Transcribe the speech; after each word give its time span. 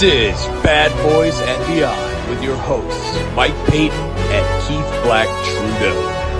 This 0.00 0.40
is 0.40 0.64
Bad 0.64 0.88
Boys 1.04 1.36
and 1.44 1.60
Beyond 1.68 2.00
with 2.32 2.40
your 2.40 2.56
hosts, 2.56 3.12
Mike 3.36 3.52
Payton 3.68 4.00
and 4.32 4.44
Keith 4.64 4.88
Black 5.04 5.28
Trudeau. 5.44 5.92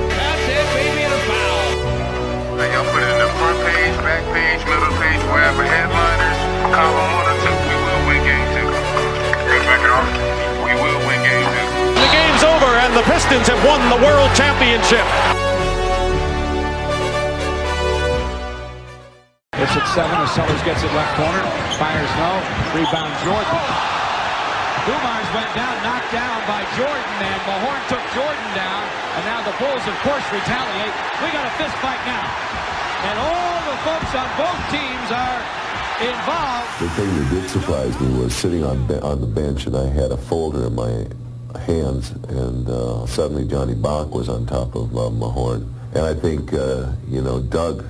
That's 0.09 0.49
it, 0.49 0.65
baby, 0.73 1.05
and 1.05 1.13
a 1.13 1.21
foul. 1.29 2.57
Hey, 2.57 2.73
y'all 2.73 2.89
put 2.89 3.05
it 3.05 3.13
in 3.13 3.21
the 3.21 3.29
front 3.37 3.61
page, 3.69 3.93
back 4.01 4.25
page, 4.33 4.65
middle 4.65 4.89
page, 4.97 5.21
wherever 5.29 5.61
headliners, 5.61 6.41
column 6.73 7.13
one 7.13 7.29
or 7.29 7.37
two, 7.45 7.53
we 7.53 7.77
will 7.85 8.03
win 8.09 8.21
game 8.25 8.49
two. 8.57 8.65
Let's 8.65 9.65
back 9.69 9.85
it 9.85 9.93
off. 9.93 10.09
We 10.65 10.73
will 10.81 11.01
win 11.05 11.21
game 11.21 11.45
two. 11.45 12.01
The 12.01 12.09
game's 12.17 12.41
over, 12.41 12.71
and 12.81 12.97
the 12.97 13.05
Pistons 13.13 13.45
have 13.53 13.61
won 13.69 13.85
the 13.93 14.01
World 14.01 14.33
Championship. 14.33 15.05
It's 19.61 19.77
at 19.77 19.85
seven 19.93 20.17
as 20.25 20.33
Sellers 20.33 20.63
gets 20.65 20.81
it 20.81 20.89
left 20.97 21.21
corner. 21.21 21.45
Fires 21.77 22.13
no. 22.17 22.33
Rebound 22.73 23.13
Jordan. 23.21 23.61
Dumars 24.89 25.29
went 25.37 25.53
down, 25.53 25.77
knocked 25.85 26.09
down 26.17 26.41
by 26.49 26.65
Jordan, 26.81 27.17
and 27.21 27.41
Mahorn 27.45 27.83
took 27.93 28.01
Jordan 28.17 28.51
down. 28.57 28.83
And 29.21 29.23
now 29.29 29.45
the 29.45 29.53
Bulls, 29.61 29.85
of 29.85 29.93
course, 30.01 30.25
retaliate. 30.33 30.97
We 31.21 31.29
got 31.29 31.45
a 31.45 31.55
fist 31.61 31.77
fight 31.85 32.01
now. 32.09 32.25
And 33.05 33.17
all 33.21 33.59
the 33.69 33.79
folks 33.85 34.11
on 34.17 34.29
both 34.41 34.61
teams 34.73 35.09
are 35.13 35.41
involved. 36.09 36.71
The 36.81 36.91
thing 36.97 37.11
that 37.21 37.29
did 37.29 37.47
surprise 37.51 37.93
me 38.01 38.09
was 38.17 38.35
sitting 38.35 38.65
on 38.65 38.89
on 39.05 39.21
the 39.21 39.29
bench 39.29 39.67
and 39.67 39.77
I 39.77 39.93
had 39.93 40.11
a 40.11 40.17
folder 40.17 40.67
in 40.67 40.75
my 40.75 41.05
hands 41.69 42.11
and 42.33 42.67
uh, 42.67 43.05
suddenly 43.05 43.47
Johnny 43.47 43.75
Bach 43.75 44.09
was 44.15 44.31
on 44.31 44.47
top 44.47 44.75
of 44.75 44.97
uh, 44.97 45.11
Mahorn. 45.11 45.69
And 45.93 46.07
I 46.07 46.15
think, 46.15 46.55
uh, 46.55 46.93
you 47.09 47.21
know, 47.21 47.41
Doug 47.41 47.85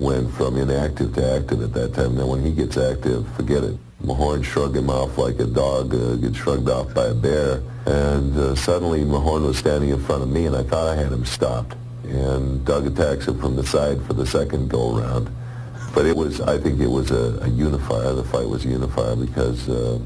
went 0.00 0.32
from 0.32 0.56
inactive 0.56 1.14
to 1.14 1.32
active 1.36 1.62
at 1.62 1.72
that 1.74 1.94
time. 1.94 2.16
Now 2.16 2.26
when 2.26 2.42
he 2.42 2.52
gets 2.52 2.76
active, 2.76 3.28
forget 3.36 3.62
it. 3.62 3.76
Mahorn 4.02 4.42
shrugged 4.42 4.76
him 4.76 4.88
off 4.88 5.18
like 5.18 5.38
a 5.40 5.44
dog 5.44 5.94
uh, 5.94 6.16
gets 6.16 6.38
shrugged 6.38 6.70
off 6.70 6.92
by 6.94 7.06
a 7.06 7.14
bear. 7.14 7.62
And 7.84 8.36
uh, 8.36 8.54
suddenly 8.54 9.02
Mahorn 9.02 9.46
was 9.46 9.58
standing 9.58 9.90
in 9.90 10.00
front 10.00 10.22
of 10.22 10.30
me 10.30 10.46
and 10.46 10.56
I 10.56 10.62
thought 10.62 10.88
I 10.88 10.96
had 10.96 11.12
him 11.12 11.26
stopped. 11.26 11.76
And 12.04 12.64
Doug 12.64 12.86
attacks 12.86 13.28
him 13.28 13.38
from 13.38 13.56
the 13.56 13.64
side 13.64 14.02
for 14.06 14.14
the 14.14 14.26
second 14.26 14.70
go-around. 14.70 15.30
But 15.94 16.06
it 16.06 16.16
was, 16.16 16.40
I 16.40 16.58
think 16.58 16.80
it 16.80 16.90
was 16.90 17.10
a, 17.10 17.38
a 17.42 17.48
unifier. 17.48 18.14
The 18.14 18.24
fight 18.24 18.48
was 18.48 18.64
a 18.64 18.68
unifier 18.68 19.16
because 19.16 19.68
uh, 19.68 19.98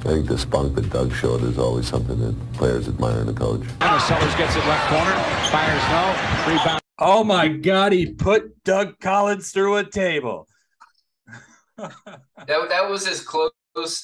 I 0.00 0.08
think 0.08 0.28
the 0.28 0.38
spunk 0.38 0.76
that 0.76 0.88
Doug 0.90 1.12
showed 1.12 1.42
is 1.42 1.58
always 1.58 1.88
something 1.88 2.18
that 2.20 2.52
players 2.52 2.86
admire 2.86 3.22
in 3.22 3.28
a 3.28 3.32
coach. 3.32 3.62
Sellers 3.80 4.34
gets 4.36 4.54
it 4.54 4.64
left 4.66 4.88
corner. 4.88 5.12
Fires 5.50 5.82
no. 5.90 6.52
Rebound. 6.52 6.85
Oh 6.98 7.22
my 7.22 7.48
God, 7.48 7.92
he 7.92 8.14
put 8.14 8.64
Doug 8.64 8.98
Collins 9.00 9.50
through 9.50 9.76
a 9.76 9.84
table. 9.84 10.48
That 11.76 11.92
that 12.46 12.88
was 12.88 13.06
as 13.06 13.20
close 13.20 13.52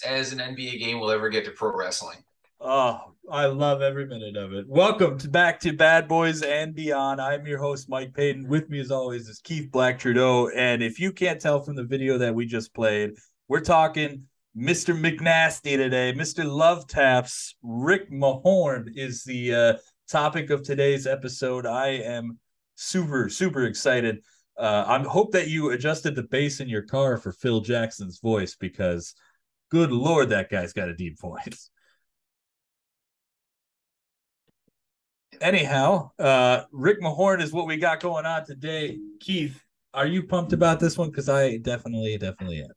as 0.06 0.34
an 0.34 0.40
NBA 0.40 0.78
game 0.78 1.00
will 1.00 1.10
ever 1.10 1.30
get 1.30 1.46
to 1.46 1.52
pro 1.52 1.74
wrestling. 1.74 2.18
Oh, 2.60 3.14
I 3.30 3.46
love 3.46 3.80
every 3.80 4.06
minute 4.06 4.36
of 4.36 4.52
it. 4.52 4.66
Welcome 4.68 5.16
to 5.20 5.30
back 5.30 5.58
to 5.60 5.72
Bad 5.72 6.06
Boys 6.06 6.42
and 6.42 6.74
Beyond. 6.74 7.18
I'm 7.18 7.46
your 7.46 7.58
host, 7.58 7.88
Mike 7.88 8.12
Payton. 8.12 8.46
With 8.46 8.68
me, 8.68 8.78
as 8.80 8.90
always, 8.90 9.26
is 9.26 9.40
Keith 9.42 9.70
Black 9.70 9.98
Trudeau. 9.98 10.50
And 10.50 10.82
if 10.82 11.00
you 11.00 11.12
can't 11.12 11.40
tell 11.40 11.62
from 11.62 11.76
the 11.76 11.84
video 11.84 12.18
that 12.18 12.34
we 12.34 12.44
just 12.44 12.74
played, 12.74 13.12
we're 13.48 13.60
talking 13.60 14.24
Mr. 14.54 14.94
McNasty 14.94 15.78
today. 15.78 16.12
Mr. 16.12 16.44
Love 16.44 16.86
Taps, 16.88 17.54
Rick 17.62 18.10
Mahorn 18.10 18.90
is 18.94 19.24
the 19.24 19.54
uh, 19.54 19.74
topic 20.10 20.50
of 20.50 20.62
today's 20.62 21.06
episode. 21.06 21.64
I 21.64 21.88
am 21.88 22.38
super, 22.74 23.28
super 23.28 23.64
excited. 23.64 24.22
Uh, 24.56 24.84
I 24.86 24.98
hope 25.02 25.32
that 25.32 25.48
you 25.48 25.70
adjusted 25.70 26.14
the 26.14 26.24
bass 26.24 26.60
in 26.60 26.68
your 26.68 26.82
car 26.82 27.16
for 27.16 27.32
Phil 27.32 27.60
Jackson's 27.60 28.20
voice 28.20 28.54
because, 28.54 29.14
good 29.70 29.90
lord, 29.90 30.28
that 30.28 30.50
guy's 30.50 30.72
got 30.72 30.88
a 30.88 30.94
deep 30.94 31.18
voice. 31.18 31.70
anyhow, 35.42 36.10
uh, 36.18 36.62
Rick 36.72 37.00
Mahorn 37.00 37.42
is 37.42 37.52
what 37.52 37.66
we 37.66 37.76
got 37.76 38.00
going 38.00 38.24
on 38.24 38.46
today. 38.46 38.98
Keith, 39.20 39.62
are 39.92 40.06
you 40.06 40.22
pumped 40.22 40.52
about 40.52 40.80
this 40.80 40.96
one? 40.96 41.10
Because 41.10 41.28
I 41.28 41.58
definitely, 41.58 42.16
definitely 42.16 42.62
am. 42.62 42.70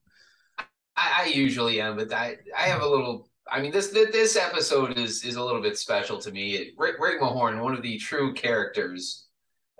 I, 0.97 1.23
I 1.23 1.25
usually 1.27 1.79
am, 1.79 1.95
but 1.95 2.11
I 2.13 2.37
I 2.57 2.63
have 2.63 2.81
a 2.81 2.87
little. 2.87 3.29
I 3.49 3.61
mean, 3.61 3.71
this 3.71 3.89
this 3.89 4.35
episode 4.35 4.97
is 4.97 5.23
is 5.23 5.35
a 5.35 5.43
little 5.43 5.61
bit 5.61 5.77
special 5.77 6.17
to 6.19 6.31
me. 6.31 6.71
Rick, 6.77 6.95
Rick 6.99 7.21
Mahorn, 7.21 7.61
one 7.61 7.75
of 7.75 7.81
the 7.81 7.97
true 7.97 8.33
characters 8.33 9.24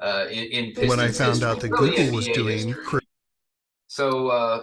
uh, 0.01 0.25
in, 0.29 0.71
in 0.71 0.87
when 0.87 0.99
I 0.99 1.09
found 1.09 1.33
history, 1.33 1.49
out 1.49 1.59
that 1.61 1.71
really 1.71 1.89
Google 1.95 2.15
was 2.15 2.27
NBA 2.27 2.33
doing 2.33 2.67
history. 2.67 3.01
So 3.87 4.27
uh, 4.27 4.61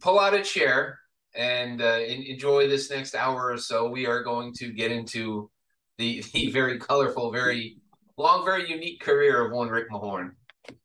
pull 0.00 0.20
out 0.20 0.34
a 0.34 0.42
chair 0.42 0.98
and 1.34 1.82
uh, 1.82 1.98
en- 2.06 2.22
enjoy 2.22 2.68
this 2.68 2.90
next 2.90 3.14
hour 3.14 3.50
or 3.52 3.58
so. 3.58 3.88
We 3.88 4.06
are 4.06 4.22
going 4.22 4.52
to 4.54 4.72
get 4.72 4.92
into 4.92 5.50
the 5.98 6.24
the 6.34 6.50
very 6.50 6.78
colorful, 6.78 7.32
very 7.32 7.78
long, 8.16 8.44
very 8.44 8.68
unique 8.70 9.00
career 9.00 9.44
of 9.44 9.52
one 9.52 9.68
Rick 9.68 9.90
Mahorn. 9.90 10.32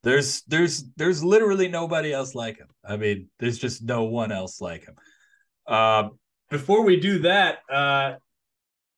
There's, 0.01 0.41
there's, 0.43 0.85
there's 0.95 1.23
literally 1.23 1.67
nobody 1.67 2.11
else 2.11 2.33
like 2.33 2.57
him. 2.57 2.69
I 2.83 2.97
mean, 2.97 3.29
there's 3.39 3.59
just 3.59 3.83
no 3.83 4.05
one 4.05 4.31
else 4.31 4.61
like 4.61 4.85
him. 4.85 4.95
Uh, 5.67 6.09
before 6.49 6.83
we 6.83 6.99
do 6.99 7.19
that, 7.19 7.59
uh, 7.71 8.13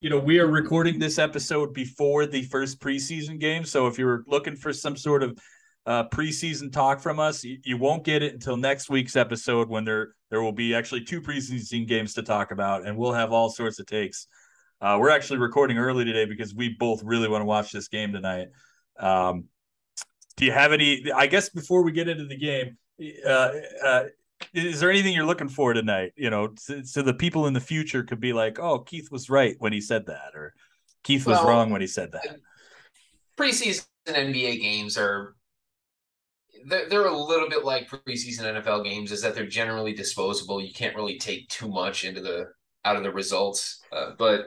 you 0.07 0.11
know, 0.11 0.19
we 0.19 0.39
are 0.39 0.47
recording 0.47 0.99
this 0.99 1.19
episode 1.19 1.73
before 1.73 2.25
the 2.25 2.41
first 2.43 2.79
preseason 2.79 3.37
game. 3.37 3.65
So 3.65 3.87
if 3.87 3.97
you're 3.97 4.23
looking 4.25 4.55
for 4.55 4.71
some 4.71 4.95
sort 4.95 5.21
of 5.21 5.37
uh, 5.85 6.07
preseason 6.07 6.71
talk 6.71 7.01
from 7.01 7.19
us, 7.19 7.43
you, 7.43 7.57
you 7.65 7.75
won't 7.75 8.05
get 8.05 8.23
it 8.23 8.31
until 8.31 8.55
next 8.55 8.89
week's 8.89 9.17
episode 9.17 9.67
when 9.67 9.83
there 9.83 10.13
there 10.29 10.41
will 10.41 10.53
be 10.53 10.73
actually 10.73 11.03
two 11.03 11.21
preseason 11.21 11.85
games 11.85 12.13
to 12.13 12.23
talk 12.23 12.51
about, 12.51 12.87
and 12.87 12.97
we'll 12.97 13.11
have 13.11 13.33
all 13.33 13.49
sorts 13.49 13.79
of 13.79 13.85
takes. 13.85 14.27
Uh, 14.79 14.97
we're 14.97 15.09
actually 15.09 15.39
recording 15.39 15.77
early 15.77 16.05
today 16.05 16.23
because 16.23 16.55
we 16.55 16.69
both 16.79 17.03
really 17.03 17.27
want 17.27 17.41
to 17.41 17.45
watch 17.45 17.73
this 17.73 17.89
game 17.89 18.13
tonight. 18.13 18.47
Um, 18.97 19.49
do 20.37 20.45
you 20.45 20.53
have 20.53 20.71
any? 20.71 21.11
I 21.11 21.27
guess 21.27 21.49
before 21.49 21.83
we 21.83 21.91
get 21.91 22.07
into 22.07 22.27
the 22.27 22.37
game, 22.37 22.77
uh, 23.25 23.51
uh, 23.83 24.03
is 24.53 24.79
there 24.79 24.91
anything 24.91 25.13
you're 25.13 25.25
looking 25.25 25.49
for 25.49 25.73
tonight? 25.73 26.13
You 26.15 26.29
know, 26.29 26.53
so, 26.57 26.81
so 26.83 27.01
the 27.01 27.13
people 27.13 27.47
in 27.47 27.53
the 27.53 27.59
future 27.59 28.03
could 28.03 28.19
be 28.19 28.33
like, 28.33 28.59
"Oh, 28.59 28.79
Keith 28.79 29.11
was 29.11 29.29
right 29.29 29.55
when 29.59 29.73
he 29.73 29.81
said 29.81 30.05
that," 30.07 30.31
or 30.35 30.53
"Keith 31.03 31.25
was 31.25 31.37
Well, 31.37 31.47
wrong 31.47 31.69
when 31.69 31.81
he 31.81 31.87
said 31.87 32.11
that." 32.11 32.37
preseason 33.37 33.85
NBA 34.07 34.61
games 34.61 34.97
are 34.97 35.35
they're, 36.65 36.89
they're 36.89 37.05
a 37.05 37.17
little 37.17 37.49
bit 37.49 37.63
like 37.63 37.89
preseason 37.89 38.41
NFL 38.41 38.83
games 38.83 39.11
is 39.11 39.21
that 39.21 39.35
they're 39.35 39.45
generally 39.45 39.93
disposable. 39.93 40.61
You 40.61 40.73
can't 40.73 40.95
really 40.95 41.17
take 41.17 41.47
too 41.49 41.67
much 41.67 42.03
into 42.03 42.21
the 42.21 42.47
out 42.83 42.95
of 42.95 43.03
the 43.03 43.11
results. 43.11 43.81
Uh, 43.91 44.11
but 44.17 44.45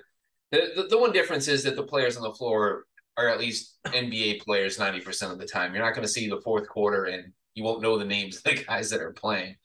the, 0.50 0.72
the 0.74 0.82
the 0.90 0.98
one 0.98 1.12
difference 1.12 1.48
is 1.48 1.62
that 1.64 1.76
the 1.76 1.82
players 1.82 2.16
on 2.16 2.22
the 2.22 2.32
floor 2.34 2.84
are 3.16 3.28
at 3.28 3.38
least 3.38 3.78
NBA 3.86 4.40
players 4.42 4.78
ninety 4.78 5.00
percent 5.00 5.32
of 5.32 5.38
the 5.38 5.46
time. 5.46 5.72
You're 5.72 5.84
not 5.84 5.94
going 5.94 6.06
to 6.06 6.12
see 6.12 6.28
the 6.28 6.40
fourth 6.40 6.68
quarter 6.68 7.04
and 7.04 7.32
you 7.54 7.64
won't 7.64 7.82
know 7.82 7.98
the 7.98 8.04
names 8.04 8.38
of 8.38 8.42
the 8.44 8.64
guys 8.64 8.90
that 8.90 9.00
are 9.00 9.12
playing. 9.12 9.56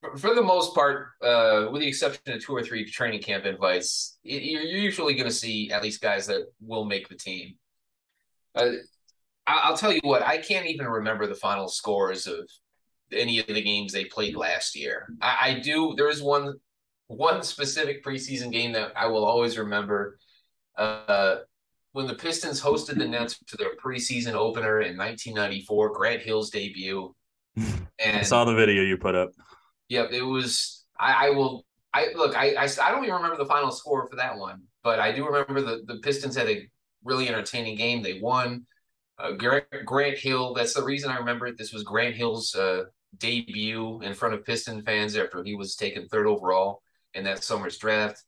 For, 0.00 0.16
for 0.16 0.34
the 0.34 0.42
most 0.42 0.74
part, 0.74 1.08
uh, 1.22 1.68
with 1.72 1.82
the 1.82 1.88
exception 1.88 2.34
of 2.34 2.44
two 2.44 2.54
or 2.54 2.62
three 2.62 2.84
training 2.84 3.22
camp 3.22 3.44
invites, 3.46 4.18
you're 4.22 4.62
usually 4.62 5.14
going 5.14 5.28
to 5.28 5.34
see 5.34 5.70
at 5.72 5.82
least 5.82 6.00
guys 6.00 6.26
that 6.28 6.46
will 6.60 6.84
make 6.84 7.08
the 7.08 7.16
team. 7.16 7.54
Uh, 8.54 8.70
I- 9.46 9.60
I'll 9.64 9.76
tell 9.76 9.92
you 9.92 10.00
what, 10.02 10.22
I 10.22 10.38
can't 10.38 10.66
even 10.66 10.86
remember 10.86 11.26
the 11.26 11.34
final 11.34 11.68
scores 11.68 12.26
of 12.26 12.48
any 13.12 13.38
of 13.38 13.46
the 13.46 13.62
games 13.62 13.92
they 13.92 14.04
played 14.04 14.36
last 14.36 14.76
year. 14.76 15.08
I, 15.20 15.36
I 15.40 15.58
do. 15.60 15.94
There 15.96 16.08
is 16.10 16.22
one 16.22 16.54
one 17.08 17.42
specific 17.42 18.04
preseason 18.04 18.52
game 18.52 18.72
that 18.72 18.92
I 18.94 19.06
will 19.06 19.24
always 19.24 19.56
remember. 19.56 20.18
Uh, 20.76 21.38
when 21.92 22.06
the 22.06 22.14
Pistons 22.14 22.60
hosted 22.60 22.98
the 22.98 23.08
Nets 23.08 23.38
to 23.46 23.56
their 23.56 23.74
preseason 23.82 24.34
opener 24.34 24.82
in 24.82 24.96
1994, 24.96 25.94
Grant 25.94 26.20
Hill's 26.20 26.50
debut. 26.50 27.14
I 27.58 27.64
And 28.04 28.26
saw 28.26 28.44
the 28.44 28.54
video 28.54 28.82
you 28.82 28.98
put 28.98 29.14
up. 29.14 29.30
Yep, 29.88 30.10
it 30.12 30.22
was. 30.22 30.84
I, 30.98 31.28
I 31.28 31.30
will. 31.30 31.64
I 31.94 32.08
look. 32.14 32.36
I, 32.36 32.54
I 32.54 32.68
I 32.82 32.90
don't 32.90 33.04
even 33.04 33.16
remember 33.16 33.36
the 33.36 33.46
final 33.46 33.70
score 33.70 34.06
for 34.08 34.16
that 34.16 34.36
one, 34.36 34.62
but 34.82 34.98
I 35.00 35.12
do 35.12 35.26
remember 35.26 35.60
the 35.60 35.82
the 35.86 36.00
Pistons 36.00 36.36
had 36.36 36.48
a 36.48 36.68
really 37.04 37.28
entertaining 37.28 37.76
game. 37.76 38.02
They 38.02 38.20
won. 38.20 38.66
Uh, 39.18 39.32
Grant, 39.32 39.66
Grant 39.84 40.18
Hill. 40.18 40.54
That's 40.54 40.74
the 40.74 40.84
reason 40.84 41.10
I 41.10 41.16
remember 41.18 41.46
it. 41.46 41.58
This 41.58 41.72
was 41.72 41.82
Grant 41.82 42.14
Hill's 42.14 42.54
uh, 42.54 42.84
debut 43.16 44.00
in 44.02 44.14
front 44.14 44.34
of 44.34 44.44
Piston 44.44 44.82
fans 44.82 45.16
after 45.16 45.42
he 45.42 45.54
was 45.54 45.74
taken 45.74 46.06
third 46.06 46.26
overall 46.26 46.82
in 47.14 47.24
that 47.24 47.42
summer's 47.42 47.78
draft. 47.78 48.22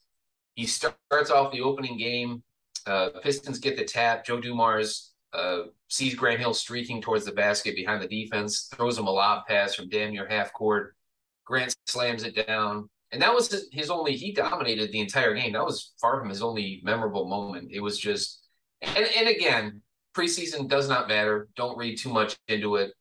He 0.54 0.66
starts 0.66 1.30
off 1.30 1.52
the 1.52 1.60
opening 1.60 1.96
game. 1.96 2.42
Uh, 2.86 3.10
Pistons 3.22 3.58
get 3.58 3.76
the 3.76 3.84
tap. 3.84 4.24
Joe 4.24 4.40
Dumars 4.40 5.12
uh, 5.32 5.64
sees 5.88 6.14
Grant 6.14 6.40
Hill 6.40 6.54
streaking 6.54 7.00
towards 7.00 7.24
the 7.24 7.32
basket 7.32 7.76
behind 7.76 8.02
the 8.02 8.08
defense, 8.08 8.68
throws 8.74 8.98
him 8.98 9.06
a 9.06 9.10
lob 9.10 9.46
pass 9.46 9.74
from 9.74 9.88
damn 9.88 10.12
near 10.12 10.26
half 10.26 10.52
court. 10.52 10.96
Grant 11.50 11.74
slams 11.86 12.22
it 12.22 12.46
down. 12.46 12.88
And 13.12 13.20
that 13.20 13.34
was 13.34 13.66
his 13.72 13.90
only, 13.90 14.16
he 14.16 14.32
dominated 14.32 14.92
the 14.92 15.00
entire 15.00 15.34
game. 15.34 15.52
That 15.52 15.64
was 15.64 15.92
far 16.00 16.20
from 16.20 16.28
his 16.28 16.42
only 16.42 16.80
memorable 16.84 17.26
moment. 17.28 17.70
It 17.72 17.80
was 17.80 17.98
just, 17.98 18.40
and, 18.80 19.06
and 19.18 19.28
again, 19.28 19.82
preseason 20.16 20.68
does 20.68 20.88
not 20.88 21.08
matter. 21.08 21.48
Don't 21.56 21.76
read 21.76 21.98
too 21.98 22.10
much 22.10 22.36
into 22.48 22.76
it. 22.76 22.92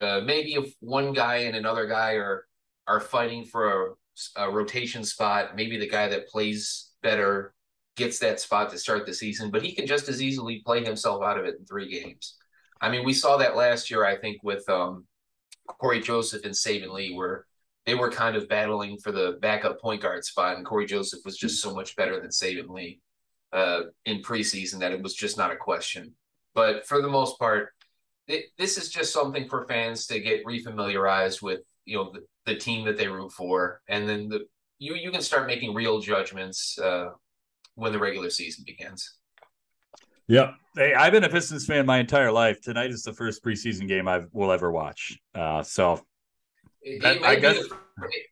Uh, 0.00 0.20
maybe 0.24 0.54
if 0.54 0.72
one 0.80 1.12
guy 1.12 1.36
and 1.36 1.56
another 1.56 1.86
guy 1.86 2.12
are 2.12 2.44
are 2.86 3.00
fighting 3.00 3.44
for 3.44 3.68
a 3.68 3.94
a 4.36 4.50
rotation 4.50 5.04
spot. 5.04 5.56
Maybe 5.56 5.78
the 5.78 5.88
guy 5.88 6.08
that 6.08 6.28
plays 6.28 6.90
better 7.02 7.54
gets 7.96 8.18
that 8.20 8.40
spot 8.40 8.70
to 8.70 8.78
start 8.78 9.06
the 9.06 9.14
season, 9.14 9.50
but 9.50 9.62
he 9.62 9.74
can 9.74 9.86
just 9.86 10.08
as 10.08 10.22
easily 10.22 10.62
play 10.64 10.84
himself 10.84 11.22
out 11.22 11.38
of 11.38 11.44
it 11.44 11.56
in 11.58 11.64
three 11.66 11.90
games. 11.90 12.36
I 12.80 12.90
mean, 12.90 13.04
we 13.04 13.12
saw 13.12 13.36
that 13.38 13.56
last 13.56 13.90
year, 13.90 14.04
I 14.04 14.16
think, 14.16 14.42
with 14.42 14.68
um, 14.68 15.04
Cory 15.66 16.00
Joseph 16.00 16.44
and 16.44 16.54
Saben 16.54 16.92
Lee, 16.92 17.14
where 17.14 17.44
they 17.86 17.94
were 17.94 18.10
kind 18.10 18.36
of 18.36 18.48
battling 18.48 18.98
for 18.98 19.12
the 19.12 19.38
backup 19.40 19.80
point 19.80 20.02
guard 20.02 20.24
spot, 20.24 20.56
and 20.56 20.66
Cory 20.66 20.86
Joseph 20.86 21.20
was 21.24 21.36
just 21.36 21.62
so 21.62 21.74
much 21.74 21.96
better 21.96 22.20
than 22.20 22.30
Saben 22.30 22.68
Lee 22.68 23.00
uh, 23.52 23.82
in 24.04 24.22
preseason 24.22 24.80
that 24.80 24.92
it 24.92 25.02
was 25.02 25.14
just 25.14 25.38
not 25.38 25.52
a 25.52 25.56
question. 25.56 26.14
But 26.54 26.86
for 26.86 27.00
the 27.00 27.08
most 27.08 27.38
part, 27.38 27.70
it, 28.26 28.46
this 28.58 28.76
is 28.76 28.90
just 28.90 29.12
something 29.12 29.48
for 29.48 29.66
fans 29.66 30.06
to 30.08 30.20
get 30.20 30.44
refamiliarized 30.44 31.40
with, 31.40 31.60
you 31.86 31.96
know, 31.96 32.12
the, 32.12 32.26
the 32.44 32.58
team 32.58 32.84
that 32.84 32.98
they 32.98 33.08
root 33.08 33.32
for, 33.32 33.80
and 33.88 34.08
then 34.08 34.28
the 34.28 34.46
you 34.78 34.94
you 34.94 35.10
can 35.10 35.22
start 35.22 35.46
making 35.46 35.74
real 35.74 36.00
judgments 36.00 36.78
uh, 36.78 37.10
when 37.74 37.92
the 37.92 37.98
regular 37.98 38.30
season 38.30 38.64
begins. 38.66 39.14
Yep. 40.28 40.54
Hey, 40.76 40.94
I've 40.94 41.12
been 41.12 41.24
a 41.24 41.28
Pistons 41.28 41.64
fan 41.64 41.86
my 41.86 41.98
entire 41.98 42.30
life. 42.30 42.60
Tonight 42.60 42.90
is 42.90 43.02
the 43.02 43.14
first 43.14 43.42
preseason 43.42 43.88
game 43.88 44.06
I 44.06 44.24
will 44.32 44.52
ever 44.52 44.70
watch. 44.70 45.18
Uh, 45.34 45.62
so 45.62 46.02
it, 46.82 47.04
it, 47.04 47.22
may 47.22 47.40
guess, 47.40 47.56
the, 47.56 47.76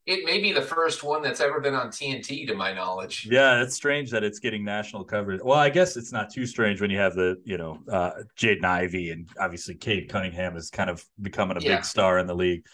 it, 0.07 0.25
may 0.25 0.41
be 0.41 0.53
the 0.53 0.63
first 0.63 1.03
one 1.03 1.23
that's 1.23 1.41
ever 1.41 1.61
been 1.61 1.75
on 1.75 1.89
TNT, 1.89 2.47
to 2.47 2.55
my 2.55 2.73
knowledge. 2.73 3.27
Yeah, 3.31 3.63
it's 3.63 3.75
strange 3.75 4.11
that 4.11 4.23
it's 4.23 4.39
getting 4.39 4.65
national 4.65 5.05
coverage. 5.05 5.41
Well, 5.43 5.59
I 5.59 5.69
guess 5.69 5.97
it's 5.97 6.13
not 6.13 6.31
too 6.31 6.47
strange 6.47 6.81
when 6.81 6.91
you 6.91 6.99
have 6.99 7.15
the, 7.15 7.37
you 7.45 7.59
know, 7.59 7.79
uh, 7.91 8.11
Jaden 8.39 8.65
Ivey 8.65 9.11
and 9.11 9.29
obviously 9.41 9.75
Cade 9.75 10.09
Cunningham 10.09 10.57
is 10.57 10.71
kind 10.71 10.91
of 10.91 11.05
becoming 11.21 11.57
a 11.57 11.61
yeah. 11.61 11.77
big 11.77 11.85
star 11.85 12.19
in 12.19 12.27
the 12.27 12.35
league. 12.35 12.65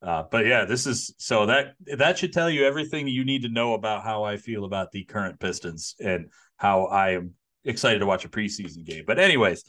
Uh, 0.00 0.24
but 0.30 0.46
yeah, 0.46 0.64
this 0.64 0.86
is 0.86 1.12
so 1.18 1.46
that 1.46 1.74
that 1.96 2.18
should 2.18 2.32
tell 2.32 2.48
you 2.48 2.64
everything 2.64 3.08
you 3.08 3.24
need 3.24 3.42
to 3.42 3.48
know 3.48 3.74
about 3.74 4.04
how 4.04 4.22
I 4.22 4.36
feel 4.36 4.64
about 4.64 4.92
the 4.92 5.02
current 5.04 5.40
Pistons 5.40 5.96
and 5.98 6.30
how 6.56 6.84
I 6.84 7.14
am 7.14 7.34
excited 7.64 7.98
to 7.98 8.06
watch 8.06 8.24
a 8.24 8.28
preseason 8.28 8.84
game. 8.84 9.02
But 9.06 9.18
anyways, 9.18 9.64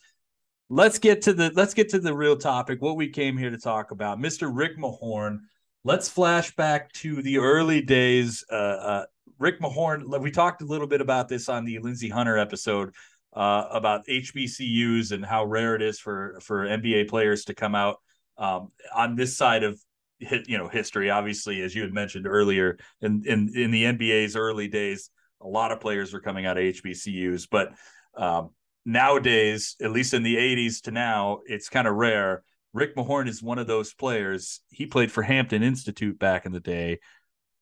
let's 0.69 0.99
get 0.99 1.23
to 1.23 1.33
the 1.33 1.51
let's 1.55 1.73
get 1.73 1.89
to 1.89 1.99
the 1.99 2.13
real 2.13 2.37
topic. 2.37 2.81
What 2.81 2.95
we 2.95 3.09
came 3.09 3.37
here 3.37 3.49
to 3.49 3.57
talk 3.57 3.91
about, 3.91 4.19
Mr. 4.19 4.49
Rick 4.53 4.77
Mahorn. 4.77 5.39
Let's 5.83 6.09
flash 6.09 6.55
back 6.55 6.91
to 6.93 7.21
the 7.21 7.39
early 7.39 7.81
days. 7.81 8.43
Uh, 8.51 8.55
uh, 8.55 9.05
Rick 9.37 9.61
Mahorn. 9.61 10.19
We 10.21 10.31
talked 10.31 10.61
a 10.61 10.65
little 10.65 10.87
bit 10.87 11.01
about 11.01 11.29
this 11.29 11.49
on 11.49 11.65
the 11.65 11.79
Lindsey 11.79 12.09
Hunter 12.09 12.37
episode 12.37 12.93
uh, 13.33 13.65
about 13.71 14.05
HBCUs 14.07 15.11
and 15.11 15.25
how 15.25 15.45
rare 15.45 15.75
it 15.75 15.81
is 15.81 15.99
for 15.99 16.39
for 16.41 16.65
NBA 16.65 17.09
players 17.09 17.45
to 17.45 17.55
come 17.55 17.75
out 17.75 17.97
um, 18.37 18.71
on 18.93 19.15
this 19.15 19.37
side 19.37 19.63
of 19.63 19.81
you 20.19 20.57
know 20.57 20.67
history. 20.67 21.09
Obviously, 21.09 21.61
as 21.61 21.73
you 21.73 21.81
had 21.81 21.93
mentioned 21.93 22.27
earlier, 22.27 22.77
in 23.01 23.23
in 23.25 23.51
in 23.55 23.71
the 23.71 23.85
NBA's 23.85 24.35
early 24.35 24.67
days, 24.67 25.09
a 25.41 25.47
lot 25.47 25.71
of 25.71 25.79
players 25.79 26.13
were 26.13 26.21
coming 26.21 26.45
out 26.45 26.57
of 26.57 26.63
HBCUs, 26.63 27.47
but 27.49 27.71
um, 28.15 28.49
nowadays, 28.89 29.75
at 29.81 29.91
least 29.91 30.13
in 30.13 30.23
the 30.23 30.35
80s 30.35 30.81
to 30.81 30.91
now, 30.91 31.39
it's 31.45 31.69
kind 31.69 31.87
of 31.87 31.95
rare. 31.95 32.43
Rick 32.73 32.95
Mahorn 32.95 33.27
is 33.27 33.41
one 33.41 33.59
of 33.59 33.67
those 33.67 33.93
players. 33.93 34.61
He 34.69 34.85
played 34.85 35.11
for 35.11 35.21
Hampton 35.21 35.63
Institute 35.63 36.17
back 36.17 36.45
in 36.45 36.51
the 36.51 36.59
day. 36.59 36.99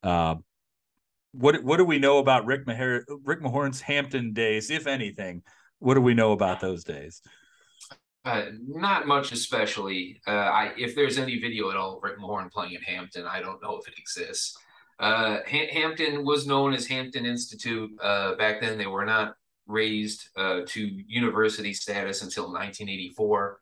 Uh, 0.04 0.36
what 1.34 1.64
what 1.64 1.78
do 1.78 1.86
we 1.86 2.00
know 2.00 2.18
about 2.18 2.46
Rick 2.46 2.66
Mahar- 2.66 3.06
Rick 3.24 3.42
Mahorn's 3.42 3.82
Hampton 3.82 4.34
days, 4.34 4.72
if 4.72 4.88
anything? 4.88 5.44
What 5.80 5.94
do 5.94 6.02
we 6.02 6.14
know 6.14 6.32
about 6.32 6.60
those 6.60 6.84
days? 6.84 7.22
Uh, 8.26 8.46
not 8.68 9.08
much, 9.08 9.32
especially. 9.32 10.20
Uh, 10.28 10.32
I, 10.32 10.74
if 10.78 10.96
there's 10.96 11.18
any 11.18 11.40
video 11.40 11.70
at 11.70 11.78
all 11.78 11.98
of 11.98 12.04
Rick 12.04 12.20
Mahorn 12.20 12.52
playing 12.52 12.76
at 12.76 12.84
Hampton, 12.84 13.26
I 13.26 13.40
don't 13.40 13.62
know 13.62 13.78
if 13.78 13.88
it 13.88 13.98
exists. 13.98 14.58
Uh, 15.00 15.40
Hampton 15.46 16.26
was 16.26 16.48
known 16.48 16.74
as 16.74 16.88
Hampton 16.88 17.26
Institute. 17.26 17.92
Uh, 18.02 18.36
back 18.36 18.60
then, 18.60 18.78
they 18.78 18.88
were 18.88 19.06
not 19.06 19.36
raised 19.68 20.30
uh, 20.36 20.62
to 20.68 20.82
university 20.82 21.74
status 21.74 22.22
until 22.22 22.46
1984. 22.46 23.60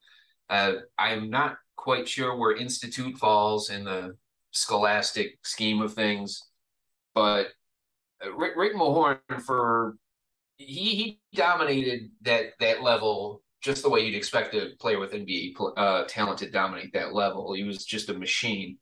Uh, 0.49 0.73
I'm 0.97 1.29
not 1.29 1.57
quite 1.75 2.07
sure 2.07 2.35
where 2.35 2.55
Institute 2.55 3.17
falls 3.17 3.69
in 3.69 3.83
the 3.83 4.15
scholastic 4.51 5.37
scheme 5.43 5.81
of 5.81 5.93
things, 5.93 6.41
but 7.13 7.47
uh, 8.23 8.33
Rick, 8.33 8.53
Rick 8.55 8.75
Mahorn 8.75 9.19
for 9.45 9.97
he 10.57 10.95
he 10.95 11.19
dominated 11.33 12.11
that 12.21 12.53
that 12.59 12.81
level 12.81 13.41
just 13.65 13.81
the 13.81 13.89
way 13.89 14.05
you'd 14.05 14.15
expect 14.15 14.53
a 14.53 14.69
player 14.79 14.99
with 14.99 15.11
NBA 15.11 15.55
uh, 15.75 16.03
talent 16.07 16.37
to 16.39 16.49
dominate 16.49 16.93
that 16.93 17.15
level. 17.15 17.53
He 17.53 17.63
was 17.63 17.83
just 17.83 18.09
a 18.09 18.13
machine. 18.13 18.77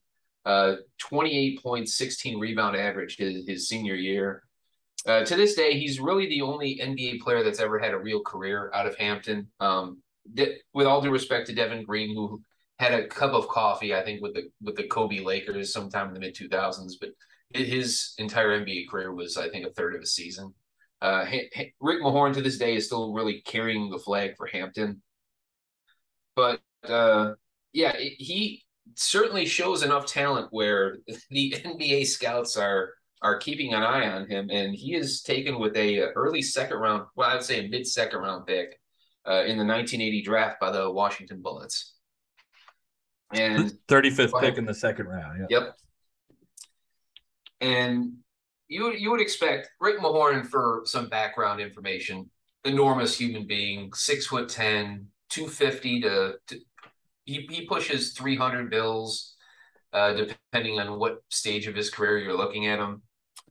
Uh, 0.46 0.76
28 1.00 1.64
points, 1.64 1.98
16 1.98 2.38
rebound 2.38 2.76
average 2.76 3.16
his, 3.16 3.48
his 3.48 3.70
senior 3.70 3.96
year. 3.96 4.44
Uh, 5.06 5.26
to 5.26 5.36
this 5.36 5.56
day, 5.56 5.78
he's 5.78 6.00
really 6.00 6.28
the 6.28 6.42
only 6.42 6.80
NBA 6.82 7.20
player 7.20 7.44
that's 7.44 7.60
ever 7.60 7.78
had 7.78 7.94
a 7.94 8.00
real 8.00 8.22
career 8.22 8.72
out 8.74 8.88
of 8.88 8.96
Hampton. 8.98 9.48
Um, 9.60 10.02
de- 10.34 10.58
with 10.74 10.88
all 10.88 11.02
due 11.02 11.12
respect 11.12 11.48
to 11.48 11.56
Devin 11.56 11.84
Green, 11.84 12.16
who 12.16 12.42
had 12.80 12.94
a 12.94 13.08
cup 13.08 13.34
of 13.34 13.48
coffee, 13.48 13.94
I 13.94 14.04
think, 14.04 14.22
with 14.22 14.34
the 14.34 14.50
with 14.62 14.76
the 14.76 14.88
Kobe 14.88 15.20
Lakers 15.20 15.74
sometime 15.74 16.08
in 16.08 16.14
the 16.14 16.20
mid 16.20 16.36
2000s, 16.36 16.94
but 17.00 17.10
his 17.54 18.14
entire 18.18 18.60
NBA 18.60 18.90
career 18.90 19.14
was, 19.14 19.38
I 19.38 19.50
think, 19.50 19.66
a 19.66 19.74
third 19.74 19.96
of 19.96 20.02
a 20.02 20.06
season. 20.08 20.54
Uh, 21.02 21.26
Rick 21.82 22.02
Mahorn 22.02 22.34
to 22.34 22.42
this 22.42 22.58
day 22.58 22.76
is 22.76 22.86
still 22.86 23.14
really 23.14 23.42
carrying 23.42 23.90
the 23.90 24.00
flag 24.00 24.36
for 24.38 24.48
Hampton, 24.48 25.02
but 26.36 26.62
uh, 26.88 27.34
yeah, 27.74 27.96
he 27.98 28.64
certainly 28.96 29.46
shows 29.46 29.84
enough 29.84 30.06
talent 30.06 30.48
where 30.52 30.98
the 31.30 31.52
NBA 31.52 32.06
scouts 32.08 32.58
are 32.58 32.94
are 33.24 33.38
keeping 33.38 33.74
an 33.74 33.82
eye 33.82 34.10
on 34.10 34.28
him, 34.28 34.50
and 34.52 34.76
he 34.76 34.96
is 34.96 35.22
taken 35.22 35.58
with 35.58 35.76
a 35.78 36.02
early 36.12 36.42
second 36.42 36.78
round, 36.78 37.06
well, 37.16 37.30
I 37.30 37.36
would 37.36 37.44
say 37.44 37.66
a 37.66 37.70
mid 37.70 37.88
second 37.88 38.20
round 38.20 38.46
pick 38.46 38.80
uh, 39.26 39.44
in 39.46 39.58
the 39.58 39.66
1980 39.66 40.22
draft 40.22 40.60
by 40.60 40.72
the 40.72 40.92
Washington 40.92 41.42
Bullets. 41.42 41.96
And 43.34 43.72
35th 43.88 44.40
pick 44.42 44.58
in 44.58 44.66
the 44.66 44.74
second 44.74 45.08
round. 45.08 45.48
Yeah. 45.50 45.60
Yep. 45.60 45.78
And 47.62 48.14
you 48.68 48.92
you 48.92 49.10
would 49.10 49.22
expect 49.22 49.70
Rick 49.80 50.00
Mahorn 50.00 50.46
for 50.46 50.82
some 50.86 51.08
background 51.08 51.62
information. 51.62 52.30
Enormous 52.66 53.18
human 53.18 53.48
being, 53.48 53.92
six 53.94 54.28
foot 54.28 54.50
ten, 54.50 55.08
250 55.30 56.02
to, 56.02 56.34
to 56.48 56.60
he, 57.26 57.48
he 57.50 57.66
pushes 57.66 58.14
300 58.14 58.70
bills, 58.70 59.36
uh, 59.94 60.14
depending 60.14 60.80
on 60.80 61.00
what 61.00 61.24
stage 61.30 61.68
of 61.68 61.76
his 61.76 61.90
career 61.90 62.20
you're 62.20 62.38
looking 62.38 62.68
at 62.68 62.80
him. 62.80 63.02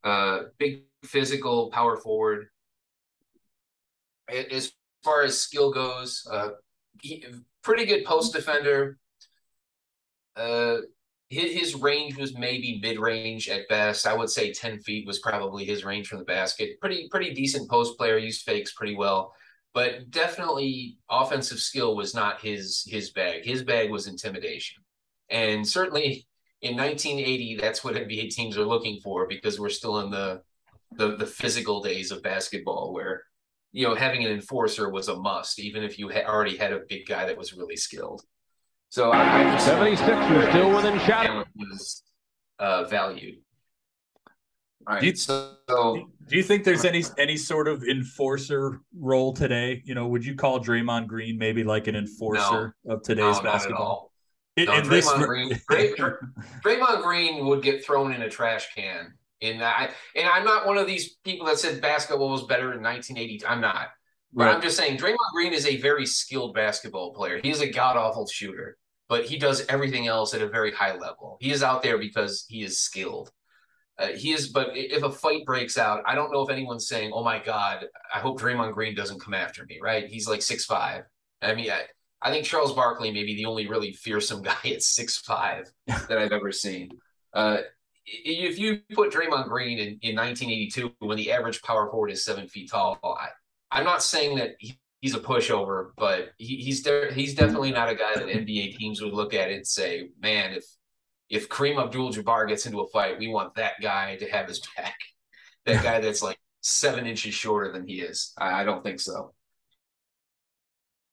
Uh, 0.04 0.44
big 0.58 0.82
physical 1.04 1.70
power 1.70 1.96
forward. 1.96 2.46
As 4.28 4.72
far 5.04 5.22
as 5.22 5.40
skill 5.40 5.72
goes, 5.72 6.26
uh, 6.30 6.50
he, 7.00 7.24
pretty 7.62 7.84
good 7.84 8.04
post 8.04 8.32
defender. 8.32 8.98
Uh, 10.36 10.78
his, 11.28 11.52
his 11.52 11.74
range 11.74 12.16
was 12.16 12.36
maybe 12.36 12.78
mid 12.82 12.98
range 12.98 13.48
at 13.48 13.68
best. 13.68 14.06
I 14.06 14.14
would 14.14 14.30
say 14.30 14.52
10 14.52 14.80
feet 14.80 15.06
was 15.06 15.18
probably 15.18 15.64
his 15.64 15.84
range 15.84 16.08
from 16.08 16.18
the 16.18 16.24
basket. 16.24 16.80
Pretty, 16.80 17.08
pretty 17.10 17.34
decent 17.34 17.68
post 17.70 17.96
player, 17.98 18.18
used 18.18 18.42
fakes 18.42 18.72
pretty 18.72 18.96
well 18.96 19.32
but 19.74 20.10
definitely 20.10 20.98
offensive 21.10 21.58
skill 21.58 21.96
was 21.96 22.14
not 22.14 22.40
his 22.40 22.84
his 22.86 23.10
bag. 23.10 23.44
His 23.44 23.62
bag 23.62 23.90
was 23.90 24.06
intimidation, 24.06 24.82
and 25.30 25.66
certainly 25.66 26.26
in 26.62 26.76
1980, 26.76 27.56
that's 27.56 27.82
what 27.82 27.94
NBA 27.96 28.30
teams 28.30 28.56
are 28.56 28.64
looking 28.64 29.00
for 29.00 29.26
because 29.26 29.58
we're 29.58 29.68
still 29.68 30.00
in 30.00 30.10
the 30.10 30.42
the, 30.96 31.16
the 31.16 31.26
physical 31.26 31.82
days 31.82 32.10
of 32.10 32.22
basketball 32.22 32.92
where 32.92 33.24
you 33.72 33.86
know 33.86 33.94
having 33.94 34.24
an 34.24 34.30
enforcer 34.30 34.88
was 34.90 35.08
a 35.08 35.16
must, 35.16 35.58
even 35.58 35.82
if 35.82 35.98
you 35.98 36.08
ha- 36.08 36.24
already 36.26 36.56
had 36.56 36.72
a 36.72 36.80
big 36.88 37.06
guy 37.06 37.26
that 37.26 37.36
was 37.36 37.52
really 37.52 37.76
skilled. 37.76 38.22
So 38.90 39.10
I, 39.10 39.54
I 39.54 39.58
76 39.58 40.08
was 40.08 40.48
still 40.48 40.74
within 40.74 40.98
shot. 41.00 41.46
Was 41.56 42.02
uh, 42.58 42.84
valued. 42.84 43.38
All 44.86 44.94
right. 44.94 45.00
Do 45.00 45.06
you, 45.06 45.14
so, 45.14 45.56
do 45.68 46.36
you 46.36 46.42
think 46.42 46.64
there's 46.64 46.84
any 46.84 47.02
any 47.18 47.36
sort 47.36 47.66
of 47.66 47.82
enforcer 47.84 48.80
role 48.96 49.32
today? 49.32 49.82
You 49.84 49.94
know, 49.94 50.06
would 50.08 50.24
you 50.24 50.34
call 50.34 50.60
Draymond 50.60 51.06
Green 51.06 51.38
maybe 51.38 51.64
like 51.64 51.86
an 51.86 51.96
enforcer 51.96 52.76
no, 52.84 52.94
of 52.94 53.02
today's 53.02 53.38
no, 53.38 53.42
basketball? 53.42 54.11
It, 54.56 54.68
no, 54.68 54.80
Draymond, 54.82 54.88
this... 54.88 55.64
Green, 55.64 55.88
Draymond 56.64 57.02
Green 57.02 57.46
would 57.46 57.62
get 57.62 57.84
thrown 57.84 58.12
in 58.12 58.22
a 58.22 58.28
trash 58.28 58.74
can. 58.74 59.14
And 59.40 59.62
I 59.62 59.90
and 60.14 60.28
I'm 60.28 60.44
not 60.44 60.66
one 60.66 60.78
of 60.78 60.86
these 60.86 61.16
people 61.24 61.46
that 61.46 61.58
said 61.58 61.80
basketball 61.80 62.30
was 62.30 62.44
better 62.44 62.72
in 62.72 62.82
1980. 62.82 63.44
I'm 63.46 63.60
not. 63.60 63.88
But 64.32 64.44
right. 64.44 64.54
I'm 64.54 64.62
just 64.62 64.76
saying 64.76 64.98
Draymond 64.98 65.16
Green 65.34 65.52
is 65.52 65.66
a 65.66 65.76
very 65.78 66.06
skilled 66.06 66.54
basketball 66.54 67.12
player. 67.12 67.40
He 67.42 67.50
is 67.50 67.60
a 67.60 67.68
god 67.68 67.96
awful 67.96 68.26
shooter, 68.26 68.78
but 69.08 69.24
he 69.24 69.38
does 69.38 69.66
everything 69.66 70.06
else 70.06 70.32
at 70.32 70.42
a 70.42 70.48
very 70.48 70.72
high 70.72 70.96
level. 70.96 71.38
He 71.40 71.50
is 71.50 71.62
out 71.62 71.82
there 71.82 71.98
because 71.98 72.46
he 72.48 72.62
is 72.62 72.80
skilled. 72.80 73.30
Uh, 73.98 74.08
he 74.08 74.32
is, 74.32 74.48
but 74.48 74.70
if 74.74 75.02
a 75.02 75.10
fight 75.10 75.44
breaks 75.44 75.76
out, 75.76 76.02
I 76.06 76.14
don't 76.14 76.32
know 76.32 76.40
if 76.42 76.50
anyone's 76.50 76.88
saying, 76.88 77.10
"Oh 77.12 77.22
my 77.22 77.38
God, 77.38 77.86
I 78.14 78.20
hope 78.20 78.40
Draymond 78.40 78.72
Green 78.72 78.94
doesn't 78.94 79.20
come 79.20 79.34
after 79.34 79.66
me." 79.66 79.80
Right? 79.82 80.06
He's 80.06 80.28
like 80.28 80.40
six 80.40 80.64
five. 80.64 81.04
I 81.42 81.54
mean, 81.54 81.70
I, 81.70 81.82
I 82.22 82.30
think 82.30 82.44
Charles 82.44 82.72
Barkley 82.72 83.10
may 83.10 83.24
be 83.24 83.34
the 83.34 83.46
only 83.46 83.66
really 83.66 83.92
fearsome 83.92 84.42
guy 84.50 84.56
at 84.64 84.82
six 84.82 85.18
five 85.18 85.70
that 85.86 86.18
I've 86.18 86.32
ever 86.32 86.52
seen. 86.52 86.90
Uh, 87.34 87.58
if 88.04 88.58
you 88.58 88.80
put 88.94 89.12
Draymond 89.12 89.48
Green 89.48 89.78
in, 89.78 89.98
in 90.02 90.16
1982 90.16 90.92
when 90.98 91.16
the 91.16 91.32
average 91.32 91.62
power 91.62 91.88
forward 91.90 92.10
is 92.10 92.24
seven 92.24 92.48
feet 92.48 92.70
tall, 92.70 92.98
I, 93.04 93.28
I'm 93.70 93.84
not 93.84 94.02
saying 94.02 94.36
that 94.36 94.56
he, 94.58 94.78
he's 95.00 95.14
a 95.14 95.20
pushover, 95.20 95.90
but 95.96 96.30
he, 96.38 96.56
he's 96.56 96.82
de- 96.82 97.12
he's 97.12 97.34
definitely 97.34 97.70
not 97.70 97.88
a 97.88 97.94
guy 97.94 98.14
that 98.14 98.26
NBA 98.26 98.76
teams 98.76 99.00
would 99.00 99.14
look 99.14 99.34
at 99.34 99.50
and 99.50 99.66
say, 99.66 100.08
man, 100.20 100.54
if 100.54 100.64
if 101.30 101.48
Kareem 101.48 101.82
Abdul-Jabbar 101.82 102.46
gets 102.46 102.66
into 102.66 102.80
a 102.80 102.88
fight, 102.88 103.18
we 103.18 103.28
want 103.28 103.54
that 103.54 103.74
guy 103.80 104.16
to 104.16 104.30
have 104.30 104.48
his 104.48 104.60
back. 104.76 104.96
That 105.64 105.84
guy 105.84 106.00
that's 106.00 106.24
like 106.24 106.40
seven 106.60 107.06
inches 107.06 107.34
shorter 107.34 107.70
than 107.70 107.86
he 107.86 108.00
is. 108.00 108.32
I, 108.36 108.62
I 108.62 108.64
don't 108.64 108.82
think 108.82 108.98
so. 108.98 109.32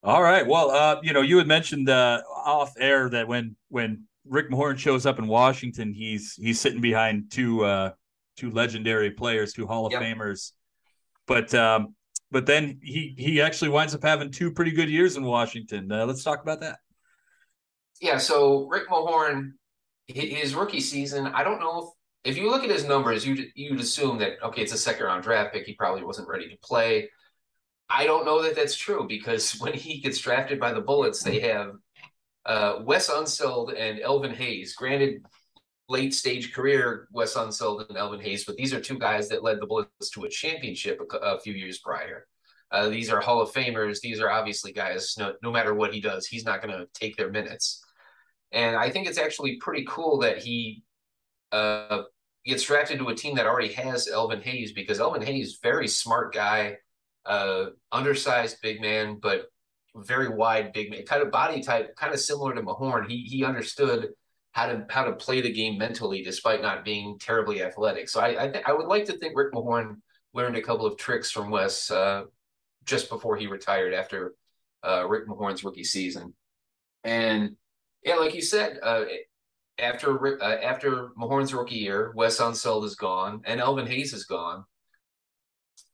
All 0.01 0.23
right. 0.23 0.47
Well, 0.47 0.71
uh, 0.71 0.97
you 1.03 1.11
know, 1.11 1.21
you 1.21 1.37
had 1.37 1.47
mentioned 1.47 1.89
uh, 1.89 2.21
off 2.33 2.73
air 2.79 3.09
that 3.09 3.27
when 3.27 3.55
when 3.67 4.05
Rick 4.25 4.49
Mahorn 4.49 4.77
shows 4.77 5.05
up 5.05 5.19
in 5.19 5.27
Washington, 5.27 5.93
he's 5.93 6.35
he's 6.35 6.59
sitting 6.59 6.79
behind 6.79 7.31
two 7.31 7.65
uh, 7.65 7.91
two 8.37 8.49
legendary 8.49 9.11
players, 9.11 9.53
two 9.53 9.67
Hall 9.67 9.85
of 9.85 9.91
yep. 9.91 10.01
Famers. 10.01 10.53
But 11.27 11.53
um, 11.53 11.95
but 12.31 12.45
then 12.45 12.79
he 12.81 13.13
he 13.17 13.41
actually 13.41 13.69
winds 13.69 13.93
up 13.93 14.03
having 14.03 14.31
two 14.31 14.51
pretty 14.51 14.71
good 14.71 14.89
years 14.89 15.17
in 15.17 15.23
Washington. 15.23 15.91
Uh, 15.91 16.05
let's 16.05 16.23
talk 16.23 16.41
about 16.41 16.61
that. 16.61 16.79
Yeah. 17.99 18.17
So 18.17 18.67
Rick 18.67 18.87
Mahorn, 18.87 19.51
his 20.07 20.55
rookie 20.55 20.79
season, 20.79 21.27
I 21.27 21.43
don't 21.43 21.59
know 21.59 21.93
if, 22.23 22.35
if 22.35 22.37
you 22.37 22.49
look 22.49 22.63
at 22.63 22.69
his 22.69 22.85
numbers, 22.85 23.27
you 23.27 23.47
you'd 23.53 23.81
assume 23.81 24.17
that 24.19 24.41
okay, 24.43 24.61
it's 24.61 24.73
a 24.73 24.77
second 24.77 25.05
round 25.05 25.23
draft 25.23 25.53
pick. 25.53 25.65
He 25.65 25.73
probably 25.73 26.03
wasn't 26.03 26.29
ready 26.29 26.47
to 26.47 26.57
play. 26.63 27.09
I 27.89 28.05
don't 28.05 28.25
know 28.25 28.41
that 28.43 28.55
that's 28.55 28.75
true 28.75 29.05
because 29.07 29.51
when 29.59 29.73
he 29.73 29.99
gets 29.99 30.19
drafted 30.19 30.59
by 30.59 30.73
the 30.73 30.81
Bullets, 30.81 31.23
they 31.23 31.39
have 31.41 31.75
uh, 32.45 32.79
Wes 32.83 33.09
Unseld 33.09 33.73
and 33.77 33.99
Elvin 33.99 34.33
Hayes. 34.33 34.75
Granted, 34.75 35.25
late 35.87 36.13
stage 36.13 36.53
career, 36.53 37.07
Wes 37.11 37.35
Unseld 37.35 37.87
and 37.89 37.97
Elvin 37.97 38.21
Hayes, 38.21 38.45
but 38.45 38.55
these 38.57 38.73
are 38.73 38.79
two 38.79 38.99
guys 38.99 39.27
that 39.29 39.43
led 39.43 39.59
the 39.59 39.65
Bullets 39.65 40.09
to 40.11 40.25
a 40.25 40.29
championship 40.29 41.01
a, 41.11 41.17
a 41.17 41.39
few 41.39 41.53
years 41.53 41.79
prior. 41.79 42.27
Uh, 42.71 42.87
these 42.87 43.09
are 43.09 43.19
Hall 43.19 43.41
of 43.41 43.51
Famers. 43.51 43.99
These 43.99 44.19
are 44.19 44.29
obviously 44.29 44.71
guys, 44.71 45.15
no, 45.17 45.33
no 45.41 45.51
matter 45.51 45.73
what 45.73 45.93
he 45.93 45.99
does, 45.99 46.27
he's 46.27 46.45
not 46.45 46.61
going 46.61 46.77
to 46.77 46.87
take 46.93 47.17
their 47.17 47.31
minutes. 47.31 47.83
And 48.51 48.75
I 48.75 48.91
think 48.91 49.07
it's 49.07 49.17
actually 49.17 49.57
pretty 49.57 49.85
cool 49.87 50.19
that 50.19 50.37
he 50.37 50.83
uh, 51.51 52.03
gets 52.45 52.63
drafted 52.63 52.99
to 52.99 53.09
a 53.09 53.15
team 53.15 53.35
that 53.35 53.47
already 53.47 53.73
has 53.73 54.07
Elvin 54.07 54.41
Hayes 54.41 54.71
because 54.71 54.99
Elvin 54.99 55.23
Hayes, 55.23 55.59
very 55.61 55.87
smart 55.87 56.33
guy, 56.33 56.77
uh, 57.29 57.69
undersized 57.91 58.57
big 58.61 58.81
man, 58.81 59.19
but 59.21 59.45
very 59.95 60.29
wide 60.29 60.73
big 60.73 60.89
man, 60.89 61.05
kind 61.05 61.21
of 61.21 61.31
body 61.31 61.61
type, 61.61 61.95
kind 61.95 62.13
of 62.13 62.19
similar 62.19 62.53
to 62.53 62.61
Mahorn. 62.61 63.07
He 63.07 63.23
he 63.23 63.45
understood 63.45 64.09
how 64.51 64.67
to 64.67 64.85
how 64.89 65.05
to 65.05 65.13
play 65.13 65.39
the 65.39 65.51
game 65.51 65.77
mentally 65.77 66.23
despite 66.23 66.61
not 66.61 66.83
being 66.83 67.17
terribly 67.19 67.61
athletic. 67.63 68.09
So 68.09 68.19
I 68.19 68.45
I, 68.45 68.63
I 68.67 68.73
would 68.73 68.87
like 68.87 69.05
to 69.05 69.17
think 69.17 69.37
Rick 69.37 69.53
Mahorn 69.53 69.97
learned 70.33 70.57
a 70.57 70.61
couple 70.61 70.85
of 70.85 70.97
tricks 70.97 71.31
from 71.31 71.49
Wes 71.51 71.89
uh, 71.91 72.23
just 72.85 73.09
before 73.09 73.37
he 73.37 73.47
retired 73.47 73.93
after 73.93 74.33
uh, 74.83 75.07
Rick 75.07 75.27
Mahorn's 75.27 75.63
rookie 75.63 75.83
season. 75.83 76.33
And 77.03 77.55
yeah, 78.03 78.15
like 78.15 78.33
you 78.33 78.41
said, 78.41 78.79
uh, 78.81 79.05
after 79.77 80.41
uh, 80.41 80.57
after 80.61 81.09
Mahorn's 81.17 81.53
rookie 81.53 81.75
year, 81.75 82.11
Wes 82.15 82.39
Unseld 82.39 82.85
is 82.85 82.95
gone 82.95 83.41
and 83.45 83.59
Elvin 83.59 83.87
Hayes 83.87 84.13
is 84.13 84.25
gone. 84.25 84.65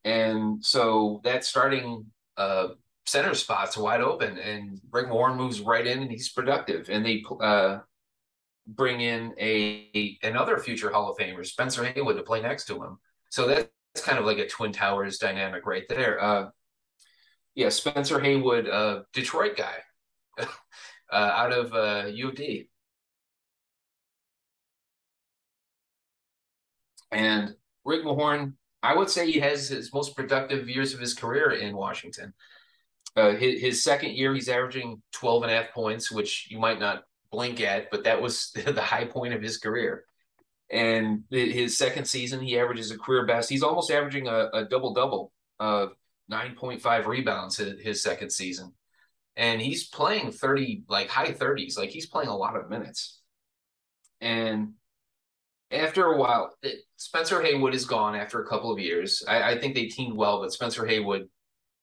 And 0.05 0.63
so 0.63 1.19
that 1.23 1.43
starting 1.43 2.05
uh, 2.37 2.69
center 3.07 3.33
spot's 3.33 3.75
wide 3.75 4.01
open, 4.01 4.37
and 4.37 4.79
Rick 4.91 5.07
Mahorn 5.07 5.35
moves 5.35 5.61
right 5.61 5.85
in, 5.85 6.03
and 6.03 6.11
he's 6.11 6.29
productive. 6.29 6.89
And 6.89 7.03
they 7.03 7.23
uh, 7.41 7.79
bring 8.67 9.01
in 9.01 9.33
a 9.39 10.19
another 10.21 10.59
future 10.59 10.91
Hall 10.91 11.09
of 11.09 11.17
Famer, 11.17 11.43
Spencer 11.43 11.83
Haywood, 11.83 12.17
to 12.17 12.23
play 12.23 12.39
next 12.39 12.65
to 12.65 12.75
him. 12.75 12.99
So 13.31 13.47
that's 13.47 13.67
kind 14.03 14.19
of 14.19 14.25
like 14.25 14.37
a 14.37 14.47
Twin 14.47 14.71
Towers 14.71 15.17
dynamic 15.17 15.65
right 15.65 15.85
there. 15.89 16.23
Uh, 16.23 16.49
yeah, 17.55 17.69
Spencer 17.69 18.19
Haywood, 18.19 18.69
uh, 18.69 19.01
Detroit 19.11 19.57
guy, 19.57 19.75
uh, 20.39 20.45
out 21.11 21.51
of 21.51 21.73
uh, 21.73 22.09
U 22.09 22.29
of 22.29 22.35
D. 22.35 22.69
And 27.11 27.55
Rick 27.85 28.03
Mahorn 28.03 28.53
I 28.85 28.95
would 28.95 29.09
say 29.09 29.29
he 29.29 29.39
has 29.39 29.69
his 29.69 29.93
most 29.93 30.15
productive 30.15 30.69
years 30.69 30.93
of 30.93 30.99
his 30.99 31.13
career 31.13 31.51
in 31.51 31.75
Washington. 31.75 32.33
Uh, 33.15 33.31
his, 33.35 33.61
his, 33.61 33.83
second 33.83 34.11
year, 34.11 34.33
he's 34.33 34.49
averaging 34.49 35.01
12 35.13 35.43
and 35.43 35.51
a 35.51 35.55
half 35.55 35.71
points, 35.73 36.11
which 36.11 36.47
you 36.51 36.59
might 36.59 36.79
not 36.79 37.03
blink 37.31 37.61
at, 37.61 37.89
but 37.89 38.03
that 38.03 38.21
was 38.21 38.51
the 38.55 38.81
high 38.81 39.05
point 39.05 39.33
of 39.33 39.41
his 39.41 39.57
career. 39.57 40.03
And 40.69 41.23
his 41.29 41.77
second 41.77 42.05
season, 42.05 42.41
he 42.41 42.59
averages 42.59 42.91
a 42.91 42.97
career 42.97 43.25
best. 43.25 43.49
He's 43.49 43.63
almost 43.63 43.91
averaging 43.91 44.27
a, 44.27 44.49
a 44.51 44.65
double 44.65 44.93
double 44.93 45.31
of 45.59 45.91
9.5 46.31 47.05
rebounds 47.05 47.57
his, 47.57 47.79
his 47.81 48.03
second 48.03 48.31
season. 48.31 48.73
And 49.37 49.61
he's 49.61 49.87
playing 49.87 50.31
30, 50.31 50.83
like 50.89 51.09
high 51.09 51.31
30s, 51.31 51.77
like 51.77 51.89
he's 51.89 52.07
playing 52.07 52.29
a 52.29 52.35
lot 52.35 52.55
of 52.55 52.69
minutes. 52.69 53.21
And 54.21 54.73
after 55.71 56.05
a 56.05 56.17
while, 56.17 56.55
Spencer 56.97 57.41
Haywood 57.41 57.73
is 57.73 57.85
gone 57.85 58.15
after 58.15 58.41
a 58.41 58.47
couple 58.47 58.71
of 58.71 58.79
years. 58.79 59.23
I, 59.27 59.51
I 59.53 59.59
think 59.59 59.75
they 59.75 59.85
teamed 59.85 60.15
well, 60.15 60.41
but 60.41 60.53
Spencer 60.53 60.85
Haywood, 60.85 61.27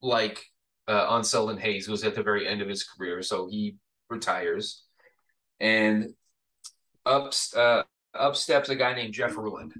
like 0.01 0.43
uh, 0.89 1.17
Unseld 1.17 1.51
and 1.51 1.61
Hayes, 1.61 1.89
was 1.89 2.05
at 2.05 2.15
the 2.15 2.23
very 2.23 2.47
end 2.47 2.63
of 2.63 2.69
his 2.69 2.85
career, 2.85 3.23
so 3.23 3.49
he 3.49 3.77
retires. 4.09 4.85
And 5.61 6.15
up, 7.05 7.33
uh, 7.57 7.83
up 8.15 8.37
steps 8.37 8.69
a 8.69 8.77
guy 8.77 8.95
named 8.95 9.15
Jeff 9.15 9.37
Ruland. 9.37 9.73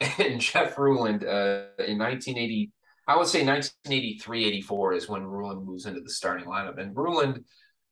And 0.18 0.40
Jeff 0.40 0.78
Ruland 0.78 1.24
uh, 1.24 1.76
in 1.86 1.98
1980, 1.98 2.72
I 3.06 3.16
would 3.18 3.26
say 3.26 3.44
1983, 3.44 4.46
84 4.46 4.92
is 4.94 5.08
when 5.10 5.26
Ruland 5.26 5.66
moves 5.66 5.84
into 5.84 6.00
the 6.00 6.08
starting 6.08 6.46
lineup. 6.46 6.80
And 6.80 6.96
Ruland, 6.96 7.44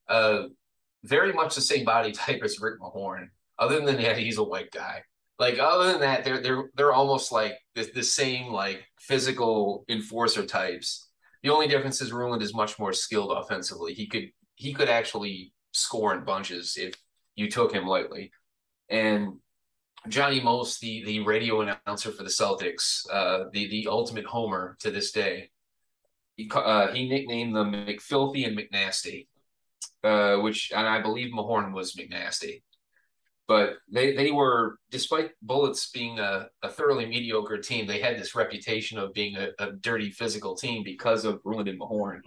uh, 0.08 0.44
very 1.04 1.34
much 1.34 1.54
the 1.54 1.60
same 1.60 1.84
body 1.84 2.12
type 2.12 2.40
as 2.42 2.60
Rick 2.60 2.80
Mahorn, 2.80 3.28
other 3.58 3.84
than 3.84 4.00
that, 4.00 4.16
he's 4.16 4.38
a 4.38 4.42
white 4.42 4.70
guy. 4.70 5.02
Like 5.38 5.58
other 5.60 5.92
than 5.92 6.00
that, 6.00 6.24
they're 6.24 6.40
they're 6.40 6.70
they're 6.74 6.92
almost 6.92 7.30
like 7.30 7.54
the, 7.74 7.88
the 7.94 8.02
same 8.02 8.52
like 8.52 8.84
physical 8.98 9.84
enforcer 9.88 10.44
types. 10.44 11.08
The 11.42 11.50
only 11.50 11.68
difference 11.68 12.00
is 12.00 12.12
Ruland 12.12 12.42
is 12.42 12.54
much 12.54 12.78
more 12.78 12.92
skilled 12.92 13.30
offensively. 13.30 13.94
He 13.94 14.08
could 14.08 14.30
he 14.56 14.72
could 14.72 14.88
actually 14.88 15.52
score 15.72 16.12
in 16.14 16.24
bunches 16.24 16.76
if 16.76 16.94
you 17.36 17.48
took 17.48 17.72
him 17.72 17.86
lightly. 17.86 18.32
And 18.88 19.34
Johnny 20.08 20.40
Most, 20.40 20.80
the 20.80 21.04
the 21.04 21.20
radio 21.20 21.60
announcer 21.60 22.10
for 22.10 22.24
the 22.24 22.30
Celtics, 22.30 23.06
uh, 23.12 23.44
the 23.52 23.68
the 23.68 23.86
ultimate 23.88 24.26
homer 24.26 24.76
to 24.80 24.90
this 24.90 25.12
day, 25.12 25.50
he 26.36 26.50
uh, 26.52 26.92
he 26.92 27.08
nicknamed 27.08 27.54
them 27.54 27.72
McFilthy 27.72 28.44
and 28.44 28.58
McNasty, 28.58 29.28
uh, 30.02 30.38
which 30.42 30.72
and 30.74 30.86
I 30.86 31.00
believe 31.00 31.32
Mahorn 31.32 31.72
was 31.72 31.94
McNasty 31.94 32.62
but 33.48 33.78
they 33.90 34.14
they 34.14 34.30
were 34.30 34.78
despite 34.90 35.30
bullets 35.42 35.90
being 35.90 36.20
a, 36.20 36.46
a 36.62 36.68
thoroughly 36.68 37.06
mediocre 37.06 37.58
team 37.58 37.86
they 37.86 37.98
had 37.98 38.18
this 38.18 38.34
reputation 38.34 38.98
of 38.98 39.12
being 39.14 39.36
a, 39.36 39.48
a 39.58 39.72
dirty 39.72 40.10
physical 40.10 40.54
team 40.54 40.84
because 40.84 41.24
of 41.24 41.40
Ruland 41.44 41.68
and 41.68 41.80
Mahorn 41.80 42.20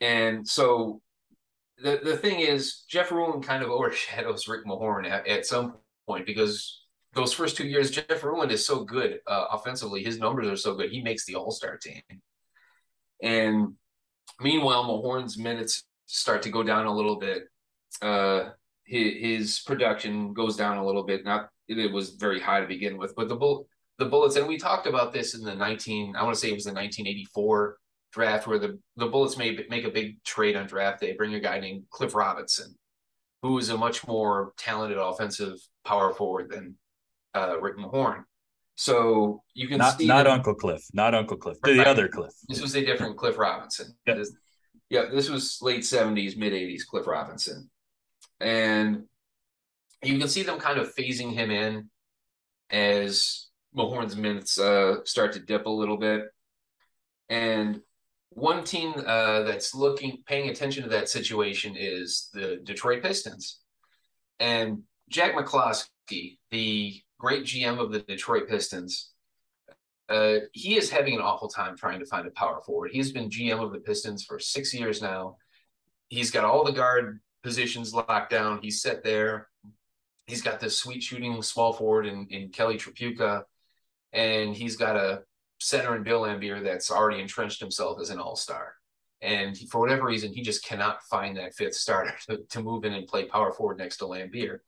and 0.00 0.48
so 0.48 1.00
the 1.82 2.00
the 2.02 2.16
thing 2.16 2.40
is 2.40 2.84
Jeff 2.88 3.12
Ruland 3.12 3.44
kind 3.44 3.62
of 3.62 3.70
overshadows 3.78 4.48
Rick 4.48 4.64
Mahorn 4.66 5.08
at, 5.08 5.26
at 5.28 5.46
some 5.46 5.74
point 6.06 6.26
because 6.26 6.82
those 7.14 7.32
first 7.32 7.56
two 7.56 7.66
years 7.66 7.90
Jeff 7.90 8.24
Ruland 8.24 8.50
is 8.50 8.66
so 8.66 8.84
good 8.84 9.20
uh, 9.26 9.46
offensively 9.52 10.02
his 10.02 10.18
numbers 10.18 10.48
are 10.48 10.56
so 10.56 10.74
good 10.74 10.90
he 10.90 11.02
makes 11.02 11.24
the 11.26 11.36
all-star 11.36 11.76
team. 11.76 12.02
And 13.22 13.74
meanwhile 14.40 14.84
Mahorn's 14.84 15.36
minutes 15.36 15.84
start 16.06 16.42
to 16.42 16.50
go 16.50 16.62
down 16.62 16.86
a 16.86 16.94
little 16.94 17.16
bit. 17.16 17.44
Uh, 18.00 18.50
his, 18.88 19.14
his 19.20 19.60
production 19.60 20.32
goes 20.32 20.56
down 20.56 20.78
a 20.78 20.84
little 20.84 21.04
bit. 21.04 21.24
Not 21.24 21.50
it 21.68 21.92
was 21.92 22.10
very 22.10 22.40
high 22.40 22.60
to 22.60 22.66
begin 22.66 22.96
with, 22.96 23.14
but 23.14 23.28
the 23.28 23.36
bull 23.36 23.68
the 23.98 24.06
bullets, 24.06 24.36
and 24.36 24.46
we 24.46 24.56
talked 24.56 24.86
about 24.86 25.12
this 25.12 25.34
in 25.34 25.42
the 25.42 25.54
19, 25.54 26.14
I 26.14 26.22
want 26.22 26.34
to 26.34 26.40
say 26.40 26.50
it 26.50 26.54
was 26.54 26.64
the 26.64 26.72
1984 26.72 27.76
draft 28.12 28.46
where 28.46 28.58
the, 28.58 28.78
the 28.96 29.06
Bullets 29.06 29.36
made 29.36 29.64
make 29.68 29.84
a 29.84 29.90
big 29.90 30.22
trade 30.22 30.56
on 30.56 30.66
draft 30.66 31.00
day, 31.00 31.14
bring 31.14 31.34
a 31.34 31.40
guy 31.40 31.58
named 31.58 31.82
Cliff 31.90 32.14
Robinson, 32.14 32.74
who 33.42 33.58
is 33.58 33.68
a 33.70 33.76
much 33.76 34.06
more 34.06 34.52
talented 34.56 34.98
offensive 34.98 35.56
power 35.84 36.14
forward 36.14 36.48
than 36.48 36.76
uh, 37.34 37.60
Rick 37.60 37.76
Mahorn. 37.76 38.22
So 38.76 39.42
you 39.54 39.66
can 39.66 39.78
not, 39.78 39.98
see 39.98 40.06
not 40.06 40.24
that, 40.24 40.30
Uncle 40.30 40.54
Cliff, 40.54 40.82
not 40.92 41.12
Uncle 41.12 41.36
Cliff, 41.36 41.58
right, 41.66 41.76
the 41.76 41.86
other 41.86 42.06
Cliff. 42.06 42.32
This 42.48 42.62
was 42.62 42.76
a 42.76 42.84
different 42.84 43.16
Cliff 43.16 43.36
Robinson. 43.36 43.96
This, 44.06 44.32
yeah, 44.88 45.06
this 45.12 45.28
was 45.28 45.58
late 45.60 45.80
70s, 45.80 46.36
mid 46.36 46.52
80s 46.52 46.86
Cliff 46.86 47.08
Robinson 47.08 47.68
and 48.40 49.04
you 50.02 50.18
can 50.18 50.28
see 50.28 50.42
them 50.42 50.58
kind 50.58 50.78
of 50.78 50.94
phasing 50.94 51.32
him 51.32 51.50
in 51.50 51.90
as 52.70 53.48
Mahorn's 53.76 54.16
minutes 54.16 54.58
uh, 54.58 55.04
start 55.04 55.32
to 55.32 55.40
dip 55.40 55.66
a 55.66 55.70
little 55.70 55.96
bit. 55.96 56.26
And 57.28 57.80
one 58.30 58.64
team 58.64 58.94
uh, 58.96 59.42
that's 59.42 59.74
looking, 59.74 60.22
paying 60.26 60.50
attention 60.50 60.84
to 60.84 60.90
that 60.90 61.08
situation 61.08 61.74
is 61.76 62.30
the 62.32 62.60
Detroit 62.64 63.02
Pistons. 63.02 63.60
And 64.38 64.82
Jack 65.08 65.34
McCloskey, 65.34 66.38
the 66.50 67.00
great 67.18 67.44
GM 67.44 67.78
of 67.78 67.90
the 67.90 68.00
Detroit 68.00 68.48
Pistons, 68.48 69.12
uh, 70.08 70.36
he 70.52 70.76
is 70.76 70.90
having 70.90 71.14
an 71.14 71.20
awful 71.20 71.48
time 71.48 71.76
trying 71.76 71.98
to 72.00 72.06
find 72.06 72.26
a 72.26 72.30
power 72.30 72.60
forward. 72.64 72.90
He's 72.92 73.12
been 73.12 73.28
GM 73.28 73.62
of 73.62 73.72
the 73.72 73.80
Pistons 73.80 74.24
for 74.24 74.38
six 74.38 74.72
years 74.72 75.02
now. 75.02 75.36
He's 76.08 76.30
got 76.30 76.44
all 76.44 76.64
the 76.64 76.72
guard 76.72 77.20
positions 77.42 77.94
locked 77.94 78.30
down. 78.30 78.60
He's 78.62 78.82
set 78.82 79.04
there. 79.04 79.48
He's 80.26 80.42
got 80.42 80.60
this 80.60 80.76
sweet 80.76 81.02
shooting 81.02 81.40
small 81.42 81.72
forward 81.72 82.06
in, 82.06 82.26
in 82.30 82.50
Kelly 82.50 82.76
Tripucka, 82.76 83.44
and 84.12 84.54
he's 84.54 84.76
got 84.76 84.96
a 84.96 85.22
center 85.60 85.96
in 85.96 86.02
Bill 86.02 86.22
Laimbeer 86.22 86.62
that's 86.62 86.90
already 86.90 87.20
entrenched 87.20 87.60
himself 87.60 88.00
as 88.00 88.10
an 88.10 88.18
all 88.18 88.36
star. 88.36 88.74
And 89.20 89.56
he, 89.56 89.66
for 89.66 89.80
whatever 89.80 90.06
reason, 90.06 90.32
he 90.32 90.42
just 90.42 90.64
cannot 90.64 91.02
find 91.04 91.36
that 91.36 91.54
fifth 91.54 91.74
starter 91.74 92.14
to, 92.28 92.38
to 92.50 92.62
move 92.62 92.84
in 92.84 92.92
and 92.92 93.06
play 93.06 93.24
power 93.24 93.52
forward 93.52 93.78
next 93.78 93.98
to 93.98 94.04
Laimbeer. 94.04 94.58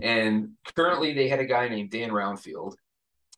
And 0.00 0.52
currently, 0.74 1.14
they 1.14 1.28
had 1.28 1.40
a 1.40 1.46
guy 1.46 1.68
named 1.68 1.90
Dan 1.90 2.10
Roundfield, 2.10 2.74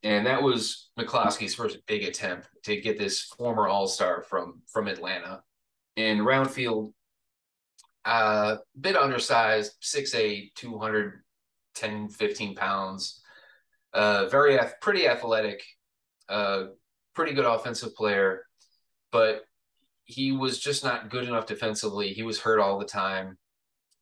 and 0.02 0.26
that 0.26 0.42
was 0.42 0.90
McCloskey's 0.98 1.54
first 1.54 1.78
big 1.87 2.02
attempt 2.02 2.48
to 2.64 2.80
get 2.80 2.98
this 2.98 3.22
former 3.22 3.68
All 3.68 3.87
Star 3.87 4.22
from 4.22 4.62
from 4.66 4.88
Atlanta. 4.88 5.42
And 5.96 6.20
Roundfield, 6.20 6.92
uh, 8.08 8.56
bit 8.80 8.96
undersized, 8.96 9.72
6'8", 9.82 10.54
210, 10.54 12.08
15 12.08 12.54
pounds, 12.54 13.20
uh, 13.92 14.26
very 14.28 14.58
pretty 14.80 15.06
athletic, 15.06 15.62
uh, 16.30 16.64
pretty 17.14 17.34
good 17.34 17.44
offensive 17.44 17.94
player, 17.94 18.44
but 19.12 19.42
he 20.04 20.32
was 20.32 20.58
just 20.58 20.84
not 20.84 21.10
good 21.10 21.28
enough 21.28 21.44
defensively. 21.44 22.14
He 22.14 22.22
was 22.22 22.40
hurt 22.40 22.60
all 22.60 22.78
the 22.78 22.86
time, 22.86 23.36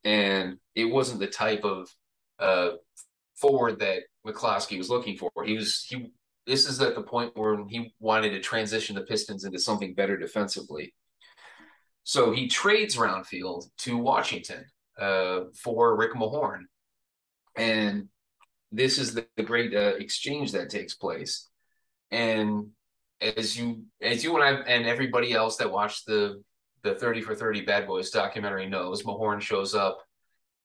and 0.05 0.59
it 0.77 0.85
wasn't 0.85 1.19
the 1.19 1.27
type 1.27 1.65
of 1.65 1.89
uh, 2.39 2.71
forward 3.35 3.81
that 3.81 4.03
McCloskey 4.25 4.79
was 4.79 4.89
looking 4.89 5.17
for. 5.17 5.31
He 5.45 5.57
was 5.57 5.85
he. 5.89 6.13
This 6.47 6.69
is 6.69 6.81
at 6.81 6.95
the 6.95 7.03
point 7.03 7.37
where 7.37 7.59
he 7.67 7.93
wanted 7.99 8.31
to 8.31 8.41
transition 8.41 8.95
the 8.95 9.03
Pistons 9.03 9.45
into 9.45 9.59
something 9.59 9.95
better 9.95 10.17
defensively. 10.17 10.95
So 12.07 12.31
he 12.31 12.47
trades 12.47 12.95
Roundfield 12.95 13.65
to 13.79 13.99
Washington 13.99 14.65
uh, 14.97 15.41
for 15.61 15.97
Rick 15.97 16.15
Mahorn, 16.15 16.61
and 17.57 18.07
this 18.71 18.99
is 18.99 19.13
the, 19.13 19.27
the 19.37 19.43
great 19.43 19.75
uh, 19.75 19.97
exchange 19.99 20.53
that 20.53 20.71
takes 20.71 20.95
place. 20.95 21.49
And 22.13 22.69
as 23.21 23.59
you 23.59 23.83
as 24.01 24.23
you 24.23 24.37
and 24.37 24.45
I 24.45 24.51
and 24.71 24.87
everybody 24.87 25.33
else 25.33 25.57
that 25.57 25.73
watched 25.73 26.07
the 26.07 26.45
the 26.85 26.95
30 26.95 27.23
for 27.23 27.35
30 27.35 27.63
Bad 27.63 27.89
Boys 27.89 28.11
documentary 28.11 28.69
knows, 28.69 29.03
Mahorn 29.03 29.41
shows 29.41 29.75
up 29.75 29.99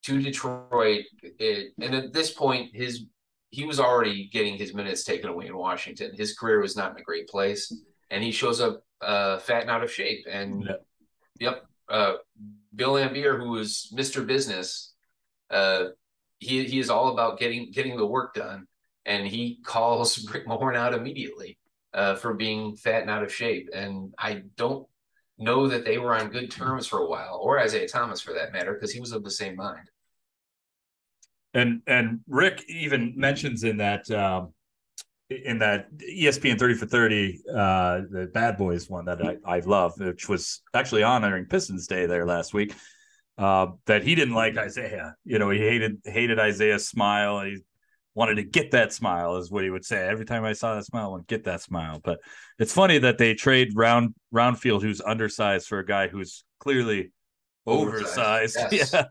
to 0.04 0.22
Detroit. 0.22 1.06
It, 1.24 1.72
and 1.80 1.92
at 1.92 2.12
this 2.12 2.30
point, 2.30 2.70
his 2.72 3.06
he 3.50 3.64
was 3.64 3.80
already 3.80 4.28
getting 4.32 4.56
his 4.56 4.74
minutes 4.74 5.02
taken 5.02 5.28
away 5.28 5.48
in 5.48 5.56
Washington. 5.56 6.12
His 6.14 6.34
career 6.38 6.60
was 6.60 6.76
not 6.76 6.92
in 6.92 6.98
a 6.98 7.02
great 7.02 7.26
place, 7.26 7.74
and 8.12 8.22
he 8.22 8.30
shows 8.30 8.60
up 8.60 8.84
uh, 9.00 9.40
fat 9.40 9.62
and 9.62 9.70
out 9.70 9.82
of 9.82 9.90
shape. 9.90 10.24
And 10.30 10.70
yep 11.38 11.64
uh, 11.92 12.14
Bill 12.74 12.94
Laimbeer, 12.94 13.38
who 13.38 13.58
is 13.58 13.92
Mr. 13.94 14.26
Business, 14.26 14.94
uh, 15.50 15.86
he 16.38 16.64
he 16.64 16.78
is 16.78 16.90
all 16.90 17.12
about 17.12 17.38
getting 17.38 17.70
getting 17.70 17.96
the 17.96 18.06
work 18.06 18.34
done, 18.34 18.66
and 19.04 19.26
he 19.26 19.60
calls 19.64 20.28
Rick 20.32 20.46
Mahorn 20.46 20.76
out 20.76 20.94
immediately 20.94 21.58
uh, 21.94 22.16
for 22.16 22.34
being 22.34 22.74
fat 22.76 23.02
and 23.02 23.10
out 23.10 23.22
of 23.22 23.32
shape. 23.32 23.68
And 23.74 24.12
I 24.18 24.42
don't 24.56 24.86
know 25.38 25.68
that 25.68 25.84
they 25.84 25.98
were 25.98 26.16
on 26.16 26.30
good 26.30 26.50
terms 26.50 26.86
for 26.86 27.00
a 27.00 27.08
while, 27.08 27.38
or 27.42 27.62
Isiah 27.62 27.88
Thomas 27.88 28.20
for 28.20 28.32
that 28.32 28.52
matter, 28.52 28.74
because 28.74 28.92
he 28.92 29.00
was 29.00 29.12
of 29.12 29.22
the 29.22 29.30
same 29.30 29.56
mind. 29.56 29.88
And 31.54 31.82
and 31.86 32.20
Rick 32.26 32.64
even 32.68 33.12
mentions 33.16 33.64
in 33.64 33.76
that 33.76 34.10
um, 34.10 34.54
in 35.30 35.58
that 35.60 35.88
ESPN 35.98 36.58
30 36.58 36.74
for 36.74 36.86
30, 36.86 37.40
uh, 37.48 38.00
the 38.10 38.30
Bad 38.32 38.56
Boys 38.56 38.88
one 38.88 39.06
that 39.06 39.22
I, 39.24 39.36
I 39.44 39.60
love, 39.60 39.94
which 39.98 40.28
was 40.28 40.62
actually 40.74 41.02
honoring 41.02 41.46
Pistons 41.46 41.86
Day 41.86 42.06
there 42.06 42.26
last 42.26 42.52
week, 42.52 42.74
uh, 43.38 43.68
that 43.86 44.02
he 44.02 44.14
didn't 44.14 44.34
like 44.34 44.56
Isiah. 44.56 45.14
You 45.24 45.38
know, 45.38 45.50
he 45.50 45.58
hated 45.58 46.02
hated 46.04 46.38
Isiah's 46.38 46.86
smile. 46.86 47.38
And 47.38 47.52
he 47.52 47.62
wanted 48.14 48.34
to 48.34 48.42
get 48.42 48.72
that 48.72 48.92
smile 48.92 49.36
is 49.36 49.50
what 49.50 49.64
he 49.64 49.70
would 49.70 49.84
say 49.84 50.06
every 50.06 50.26
time 50.26 50.44
i 50.44 50.52
saw 50.52 50.74
that 50.74 50.84
smile 50.84 51.06
I 51.06 51.08
want 51.08 51.28
to 51.28 51.34
get 51.34 51.44
that 51.44 51.62
smile 51.62 52.00
but 52.02 52.18
it's 52.58 52.72
funny 52.72 52.98
that 52.98 53.18
they 53.18 53.34
trade 53.34 53.70
round 53.74 54.14
roundfield 54.34 54.82
who's 54.82 55.00
undersized 55.00 55.66
for 55.66 55.78
a 55.78 55.86
guy 55.86 56.08
who's 56.08 56.44
clearly 56.60 57.12
oversized, 57.66 58.58
oversized. 58.58 58.58
Yes. 58.72 58.92
yeah 58.92 59.04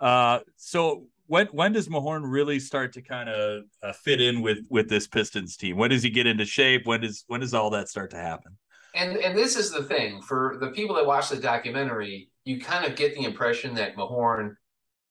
uh, 0.00 0.40
so 0.56 1.06
when 1.30 1.46
when 1.48 1.72
does 1.72 1.88
mahorn 1.88 2.22
really 2.24 2.58
start 2.58 2.92
to 2.92 3.02
kind 3.02 3.28
of 3.28 3.62
uh, 3.82 3.92
fit 3.92 4.20
in 4.20 4.42
with 4.42 4.58
with 4.68 4.88
this 4.88 5.06
pistons 5.06 5.56
team 5.56 5.76
when 5.76 5.90
does 5.90 6.02
he 6.02 6.10
get 6.10 6.26
into 6.26 6.44
shape 6.44 6.86
when 6.86 7.00
does 7.00 7.24
when 7.28 7.40
does 7.40 7.54
all 7.54 7.70
that 7.70 7.88
start 7.88 8.10
to 8.10 8.16
happen 8.16 8.56
and 8.94 9.16
and 9.16 9.36
this 9.36 9.56
is 9.56 9.70
the 9.70 9.82
thing 9.84 10.20
for 10.22 10.58
the 10.60 10.70
people 10.70 10.94
that 10.96 11.06
watch 11.06 11.28
the 11.28 11.36
documentary 11.36 12.28
you 12.44 12.60
kind 12.60 12.84
of 12.84 12.96
get 12.96 13.14
the 13.14 13.24
impression 13.24 13.74
that 13.74 13.96
mahorn 13.96 14.54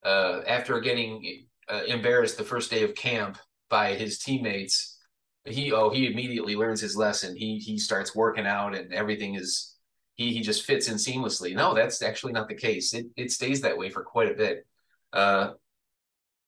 uh, 0.03 0.41
after 0.47 0.79
getting 0.79 1.45
uh, 1.67 1.83
embarrassed 1.87 2.37
the 2.37 2.43
first 2.43 2.71
day 2.71 2.83
of 2.83 2.95
camp 2.95 3.37
by 3.69 3.93
his 3.93 4.19
teammates, 4.19 4.97
he 5.45 5.71
oh 5.71 5.89
he 5.89 6.11
immediately 6.11 6.55
learns 6.55 6.81
his 6.81 6.95
lesson. 6.95 7.35
He 7.35 7.59
he 7.59 7.77
starts 7.77 8.15
working 8.15 8.45
out 8.45 8.75
and 8.75 8.93
everything 8.93 9.35
is 9.35 9.75
he 10.15 10.33
he 10.33 10.41
just 10.41 10.65
fits 10.65 10.87
in 10.87 10.95
seamlessly. 10.95 11.55
No, 11.55 11.73
that's 11.73 12.01
actually 12.01 12.33
not 12.33 12.49
the 12.49 12.55
case. 12.55 12.93
It 12.93 13.07
it 13.15 13.31
stays 13.31 13.61
that 13.61 13.77
way 13.77 13.89
for 13.89 14.03
quite 14.03 14.31
a 14.31 14.35
bit. 14.35 14.65
Uh, 15.13 15.51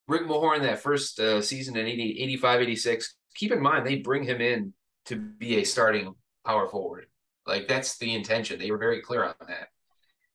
Rick 0.07 0.23
Mahorn 0.23 0.61
that 0.63 0.81
first 0.81 1.19
uh, 1.19 1.41
season 1.41 1.77
in 1.77 1.87
80, 1.87 2.21
85, 2.21 2.61
86, 2.61 3.15
keep 3.35 3.51
in 3.51 3.61
mind 3.61 3.85
they 3.85 3.97
bring 3.97 4.23
him 4.23 4.41
in 4.41 4.73
to 5.05 5.15
be 5.15 5.57
a 5.57 5.63
starting 5.63 6.13
power 6.45 6.67
forward. 6.67 7.05
Like 7.45 7.67
that's 7.67 7.97
the 7.97 8.13
intention. 8.13 8.59
They 8.59 8.71
were 8.71 8.77
very 8.77 9.01
clear 9.01 9.23
on 9.23 9.33
that. 9.47 9.67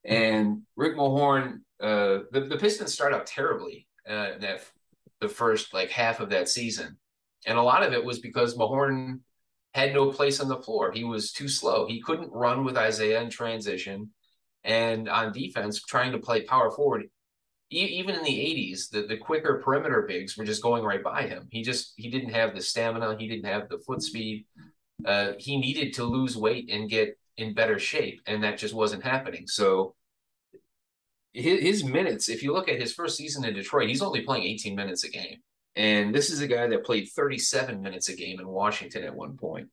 And 0.05 0.63
Rick 0.77 0.97
Mahorn, 0.97 1.61
uh, 1.81 2.21
the, 2.31 2.47
the 2.49 2.59
Pistons 2.59 2.93
start 2.93 3.13
out 3.13 3.27
terribly 3.27 3.87
uh, 4.09 4.39
that 4.41 4.63
the 5.21 5.29
first 5.29 5.75
like 5.75 5.91
half 5.91 6.21
of 6.21 6.31
that 6.31 6.49
season. 6.49 6.97
And 7.47 7.59
a 7.59 7.63
lot 7.63 7.83
of 7.83 7.93
it 7.93 8.05
was 8.05 8.19
because 8.19 8.57
Mahorn 8.57 9.21
had 9.75 9.93
no 9.93 10.11
place 10.11 10.41
on 10.41 10.49
the 10.49 10.63
floor. 10.63 10.91
He 10.93 11.05
was 11.05 11.33
too 11.33 11.49
slow. 11.49 11.87
He 11.87 12.01
couldn't 12.01 12.33
run 12.33 12.65
with 12.65 12.79
Isiah 12.79 13.21
in 13.21 13.31
transition. 13.31 14.11
And 14.65 15.09
on 15.09 15.33
defense, 15.33 15.81
trying 15.83 16.13
to 16.13 16.19
play 16.19 16.43
power 16.43 16.71
forward, 16.71 17.05
even 17.71 18.15
in 18.15 18.23
the 18.23 18.31
80s, 18.31 18.91
the, 18.91 19.03
the 19.03 19.17
quicker 19.17 19.61
perimeter 19.65 20.05
bigs 20.07 20.37
were 20.37 20.45
just 20.45 20.63
going 20.63 20.85
right 20.85 21.03
by 21.03 21.23
him. 21.23 21.49
He 21.51 21.63
just 21.63 21.95
he 21.97 22.11
didn't 22.11 22.31
have 22.31 22.55
the 22.55 22.61
stamina, 22.61 23.17
he 23.19 23.29
didn't 23.29 23.47
have 23.47 23.69
the 23.69 23.79
foot 23.79 24.03
speed. 24.03 24.47
Uh, 25.05 25.33
he 25.39 25.59
needed 25.59 25.93
to 25.95 26.05
lose 26.05 26.37
weight 26.37 26.71
and 26.71 26.89
get 26.89 27.19
in 27.37 27.55
better 27.55 27.79
shape, 27.79 28.21
and 28.27 28.43
that 28.43 28.59
just 28.59 28.75
wasn't 28.75 29.05
happening. 29.05 29.47
So 29.47 29.95
his, 31.33 31.61
his 31.61 31.85
minutes, 31.85 32.29
if 32.29 32.43
you 32.43 32.53
look 32.53 32.69
at 32.69 32.81
his 32.81 32.95
first 32.95 33.17
season 33.17 33.45
in 33.45 33.55
Detroit, 33.55 33.89
he's 33.89 34.03
only 34.03 34.23
playing 34.23 34.45
18 34.45 34.75
minutes 34.75 35.05
a 35.05 35.11
game. 35.11 35.39
And 35.75 36.15
this 36.15 36.31
is 36.31 36.41
a 36.41 36.47
guy 36.47 36.67
that 36.67 36.85
played 36.85 37.09
37 37.15 37.83
minutes 37.83 38.09
a 38.09 38.17
game 38.17 38.41
in 38.41 38.49
Washington 38.49 39.05
at 39.05 39.15
one 39.15 39.37
point. 39.37 39.69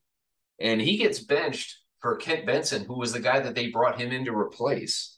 And 0.60 0.80
he 0.80 0.98
gets 0.98 1.20
benched 1.20 1.78
for 2.00 2.16
Kent 2.16 2.44
Benson, 2.44 2.84
who 2.84 2.98
was 2.98 3.12
the 3.12 3.20
guy 3.20 3.40
that 3.40 3.54
they 3.54 3.68
brought 3.68 3.98
him 3.98 4.12
in 4.12 4.26
to 4.26 4.36
replace. 4.36 5.13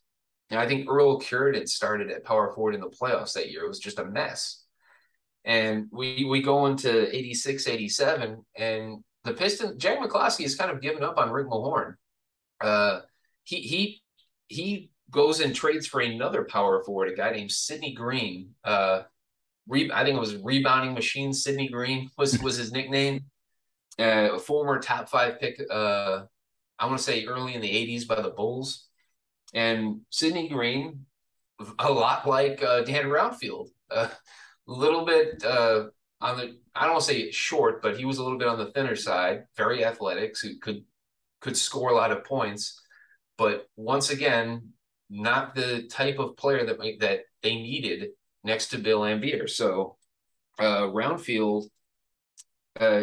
And 0.51 0.61
I 0.61 0.67
think 0.67 0.89
Earl 0.89 1.21
Cureton 1.21 1.69
started 1.69 2.11
at 2.11 2.25
power 2.25 2.53
forward 2.55 2.75
in 2.75 2.81
the 2.81 2.89
playoffs 2.89 3.33
that 3.35 3.51
year. 3.51 3.65
It 3.65 3.69
was 3.69 3.81
just 3.81 3.99
a 3.99 4.05
mess. 4.05 4.63
And 5.45 5.87
we 5.93 6.25
we 6.25 6.43
go 6.43 6.67
into 6.67 7.15
86, 7.15 7.69
87, 7.69 8.45
and 8.57 9.05
the 9.25 9.33
Pistons, 9.33 9.77
Jack 9.77 9.99
McCloskey 9.99 10.43
has 10.43 10.55
kind 10.55 10.71
of 10.71 10.81
given 10.81 11.03
up 11.03 11.19
on 11.19 11.31
Rick 11.31 11.49
Mahorn. 11.49 11.95
Uh, 12.61 13.01
he 13.45 13.57
he 13.57 14.03
he 14.49 14.91
goes 15.11 15.41
and 15.41 15.55
trades 15.55 15.87
for 15.87 16.01
another 16.01 16.45
power 16.45 16.83
forward, 16.83 17.13
a 17.13 17.17
guy 17.17 17.31
named 17.31 17.51
Sidney 17.51 17.93
Green. 17.93 18.55
Uh, 18.65 19.03
re- 19.69 19.91
I 19.93 20.05
think 20.05 20.17
it 20.17 20.21
was 20.21 20.37
rebounding 20.37 20.95
machine. 20.95 21.33
Sidney 21.33 21.69
Green 21.69 22.11
was 22.17 22.39
was 22.43 22.57
his 22.57 22.73
nickname. 22.73 23.25
Uh, 23.99 24.31
a 24.35 24.39
former 24.39 24.79
top 24.79 25.09
five 25.09 25.41
pick. 25.41 25.61
Uh, 25.71 26.23
I 26.79 26.87
want 26.87 26.99
to 26.99 27.05
say 27.05 27.25
early 27.25 27.55
in 27.55 27.61
the 27.61 27.71
'80s 27.71 28.07
by 28.07 28.21
the 28.21 28.31
Bulls, 28.31 28.86
and 29.55 30.01
Sidney 30.11 30.49
Green, 30.49 31.07
a 31.79 31.91
lot 31.91 32.27
like 32.27 32.63
uh, 32.63 32.83
Dan 32.83 33.07
Roundfield, 33.07 33.69
a 33.91 34.11
little 34.67 35.05
bit 35.05 35.45
uh, 35.45 35.85
on 36.21 36.37
the. 36.37 36.59
I 36.75 36.85
don't 36.85 36.93
want 36.93 37.05
to 37.05 37.13
say 37.13 37.31
short, 37.31 37.83
but 37.83 37.97
he 37.97 38.05
was 38.05 38.19
a 38.19 38.23
little 38.23 38.39
bit 38.39 38.49
on 38.49 38.59
the 38.59 38.71
thinner 38.73 38.97
side. 38.97 39.45
Very 39.57 39.85
athletic, 39.85 40.37
so 40.37 40.49
could 40.61 40.85
could 41.41 41.57
score 41.57 41.91
a 41.91 41.95
lot 41.95 42.13
of 42.13 42.25
points. 42.25 42.81
But 43.39 43.69
once 43.77 44.11
again, 44.11 44.73
not 45.09 45.55
the 45.55 45.85
type 45.85 46.19
of 46.19 46.37
player 46.37 46.67
that 46.67 46.79
that 47.01 47.21
they 47.43 47.55
needed 47.55 48.11
next 48.45 48.69
to 48.69 48.79
Bill 48.79 49.01
Laimbeer. 49.01 49.49
So 49.49 49.97
uh, 50.59 50.83
Roundfield, 50.83 51.69
uh, 52.81 53.03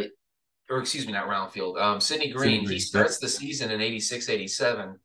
or 0.70 0.80
excuse 0.80 1.06
me, 1.06 1.14
not 1.14 1.28
Roundfield, 1.28 1.80
um, 1.80 2.00
Sidney 2.00 2.32
Green, 2.32 2.68
he 2.68 2.80
starts 2.80 3.20
the 3.20 3.30
season 3.30 3.72
in 3.72 3.82
86, 3.82 4.30
87, 4.30 5.00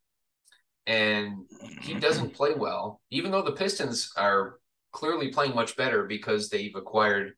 and 0.88 1.44
he 1.82 1.94
doesn't 1.94 2.34
play 2.34 2.54
well, 2.54 3.00
even 3.10 3.30
though 3.30 3.42
the 3.42 3.52
Pistons 3.52 4.10
are 4.16 4.54
clearly 4.90 5.28
playing 5.28 5.54
much 5.54 5.76
better 5.76 6.04
because 6.04 6.48
they've 6.48 6.74
acquired 6.74 7.34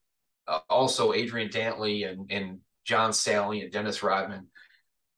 uh, 0.46 0.60
also 0.70 1.12
Adrian 1.12 1.50
Dantley 1.50 2.08
and 2.08 2.30
and 2.30 2.60
John 2.84 3.10
Salley 3.10 3.62
and 3.62 3.72
Dennis 3.72 4.02
Rodman. 4.02 4.46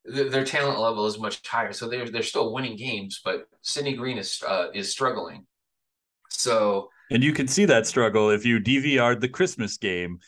Their, 0.03 0.29
their 0.29 0.43
talent 0.43 0.79
level 0.79 1.05
is 1.05 1.19
much 1.19 1.47
higher, 1.47 1.71
so 1.73 1.87
they're 1.87 2.09
they're 2.09 2.23
still 2.23 2.51
winning 2.51 2.75
games. 2.75 3.21
But 3.23 3.45
Sidney 3.61 3.93
Green 3.93 4.17
is 4.17 4.41
uh, 4.45 4.67
is 4.73 4.91
struggling. 4.91 5.45
So 6.29 6.89
and 7.11 7.23
you 7.23 7.33
can 7.33 7.47
see 7.47 7.65
that 7.65 7.85
struggle 7.85 8.31
if 8.31 8.45
you 8.45 8.59
DVR'd 8.59 9.21
the 9.21 9.29
Christmas 9.29 9.77
game 9.77 10.19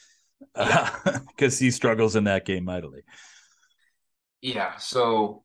because 0.53 1.59
uh, 1.59 1.59
he 1.59 1.71
struggles 1.71 2.15
in 2.15 2.25
that 2.25 2.45
game 2.45 2.65
mightily. 2.65 3.01
Yeah. 4.41 4.77
So 4.77 5.44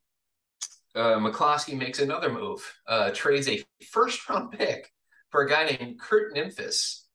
uh, 0.94 1.16
McCloskey 1.16 1.76
makes 1.76 2.00
another 2.00 2.31
move, 2.31 2.61
uh, 2.87 3.11
trades 3.11 3.48
a 3.48 3.64
first 3.90 4.29
round 4.29 4.53
pick 4.53 4.92
for 5.31 5.42
a 5.42 5.48
guy 5.48 5.64
named 5.66 6.00
Kurt 6.00 6.35
Nimphius. 6.35 7.07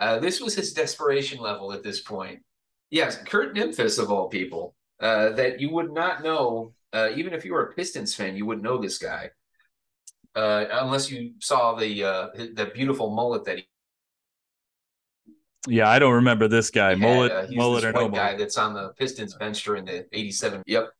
Uh, 0.00 0.18
this 0.18 0.40
was 0.40 0.54
his 0.54 0.72
desperation 0.72 1.38
level 1.40 1.72
at 1.72 1.82
this 1.82 2.00
point. 2.00 2.42
Yes, 2.90 3.16
Kurt 3.22 3.54
Nimphius, 3.54 3.98
of 3.98 4.10
all 4.10 4.28
people, 4.28 4.74
uh, 5.00 5.30
that 5.30 5.60
you 5.60 5.70
would 5.70 5.92
not 5.92 6.22
know, 6.22 6.72
uh, 6.92 7.10
even 7.14 7.32
if 7.32 7.44
you 7.44 7.52
were 7.52 7.66
a 7.66 7.72
Pistons 7.74 8.14
fan, 8.14 8.36
you 8.36 8.46
wouldn't 8.46 8.64
know 8.64 8.78
this 8.78 8.98
guy. 8.98 9.30
Uh, 10.34 10.66
unless 10.72 11.10
you 11.10 11.34
saw 11.38 11.76
the 11.76 12.00
the 12.54 12.70
beautiful 12.74 13.14
mullet 13.14 13.44
that 13.44 13.58
he 13.58 13.68
yeah, 15.66 15.88
I 15.88 15.98
don't 15.98 16.14
remember 16.14 16.48
this 16.48 16.70
guy. 16.70 16.94
mullet, 16.94 17.32
uh, 17.32 17.46
mullet, 17.50 17.84
or 17.84 17.92
no 17.92 18.08
guy 18.08 18.36
that's 18.36 18.58
on 18.58 18.74
the 18.74 18.90
Pistons 18.98 19.34
bench 19.34 19.62
during 19.64 19.84
the 19.84 20.06
'87. 20.12 20.62
Yep. 20.66 20.90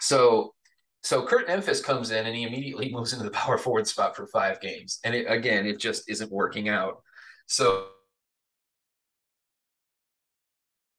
So, 0.00 0.54
so 1.02 1.24
Kurt 1.26 1.48
Nimphius 1.48 1.80
comes 1.82 2.10
in 2.10 2.26
and 2.26 2.34
he 2.34 2.44
immediately 2.44 2.90
moves 2.92 3.12
into 3.12 3.24
the 3.24 3.30
power 3.30 3.58
forward 3.58 3.86
spot 3.86 4.16
for 4.16 4.26
five 4.26 4.60
games, 4.60 4.98
and 5.04 5.14
it, 5.14 5.26
again, 5.28 5.66
it 5.66 5.78
just 5.78 6.08
isn't 6.08 6.30
working 6.30 6.68
out. 6.68 7.02
So, 7.46 7.88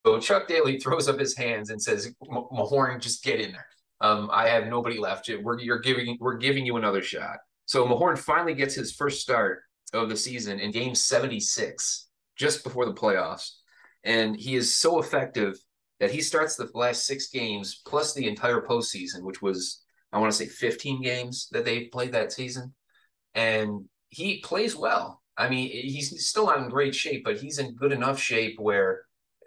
so 0.06 0.20
Chuck 0.20 0.48
Daly 0.48 0.80
throws 0.80 1.08
up 1.08 1.20
his 1.20 1.36
hands 1.36 1.70
and 1.70 1.82
says, 1.82 2.14
"Mahorn, 2.24 3.00
just 3.00 3.24
get 3.24 3.40
in 3.40 3.52
there. 3.52 3.68
Um, 4.02 4.30
I 4.32 4.50
have 4.50 4.68
nobody 4.68 5.00
left. 5.00 5.30
We're 5.42 5.60
you're 5.60 5.80
giving 5.80 6.18
we're 6.20 6.38
giving 6.38 6.66
you 6.66 6.78
another 6.78 7.02
shot." 7.02 7.38
So 7.66 7.86
Mahorn 7.86 8.18
finally 8.18 8.54
gets 8.54 8.76
his 8.76 8.94
first 8.94 9.22
start 9.22 9.62
of 9.94 10.10
the 10.10 10.18
season 10.18 10.60
in 10.60 10.72
Game 10.72 10.96
76 10.96 12.08
just 12.36 12.64
before 12.64 12.86
the 12.86 12.94
playoffs. 12.94 13.52
And 14.04 14.36
he 14.36 14.56
is 14.56 14.76
so 14.76 15.00
effective 15.00 15.58
that 16.00 16.12
he 16.12 16.22
starts 16.22 16.56
the 16.56 16.70
last 16.74 17.06
six 17.06 17.30
games 17.30 17.82
plus 17.86 18.14
the 18.14 18.28
entire 18.28 18.62
postseason, 18.62 19.22
which 19.22 19.42
was, 19.42 19.83
I 20.14 20.20
want 20.20 20.32
to 20.32 20.38
say 20.38 20.46
15 20.46 21.02
games 21.02 21.50
that 21.52 21.66
they 21.66 21.86
played 21.86 22.14
that 22.14 22.32
season. 22.32 22.74
And 23.34 23.86
he 24.10 24.40
plays 24.42 24.76
well. 24.76 25.22
I 25.36 25.50
mean, 25.50 25.70
he's 25.70 26.28
still 26.28 26.46
not 26.46 26.60
in 26.60 26.70
great 26.70 26.94
shape, 26.94 27.24
but 27.26 27.38
he's 27.38 27.58
in 27.58 27.74
good 27.74 27.92
enough 27.92 28.20
shape 28.20 28.60
where 28.60 29.02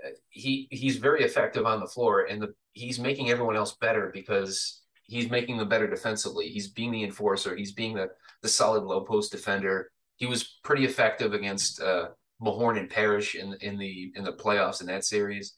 uh, 0.04 0.10
he 0.28 0.66
he's 0.72 0.96
very 0.96 1.22
effective 1.22 1.64
on 1.64 1.78
the 1.78 1.86
floor, 1.86 2.24
and 2.24 2.42
the, 2.42 2.52
he's 2.72 2.98
making 2.98 3.30
everyone 3.30 3.56
else 3.56 3.76
better 3.80 4.10
because 4.12 4.82
he's 5.04 5.30
making 5.30 5.56
them 5.56 5.68
better 5.68 5.88
defensively. 5.88 6.48
He's 6.48 6.68
being 6.68 6.90
the 6.90 7.04
enforcer. 7.04 7.54
He's 7.54 7.72
being 7.72 7.94
the 7.94 8.08
the 8.42 8.48
solid 8.48 8.82
low 8.82 9.02
post 9.02 9.30
defender. 9.30 9.92
He 10.16 10.26
was 10.26 10.58
pretty 10.64 10.84
effective 10.84 11.32
against 11.32 11.80
uh, 11.80 12.08
Mahorn 12.42 12.78
and 12.78 12.90
Parish 12.90 13.36
in 13.36 13.54
in 13.60 13.78
the 13.78 14.12
in 14.16 14.24
the 14.24 14.32
playoffs 14.32 14.80
in 14.80 14.88
that 14.88 15.04
series. 15.04 15.54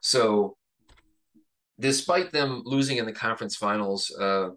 So, 0.00 0.56
despite 1.80 2.30
them 2.30 2.62
losing 2.64 2.98
in 2.98 3.06
the 3.06 3.12
conference 3.12 3.56
finals, 3.56 4.14
uh, 4.18 4.50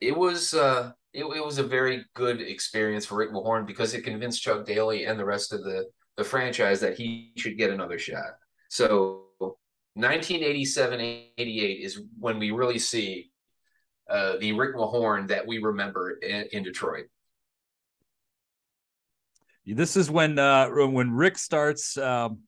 it 0.00 0.16
was 0.16 0.54
uh, 0.54 0.92
it, 1.12 1.24
it 1.24 1.44
was 1.44 1.58
a 1.58 1.62
very 1.62 2.04
good 2.14 2.40
experience 2.40 3.06
for 3.06 3.16
Rick 3.16 3.32
Mahorn 3.32 3.66
because 3.66 3.94
it 3.94 4.02
convinced 4.02 4.42
Chuck 4.42 4.66
Daly 4.66 5.06
and 5.06 5.18
the 5.18 5.24
rest 5.24 5.52
of 5.52 5.62
the 5.64 5.86
the 6.16 6.24
franchise 6.24 6.80
that 6.80 6.96
he 6.96 7.32
should 7.36 7.56
get 7.56 7.70
another 7.70 7.98
shot. 7.98 8.34
So 8.68 9.26
1987-88 9.96 11.84
is 11.84 12.00
when 12.18 12.38
we 12.38 12.50
really 12.50 12.78
see 12.78 13.30
uh, 14.10 14.36
the 14.38 14.52
Rick 14.52 14.74
Mahorn 14.74 15.28
that 15.28 15.46
we 15.46 15.58
remember 15.58 16.18
in, 16.22 16.46
in 16.52 16.62
Detroit. 16.62 17.06
This 19.64 19.96
is 19.96 20.10
when 20.10 20.38
uh, 20.38 20.68
when 20.68 21.10
Rick 21.12 21.38
starts. 21.38 21.96
Um, 21.96 22.40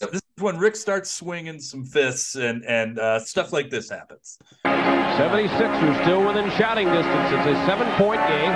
yeah. 0.00 0.08
This 0.08 0.22
is 0.36 0.42
when 0.42 0.58
Rick 0.58 0.76
starts 0.76 1.10
swinging 1.10 1.60
some 1.60 1.84
fists 1.84 2.34
and 2.34 2.64
and 2.64 2.98
uh, 2.98 3.18
stuff 3.20 3.52
like 3.52 3.70
this 3.70 3.90
happens. 3.90 4.38
76ers 4.64 6.02
still 6.02 6.26
within 6.26 6.50
shouting 6.52 6.86
distance. 6.86 7.28
It's 7.32 7.46
a 7.46 7.66
seven-point 7.66 8.20
game. 8.28 8.52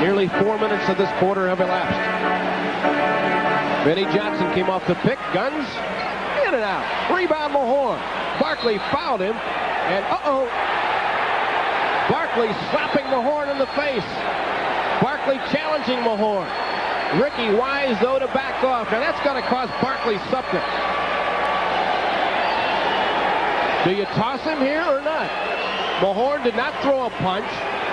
Nearly 0.00 0.28
four 0.40 0.58
minutes 0.58 0.88
of 0.88 0.96
this 0.96 1.10
quarter 1.18 1.48
have 1.48 1.60
elapsed. 1.60 1.98
Vinnie 3.84 4.10
Johnson 4.14 4.52
came 4.54 4.70
off 4.70 4.86
the 4.86 4.94
pick. 4.96 5.18
Guns 5.34 5.68
in 6.46 6.54
and 6.54 6.64
out. 6.64 6.84
Rebound 7.14 7.52
Mahorn. 7.52 8.00
Barkley 8.40 8.78
fouled 8.90 9.20
him. 9.20 9.36
And 9.36 10.04
uh-oh. 10.06 10.48
Barkley 12.08 12.48
slapping 12.72 13.04
Mahorn 13.06 13.50
in 13.50 13.58
the 13.58 13.68
face. 13.76 14.04
Barkley 15.02 15.36
challenging 15.52 15.98
Mahorn. 16.00 16.48
Ricky 17.16 17.54
Wise, 17.54 17.96
though, 18.02 18.18
to 18.18 18.26
back 18.28 18.62
off. 18.62 18.90
Now, 18.92 19.00
that's 19.00 19.18
going 19.24 19.40
to 19.40 19.48
cost 19.48 19.72
Barkley 19.80 20.18
something. 20.28 20.60
Do 23.84 23.96
you 23.96 24.04
toss 24.12 24.42
him 24.42 24.58
here 24.58 24.82
or 24.82 25.00
not? 25.00 25.30
Mahorn 26.00 26.44
did 26.44 26.54
not 26.54 26.78
throw 26.82 27.06
a 27.06 27.10
punch. 27.10 27.48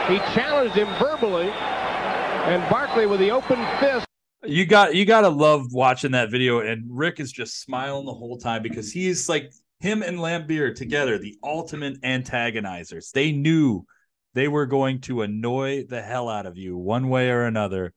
He 0.09 0.17
challenged 0.33 0.75
him 0.75 0.87
verbally. 0.99 1.47
And 1.47 2.61
Barkley 2.69 3.05
with 3.05 3.21
the 3.21 3.31
open 3.31 3.65
fist. 3.79 4.05
You 4.43 4.65
got 4.65 4.93
you 4.93 5.05
got 5.05 5.21
to 5.21 5.29
love 5.29 5.71
watching 5.71 6.11
that 6.11 6.29
video, 6.29 6.59
and 6.59 6.85
Rick 6.87 7.19
is 7.19 7.31
just 7.31 7.61
smiling 7.61 8.05
the 8.05 8.13
whole 8.13 8.37
time 8.37 8.61
because 8.61 8.91
he's 8.91 9.27
like 9.27 9.51
him 9.79 10.03
and 10.03 10.19
Laimbeer 10.19 10.75
together, 10.75 11.17
the 11.17 11.37
ultimate 11.41 12.01
antagonizers. 12.01 13.11
They 13.11 13.31
knew 13.31 13.85
they 14.33 14.47
were 14.47 14.65
going 14.65 15.01
to 15.01 15.21
annoy 15.21 15.85
the 15.85 16.01
hell 16.01 16.29
out 16.29 16.45
of 16.45 16.57
you 16.57 16.77
one 16.77 17.09
way 17.09 17.29
or 17.29 17.45
another 17.45 17.93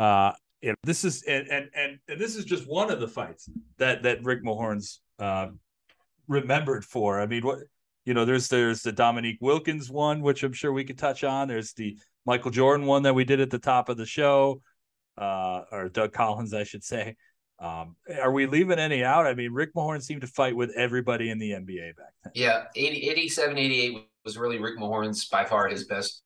uh, 0.00 0.32
you 0.62 0.70
know, 0.70 0.74
this 0.82 1.04
is 1.04 1.22
and, 1.22 1.46
and 1.48 1.68
and 1.74 2.20
this 2.20 2.34
is 2.34 2.44
just 2.44 2.66
one 2.66 2.90
of 2.90 3.00
the 3.00 3.08
fights 3.08 3.48
that 3.78 4.02
that 4.02 4.24
Rick 4.24 4.42
Mahorn's 4.42 5.00
uh, 5.18 5.48
remembered 6.26 6.84
for. 6.84 7.20
I 7.20 7.26
mean, 7.26 7.42
what 7.44 7.58
you 8.06 8.14
know, 8.14 8.24
there's 8.24 8.48
there's 8.48 8.82
the 8.82 8.92
Dominique 8.92 9.38
Wilkins 9.40 9.90
one, 9.90 10.22
which 10.22 10.42
I'm 10.42 10.54
sure 10.54 10.72
we 10.72 10.84
could 10.84 10.98
touch 10.98 11.22
on. 11.22 11.48
There's 11.48 11.74
the 11.74 11.98
Michael 12.24 12.50
Jordan 12.50 12.86
one 12.86 13.02
that 13.02 13.14
we 13.14 13.24
did 13.24 13.40
at 13.40 13.50
the 13.50 13.58
top 13.58 13.90
of 13.90 13.98
the 13.98 14.06
show, 14.06 14.62
uh, 15.18 15.62
or 15.70 15.90
Doug 15.90 16.12
Collins, 16.12 16.54
I 16.54 16.64
should 16.64 16.82
say. 16.84 17.16
Um, 17.58 17.96
are 18.18 18.32
we 18.32 18.46
leaving 18.46 18.78
any 18.78 19.04
out? 19.04 19.26
I 19.26 19.34
mean, 19.34 19.52
Rick 19.52 19.74
Mahorn 19.74 20.02
seemed 20.02 20.22
to 20.22 20.26
fight 20.26 20.56
with 20.56 20.70
everybody 20.76 21.28
in 21.28 21.38
the 21.38 21.50
NBA 21.50 21.94
back 21.94 22.14
then. 22.24 22.32
Yeah, 22.34 22.64
80, 22.74 23.10
87, 23.10 23.58
88 23.58 24.08
was 24.24 24.38
really 24.38 24.58
Rick 24.58 24.78
Mahorn's 24.78 25.26
by 25.26 25.44
far 25.44 25.68
his 25.68 25.84
best 25.84 26.22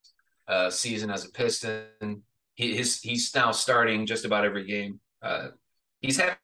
uh, 0.47 0.69
season 0.69 1.11
as 1.11 1.25
a 1.25 1.29
Piston 1.31 2.23
he, 2.55 2.75
his 2.75 2.99
he's 3.01 3.33
now 3.35 3.51
starting 3.51 4.05
just 4.05 4.25
about 4.25 4.45
every 4.45 4.65
game. 4.65 4.99
Uh, 5.21 5.49
he's 6.01 6.17
having 6.17 6.35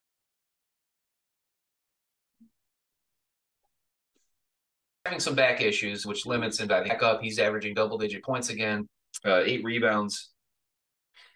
having 5.05 5.19
some 5.19 5.35
back 5.35 5.61
issues, 5.61 6.05
which 6.05 6.25
limits 6.25 6.59
him 6.59 6.67
back 6.67 7.01
up. 7.01 7.21
He's 7.21 7.39
averaging 7.39 7.73
double 7.73 7.97
digit 7.97 8.23
points 8.23 8.49
again, 8.49 8.87
uh, 9.25 9.41
eight 9.43 9.63
rebounds. 9.63 10.29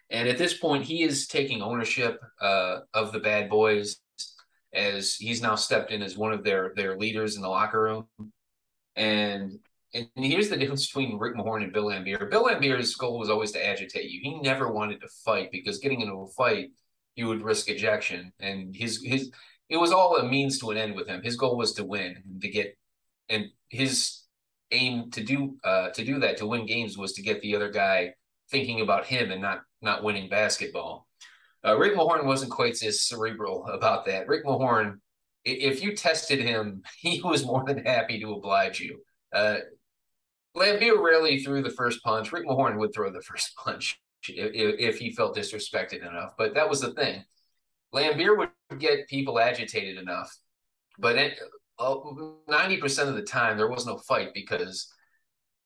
And 0.08 0.28
at 0.28 0.38
this 0.38 0.54
point, 0.54 0.84
he 0.84 1.02
is 1.02 1.26
taking 1.26 1.62
ownership 1.62 2.20
uh, 2.40 2.80
of 2.94 3.12
the 3.12 3.18
bad 3.18 3.50
boys 3.50 3.96
as 4.72 5.14
he's 5.14 5.42
now 5.42 5.56
stepped 5.56 5.90
in 5.90 6.02
as 6.02 6.16
one 6.16 6.32
of 6.32 6.44
their 6.44 6.72
their 6.76 6.96
leaders 6.96 7.36
in 7.36 7.42
the 7.42 7.48
locker 7.48 7.82
room. 7.82 8.06
And 8.94 9.58
and 9.94 10.08
here's 10.16 10.48
the 10.48 10.56
difference 10.56 10.86
between 10.86 11.18
Rick 11.18 11.36
Mahorn 11.36 11.62
and 11.62 11.72
Bill 11.72 11.86
Laimbeer. 11.86 12.30
Bill 12.30 12.44
Laimbeer's 12.44 12.94
goal 12.96 13.18
was 13.18 13.30
always 13.30 13.52
to 13.52 13.66
agitate 13.66 14.10
you. 14.10 14.20
He 14.22 14.40
never 14.40 14.70
wanted 14.70 15.00
to 15.00 15.08
fight 15.24 15.50
because 15.50 15.78
getting 15.78 16.00
into 16.00 16.14
a 16.14 16.28
fight, 16.28 16.70
you 17.14 17.28
would 17.28 17.42
risk 17.42 17.70
ejection. 17.70 18.32
And 18.40 18.74
his 18.74 19.02
his 19.04 19.30
it 19.68 19.76
was 19.76 19.92
all 19.92 20.16
a 20.16 20.28
means 20.28 20.58
to 20.60 20.70
an 20.70 20.76
end 20.76 20.94
with 20.94 21.08
him. 21.08 21.22
His 21.22 21.36
goal 21.36 21.56
was 21.56 21.72
to 21.74 21.84
win, 21.84 22.16
and 22.24 22.40
to 22.42 22.48
get, 22.48 22.76
and 23.28 23.46
his 23.68 24.22
aim 24.70 25.10
to 25.12 25.22
do 25.22 25.56
uh, 25.64 25.90
to 25.90 26.04
do 26.04 26.18
that 26.20 26.36
to 26.38 26.46
win 26.46 26.66
games 26.66 26.98
was 26.98 27.12
to 27.14 27.22
get 27.22 27.40
the 27.40 27.54
other 27.56 27.70
guy 27.70 28.14
thinking 28.50 28.80
about 28.80 29.06
him 29.06 29.30
and 29.30 29.42
not 29.42 29.62
not 29.82 30.02
winning 30.02 30.28
basketball. 30.28 31.06
Uh, 31.64 31.76
Rick 31.76 31.94
Mahorn 31.94 32.24
wasn't 32.24 32.52
quite 32.52 32.80
as 32.82 33.02
cerebral 33.02 33.66
about 33.66 34.04
that. 34.06 34.28
Rick 34.28 34.44
Mahorn, 34.44 34.98
if 35.44 35.82
you 35.82 35.96
tested 35.96 36.40
him, 36.40 36.82
he 36.98 37.20
was 37.22 37.44
more 37.44 37.64
than 37.64 37.84
happy 37.84 38.20
to 38.20 38.32
oblige 38.32 38.80
you. 38.80 39.00
Uh, 39.32 39.58
Laimbeer 40.56 40.98
rarely 41.00 41.38
threw 41.38 41.62
the 41.62 41.70
first 41.70 42.02
punch. 42.02 42.32
Rick 42.32 42.46
Mahorn 42.46 42.78
would 42.78 42.94
throw 42.94 43.10
the 43.10 43.22
first 43.22 43.54
punch 43.64 44.00
if, 44.28 44.76
if 44.78 44.98
he 44.98 45.12
felt 45.12 45.36
disrespected 45.36 46.06
enough. 46.06 46.32
But 46.38 46.54
that 46.54 46.68
was 46.68 46.80
the 46.80 46.92
thing. 46.92 47.24
Laimbeer 47.94 48.36
would 48.36 48.50
get 48.78 49.08
people 49.08 49.38
agitated 49.38 49.98
enough, 49.98 50.34
but 50.98 51.16
uh, 51.78 51.94
ninety 52.48 52.78
percent 52.78 53.08
of 53.08 53.14
the 53.14 53.22
time 53.22 53.56
there 53.56 53.70
was 53.70 53.86
no 53.86 53.96
fight 53.96 54.34
because 54.34 54.92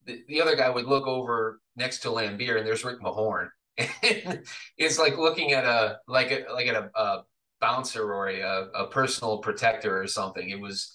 the, 0.05 0.23
the 0.27 0.41
other 0.41 0.55
guy 0.55 0.69
would 0.69 0.85
look 0.85 1.07
over 1.07 1.59
next 1.75 1.99
to 1.99 2.09
Laimbeer 2.09 2.57
and 2.57 2.67
there's 2.67 2.83
Rick 2.85 3.01
Mahorn. 3.01 3.49
it's 3.77 4.99
like 4.99 5.17
looking 5.17 5.53
at 5.53 5.65
a 5.65 5.97
like 6.07 6.31
a 6.31 6.45
like 6.53 6.67
at 6.67 6.75
a, 6.75 6.89
a 6.95 7.23
bouncer 7.61 8.11
or 8.11 8.27
a, 8.27 8.67
a 8.75 8.87
personal 8.87 9.37
protector 9.37 10.01
or 10.01 10.07
something. 10.07 10.49
It 10.49 10.59
was, 10.59 10.93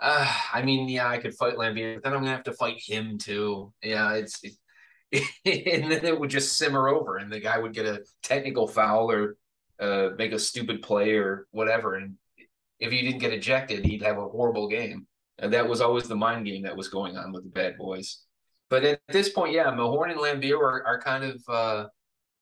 uh, 0.00 0.34
I 0.52 0.62
mean, 0.62 0.88
yeah, 0.88 1.08
I 1.08 1.18
could 1.18 1.34
fight 1.34 1.56
Laimbeer, 1.56 1.96
but 1.96 2.04
then 2.04 2.12
I'm 2.14 2.20
gonna 2.20 2.34
have 2.34 2.44
to 2.44 2.52
fight 2.52 2.80
him 2.80 3.18
too. 3.18 3.72
Yeah, 3.82 4.14
it's, 4.14 4.40
it, 4.42 4.54
and 5.82 5.90
then 5.90 6.04
it 6.04 6.18
would 6.18 6.30
just 6.30 6.56
simmer 6.56 6.88
over, 6.88 7.16
and 7.16 7.32
the 7.32 7.40
guy 7.40 7.58
would 7.58 7.74
get 7.74 7.86
a 7.86 8.02
technical 8.22 8.66
foul 8.66 9.10
or 9.10 9.36
uh, 9.80 10.10
make 10.16 10.32
a 10.32 10.38
stupid 10.38 10.82
play 10.82 11.14
or 11.14 11.46
whatever, 11.50 11.96
and 11.96 12.16
if 12.80 12.90
he 12.90 13.02
didn't 13.02 13.20
get 13.20 13.32
ejected, 13.32 13.84
he'd 13.84 14.02
have 14.02 14.18
a 14.18 14.28
horrible 14.28 14.68
game. 14.68 15.06
And 15.38 15.52
that 15.52 15.68
was 15.68 15.80
always 15.80 16.08
the 16.08 16.16
mind 16.16 16.46
game 16.46 16.62
that 16.62 16.76
was 16.76 16.88
going 16.88 17.16
on 17.16 17.32
with 17.32 17.44
the 17.44 17.50
bad 17.50 17.76
boys. 17.78 18.22
But 18.68 18.84
at 18.84 19.00
this 19.08 19.28
point, 19.28 19.52
yeah, 19.52 19.66
Mahorn 19.66 20.10
and 20.10 20.20
Laimbeer 20.20 20.58
are, 20.58 20.86
are 20.86 21.00
kind 21.00 21.24
of 21.24 21.42
uh, 21.48 21.86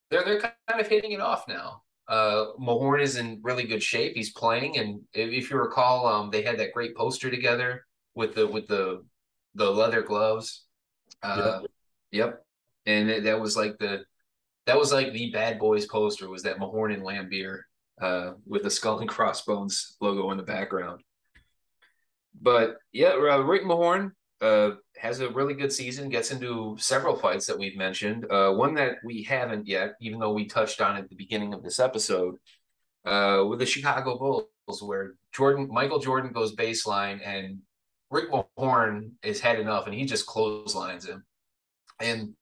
they're 0.09 0.23
they're 0.23 0.39
kind 0.39 0.79
of 0.79 0.87
hitting 0.87 1.11
it 1.11 1.21
off 1.21 1.47
now. 1.47 1.83
Uh, 2.09 2.53
Mahorn 2.59 3.01
is 3.01 3.17
in 3.17 3.39
really 3.43 3.63
good 3.63 3.83
shape. 3.83 4.15
He's 4.15 4.31
playing, 4.31 4.79
and 4.79 5.01
if 5.13 5.51
you 5.51 5.57
recall, 5.57 6.07
um, 6.07 6.31
they 6.31 6.41
had 6.41 6.57
that 6.57 6.73
great 6.73 6.95
poster 6.95 7.29
together 7.29 7.85
with 8.15 8.33
the 8.33 8.47
with 8.47 8.67
the 8.67 9.05
the 9.53 9.69
leather 9.69 10.01
gloves. 10.01 10.65
Uh, 11.21 11.59
yep. 11.61 11.71
yep. 12.11 12.45
And 12.87 13.25
that 13.25 13.39
was 13.39 13.55
like 13.55 13.77
the 13.77 14.05
that 14.65 14.77
was 14.77 14.91
like 14.91 15.13
the 15.13 15.31
bad 15.31 15.59
boys 15.59 15.85
poster 15.85 16.29
was 16.29 16.43
that 16.43 16.57
Mahorn 16.57 16.93
and 16.93 17.03
Laimbeer 17.03 17.61
uh, 18.01 18.33
with 18.45 18.63
the 18.63 18.71
skull 18.71 18.99
and 18.99 19.09
crossbones 19.15 19.95
logo 20.01 20.31
in 20.31 20.37
the 20.37 20.43
background. 20.43 21.01
But 22.41 22.77
yeah, 22.91 23.09
uh, 23.09 23.39
Rick 23.39 23.63
Mahorn 23.63 24.11
uh, 24.41 24.71
has 24.97 25.19
a 25.19 25.29
really 25.29 25.53
good 25.53 25.71
season, 25.71 26.09
gets 26.09 26.31
into 26.31 26.75
several 26.79 27.15
fights 27.15 27.45
that 27.47 27.57
we've 27.57 27.77
mentioned. 27.77 28.25
Uh, 28.31 28.51
one 28.51 28.73
that 28.75 28.97
we 29.03 29.23
haven't 29.23 29.67
yet, 29.67 29.95
even 30.01 30.19
though 30.19 30.33
we 30.33 30.45
touched 30.45 30.81
on 30.81 30.95
at 30.95 31.09
the 31.09 31.15
beginning 31.15 31.53
of 31.53 31.63
this 31.63 31.79
episode, 31.79 32.35
uh, 33.05 33.43
with 33.47 33.59
the 33.59 33.65
Chicago 33.65 34.17
Bulls, 34.17 34.83
where 34.83 35.15
Jordan 35.33 35.67
Michael 35.71 35.99
Jordan 35.99 36.31
goes 36.31 36.55
baseline 36.55 37.19
and 37.25 37.59
Rick 38.11 38.31
Mahorn 38.31 39.11
has 39.23 39.39
had 39.39 39.59
enough, 39.59 39.85
and 39.85 39.95
he 39.95 40.05
just 40.05 40.25
clotheslines 40.25 41.05
him. 41.05 41.25
And 41.99 42.33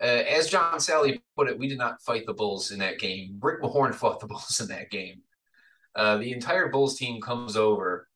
uh, 0.00 0.04
as 0.04 0.48
John 0.48 0.78
Salley 0.78 1.20
put 1.36 1.48
it, 1.48 1.58
we 1.58 1.68
did 1.68 1.78
not 1.78 2.02
fight 2.02 2.26
the 2.26 2.34
Bulls 2.34 2.70
in 2.70 2.78
that 2.80 2.98
game. 2.98 3.38
Rick 3.40 3.62
Mahorn 3.62 3.94
fought 3.94 4.20
the 4.20 4.26
Bulls 4.26 4.60
in 4.60 4.68
that 4.68 4.90
game. 4.90 5.22
Uh, 5.94 6.16
the 6.16 6.32
entire 6.32 6.68
Bulls 6.68 6.96
team 6.96 7.20
comes 7.20 7.56
over. 7.56 8.08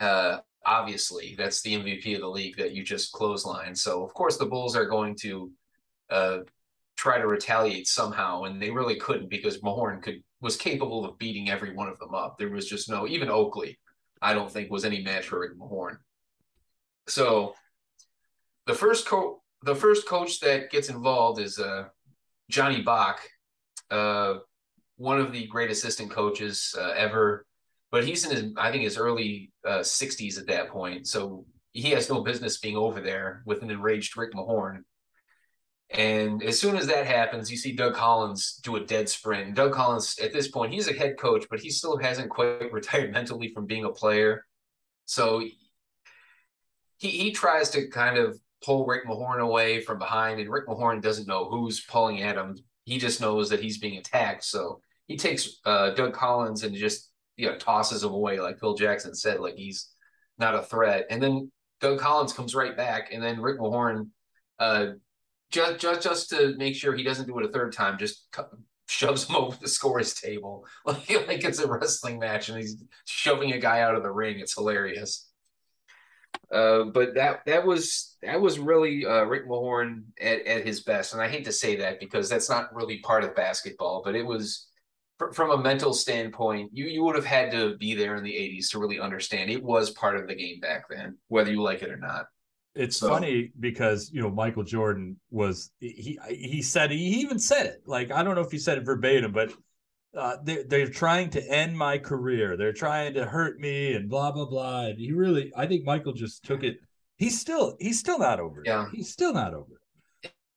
Uh, 0.00 0.38
obviously, 0.66 1.34
that's 1.36 1.62
the 1.62 1.74
MVP 1.74 2.14
of 2.14 2.20
the 2.20 2.28
league 2.28 2.56
that 2.56 2.72
you 2.72 2.84
just 2.84 3.12
clothesline. 3.12 3.74
So, 3.74 4.04
of 4.04 4.14
course, 4.14 4.36
the 4.36 4.46
Bulls 4.46 4.76
are 4.76 4.86
going 4.86 5.16
to 5.22 5.50
uh, 6.10 6.38
try 6.96 7.18
to 7.18 7.26
retaliate 7.26 7.86
somehow, 7.86 8.44
and 8.44 8.60
they 8.60 8.70
really 8.70 8.96
couldn't 8.96 9.30
because 9.30 9.60
Mahorn 9.60 10.02
could 10.02 10.22
was 10.40 10.56
capable 10.56 11.06
of 11.06 11.18
beating 11.18 11.48
every 11.48 11.74
one 11.74 11.88
of 11.88 11.98
them 11.98 12.14
up. 12.14 12.36
There 12.38 12.50
was 12.50 12.68
just 12.68 12.90
no 12.90 13.06
even 13.06 13.30
Oakley. 13.30 13.78
I 14.20 14.34
don't 14.34 14.50
think 14.50 14.70
was 14.70 14.84
any 14.84 15.02
match 15.02 15.26
for 15.26 15.54
Mahorn. 15.54 15.96
So, 17.06 17.54
the 18.66 18.74
first 18.74 19.06
co- 19.06 19.42
the 19.62 19.74
first 19.74 20.06
coach 20.06 20.40
that 20.40 20.70
gets 20.70 20.88
involved 20.88 21.40
is 21.40 21.58
uh, 21.58 21.84
Johnny 22.50 22.82
Bach, 22.82 23.20
uh, 23.90 24.34
one 24.96 25.20
of 25.20 25.32
the 25.32 25.46
great 25.46 25.70
assistant 25.70 26.10
coaches 26.10 26.74
uh, 26.78 26.92
ever. 26.96 27.46
But 27.94 28.04
he's 28.04 28.24
in 28.24 28.32
his, 28.32 28.52
I 28.56 28.72
think, 28.72 28.82
his 28.82 28.98
early 28.98 29.52
60s 29.64 30.36
uh, 30.36 30.40
at 30.40 30.48
that 30.48 30.68
point. 30.68 31.06
So 31.06 31.46
he 31.70 31.90
has 31.90 32.10
no 32.10 32.22
business 32.22 32.58
being 32.58 32.76
over 32.76 33.00
there 33.00 33.44
with 33.46 33.62
an 33.62 33.70
enraged 33.70 34.16
Rick 34.16 34.32
Mahorn. 34.32 34.80
And 35.90 36.42
as 36.42 36.58
soon 36.58 36.76
as 36.76 36.88
that 36.88 37.06
happens, 37.06 37.52
you 37.52 37.56
see 37.56 37.70
Doug 37.70 37.94
Collins 37.94 38.58
do 38.64 38.74
a 38.74 38.84
dead 38.84 39.08
sprint. 39.08 39.46
And 39.46 39.54
Doug 39.54 39.74
Collins, 39.74 40.18
at 40.20 40.32
this 40.32 40.48
point, 40.48 40.72
he's 40.72 40.88
a 40.88 40.92
head 40.92 41.16
coach, 41.20 41.46
but 41.48 41.60
he 41.60 41.70
still 41.70 41.96
hasn't 41.96 42.30
quite 42.30 42.72
retired 42.72 43.12
mentally 43.12 43.52
from 43.54 43.64
being 43.64 43.84
a 43.84 43.92
player. 43.92 44.44
So 45.04 45.44
he, 46.98 47.10
he 47.10 47.30
tries 47.30 47.70
to 47.70 47.86
kind 47.90 48.18
of 48.18 48.36
pull 48.64 48.86
Rick 48.86 49.06
Mahorn 49.06 49.38
away 49.38 49.82
from 49.82 50.00
behind, 50.00 50.40
and 50.40 50.50
Rick 50.50 50.66
Mahorn 50.66 51.00
doesn't 51.00 51.28
know 51.28 51.48
who's 51.48 51.84
pulling 51.84 52.22
at 52.22 52.34
him. 52.34 52.58
He 52.86 52.98
just 52.98 53.20
knows 53.20 53.50
that 53.50 53.62
he's 53.62 53.78
being 53.78 53.98
attacked. 53.98 54.42
So 54.42 54.80
he 55.06 55.16
takes 55.16 55.60
uh, 55.64 55.90
Doug 55.90 56.12
Collins 56.12 56.64
and 56.64 56.74
just 56.74 57.12
you 57.36 57.48
know 57.48 57.56
tosses 57.56 58.04
him 58.04 58.12
away, 58.12 58.40
like 58.40 58.58
Phil 58.58 58.74
Jackson 58.74 59.14
said, 59.14 59.40
like 59.40 59.56
he's 59.56 59.90
not 60.38 60.54
a 60.54 60.62
threat. 60.62 61.06
And 61.10 61.22
then 61.22 61.50
Doug 61.80 61.98
Collins 61.98 62.32
comes 62.32 62.54
right 62.54 62.76
back, 62.76 63.12
and 63.12 63.22
then 63.22 63.40
Rick 63.40 63.58
Mahorn, 63.58 64.08
uh, 64.58 64.86
just 65.50 65.78
just 65.78 66.02
just 66.02 66.30
to 66.30 66.54
make 66.56 66.74
sure 66.74 66.94
he 66.94 67.02
doesn't 67.02 67.26
do 67.26 67.38
it 67.38 67.44
a 67.44 67.52
third 67.52 67.72
time, 67.72 67.98
just 67.98 68.28
shoves 68.88 69.28
him 69.28 69.36
over 69.36 69.56
the 69.60 69.68
scores 69.68 70.14
table 70.14 70.66
like 70.86 71.08
like 71.26 71.44
it's 71.44 71.58
a 71.58 71.68
wrestling 71.68 72.18
match, 72.18 72.48
and 72.48 72.58
he's 72.58 72.82
shoving 73.04 73.52
a 73.52 73.58
guy 73.58 73.80
out 73.80 73.94
of 73.94 74.02
the 74.02 74.12
ring. 74.12 74.38
It's 74.38 74.54
hilarious. 74.54 75.30
Uh, 76.52 76.84
but 76.84 77.14
that 77.14 77.40
that 77.46 77.64
was 77.64 78.16
that 78.22 78.40
was 78.40 78.58
really 78.58 79.04
uh, 79.06 79.24
Rick 79.24 79.48
Mahorn 79.48 80.04
at, 80.20 80.46
at 80.46 80.66
his 80.66 80.82
best, 80.82 81.12
and 81.12 81.22
I 81.22 81.28
hate 81.28 81.44
to 81.46 81.52
say 81.52 81.76
that 81.76 82.00
because 82.00 82.28
that's 82.28 82.50
not 82.50 82.74
really 82.74 82.98
part 82.98 83.24
of 83.24 83.34
basketball, 83.34 84.02
but 84.04 84.14
it 84.14 84.24
was 84.24 84.68
from 85.32 85.50
a 85.50 85.58
mental 85.58 85.92
standpoint. 85.92 86.70
You 86.72 86.86
you 86.86 87.02
would 87.04 87.16
have 87.16 87.24
had 87.24 87.50
to 87.52 87.76
be 87.76 87.94
there 87.94 88.16
in 88.16 88.24
the 88.24 88.32
'80s 88.32 88.70
to 88.70 88.78
really 88.78 89.00
understand 89.00 89.50
it 89.50 89.62
was 89.62 89.90
part 89.90 90.16
of 90.16 90.26
the 90.26 90.34
game 90.34 90.60
back 90.60 90.88
then, 90.88 91.16
whether 91.28 91.50
you 91.50 91.62
like 91.62 91.82
it 91.82 91.90
or 91.90 91.96
not. 91.96 92.26
It's 92.74 92.96
so. 92.96 93.08
funny 93.08 93.52
because 93.60 94.10
you 94.12 94.20
know 94.20 94.30
Michael 94.30 94.64
Jordan 94.64 95.18
was 95.30 95.70
he 95.80 96.18
he 96.28 96.62
said 96.62 96.90
he 96.90 97.20
even 97.20 97.38
said 97.38 97.66
it 97.66 97.82
like 97.86 98.10
I 98.10 98.22
don't 98.22 98.34
know 98.34 98.40
if 98.40 98.50
he 98.50 98.58
said 98.58 98.78
it 98.78 98.84
verbatim, 98.84 99.30
but 99.32 99.52
uh, 100.16 100.36
they're, 100.44 100.64
they're 100.64 100.88
trying 100.88 101.30
to 101.30 101.42
end 101.50 101.76
my 101.76 101.98
career. 101.98 102.56
They're 102.56 102.72
trying 102.72 103.14
to 103.14 103.24
hurt 103.24 103.58
me 103.58 103.94
and 103.94 104.08
blah, 104.08 104.30
blah, 104.30 104.46
blah. 104.46 104.86
And 104.86 104.98
he 104.98 105.12
really, 105.12 105.52
I 105.56 105.66
think 105.66 105.84
Michael 105.84 106.12
just 106.12 106.44
took 106.44 106.62
it. 106.62 106.78
He's 107.16 107.40
still, 107.40 107.76
he's 107.80 107.98
still 107.98 108.18
not 108.18 108.40
over 108.40 108.60
it. 108.60 108.66
Yeah. 108.66 108.86
He's 108.92 109.10
still 109.10 109.32
not 109.32 109.54
over 109.54 109.72
it. 109.72 109.80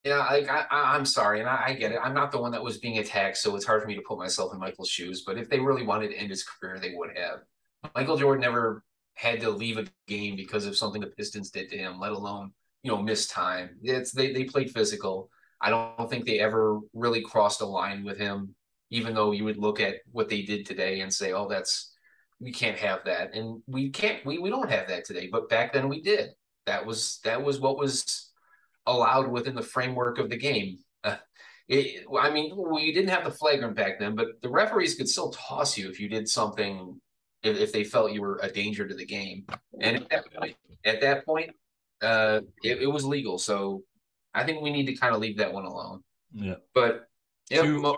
Yeah. 0.08 0.20
Like, 0.20 0.50
I, 0.50 0.66
I, 0.70 0.96
am 0.96 1.06
sorry. 1.06 1.40
And 1.40 1.50
I, 1.50 1.66
I, 1.68 1.74
get 1.74 1.92
it. 1.92 2.00
I'm 2.04 2.14
not 2.14 2.32
the 2.32 2.40
one 2.40 2.52
that 2.52 2.64
was 2.64 2.78
being 2.78 2.98
attacked. 3.00 3.38
So 3.38 3.56
it's 3.56 3.66
hard 3.66 3.82
for 3.82 3.88
me 3.88 3.96
to 3.96 4.02
put 4.02 4.18
myself 4.18 4.54
in 4.54 4.60
Michael's 4.60 4.90
shoes. 4.90 5.24
But 5.26 5.38
if 5.38 5.50
they 5.50 5.60
really 5.60 5.84
wanted 5.84 6.10
to 6.10 6.18
end 6.18 6.30
his 6.30 6.44
career, 6.44 6.80
they 6.80 6.94
would 6.96 7.12
have. 7.18 7.40
Michael 7.96 8.18
Jordan 8.18 8.42
never 8.42 8.84
had 9.14 9.40
to 9.42 9.50
leave 9.50 9.78
a 9.78 9.88
game 10.08 10.36
because 10.36 10.66
of 10.66 10.78
something 10.78 11.02
the 11.02 11.08
Pistons 11.08 11.50
did 11.50 11.70
to 11.70 11.78
him, 11.78 12.00
let 12.00 12.12
alone, 12.12 12.52
you 12.84 12.92
know, 12.92 13.02
miss 13.02 13.28
time. 13.28 13.78
It's 13.82 14.12
they, 14.12 14.32
they 14.32 14.44
played 14.44 14.72
physical. 14.72 15.30
I 15.60 15.70
don't 15.70 16.10
think 16.10 16.26
they 16.26 16.40
ever 16.40 16.80
really 16.94 17.22
crossed 17.22 17.62
a 17.62 17.66
line 17.66 18.04
with 18.04 18.18
him 18.18 18.56
even 18.90 19.14
though 19.14 19.32
you 19.32 19.44
would 19.44 19.58
look 19.58 19.80
at 19.80 19.96
what 20.12 20.30
they 20.30 20.42
did 20.42 20.66
today 20.66 21.02
and 21.02 21.14
say, 21.14 21.34
oh, 21.34 21.48
that's 21.48 21.94
we 22.40 22.52
can't 22.52 22.78
have 22.78 23.04
that. 23.06 23.34
And 23.34 23.62
we 23.68 23.90
can't 23.90 24.26
we, 24.26 24.38
we 24.38 24.50
don't 24.50 24.70
have 24.70 24.88
that 24.88 25.06
today. 25.06 25.28
But 25.32 25.50
back 25.50 25.74
then 25.74 25.90
we 25.90 26.02
did. 26.02 26.30
That 26.66 26.86
was 26.86 27.20
that 27.24 27.44
was 27.44 27.60
what 27.60 27.78
was 27.78 28.27
allowed 28.88 29.28
within 29.28 29.54
the 29.54 29.62
framework 29.62 30.18
of 30.18 30.30
the 30.30 30.38
game. 30.38 30.80
Uh, 31.04 31.18
it, 31.68 32.06
I 32.20 32.32
mean, 32.32 32.56
we 32.56 32.92
didn't 32.92 33.10
have 33.10 33.26
the 33.26 33.32
flagrant 33.32 33.76
back 33.76 34.00
then, 34.00 34.16
but 34.16 34.42
the 34.42 34.50
referees 34.50 34.96
could 34.96 35.08
still 35.08 35.30
toss 35.30 35.78
you 35.78 35.90
if 35.90 36.00
you 36.00 36.10
did 36.10 36.28
something 36.28 37.00
if, 37.44 37.58
if 37.58 37.72
they 37.72 37.84
felt 37.84 38.14
you 38.14 38.22
were 38.22 38.40
a 38.42 38.52
danger 38.52 38.88
to 38.88 38.96
the 38.96 39.06
game. 39.06 39.46
And 39.80 39.98
at 39.98 40.10
that 40.10 40.34
point, 40.34 40.56
at 40.84 41.02
that 41.02 41.26
point 41.26 41.52
uh, 42.02 42.42
it, 42.64 42.82
it 42.82 42.88
was 42.88 43.06
legal. 43.06 43.38
So 43.38 43.84
I 44.34 44.44
think 44.44 44.62
we 44.62 44.72
need 44.72 44.86
to 44.88 44.96
kind 44.96 45.14
of 45.14 45.22
leave 45.22 45.38
that 45.38 45.54
one 45.54 45.66
alone. 45.66 46.04
Yeah. 46.34 46.56
But 46.74 47.08
yeah, 47.50 47.64
to, 47.64 47.98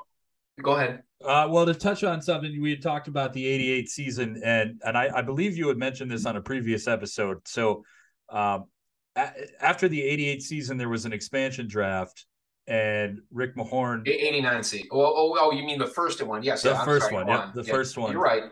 Go 0.62 0.72
ahead. 0.74 1.04
Uh, 1.24 1.48
well, 1.50 1.66
to 1.66 1.74
touch 1.74 2.04
on 2.04 2.22
something 2.22 2.62
we 2.62 2.72
had 2.72 2.82
talked 2.82 3.08
about 3.08 3.34
the 3.34 3.46
'88 3.46 3.90
season, 3.90 4.42
and 4.44 4.82
and 4.86 4.98
I, 4.98 5.10
I, 5.16 5.22
believe 5.22 5.58
you 5.58 5.68
had 5.68 5.78
mentioned 5.78 6.12
this 6.12 6.26
on 6.26 6.36
a 6.36 6.42
previous 6.42 6.88
episode. 6.88 7.40
So, 7.46 7.84
um, 8.30 8.66
after 9.16 9.88
the 9.88 10.02
'88 10.02 10.42
season, 10.42 10.78
there 10.78 10.90
was 10.90 11.06
an 11.06 11.14
expansion 11.14 11.68
draft, 11.68 12.26
and 12.68 13.20
Rick 13.32 13.56
Mahorn, 13.56 14.08
'89 14.08 14.64
season. 14.64 14.88
Oh, 14.92 15.02
oh, 15.02 15.38
oh, 15.40 15.52
you 15.52 15.64
mean 15.64 15.80
the 15.80 15.88
first 15.88 16.22
one? 16.22 16.44
Yes, 16.44 16.64
the 16.64 16.76
I'm 16.76 16.86
first 16.86 17.10
sorry, 17.10 17.24
one. 17.24 17.28
Yeah, 17.28 17.52
the 17.54 17.64
yeah, 17.64 17.74
first 17.74 17.98
one. 17.98 18.12
You're 18.12 18.22
right. 18.22 18.44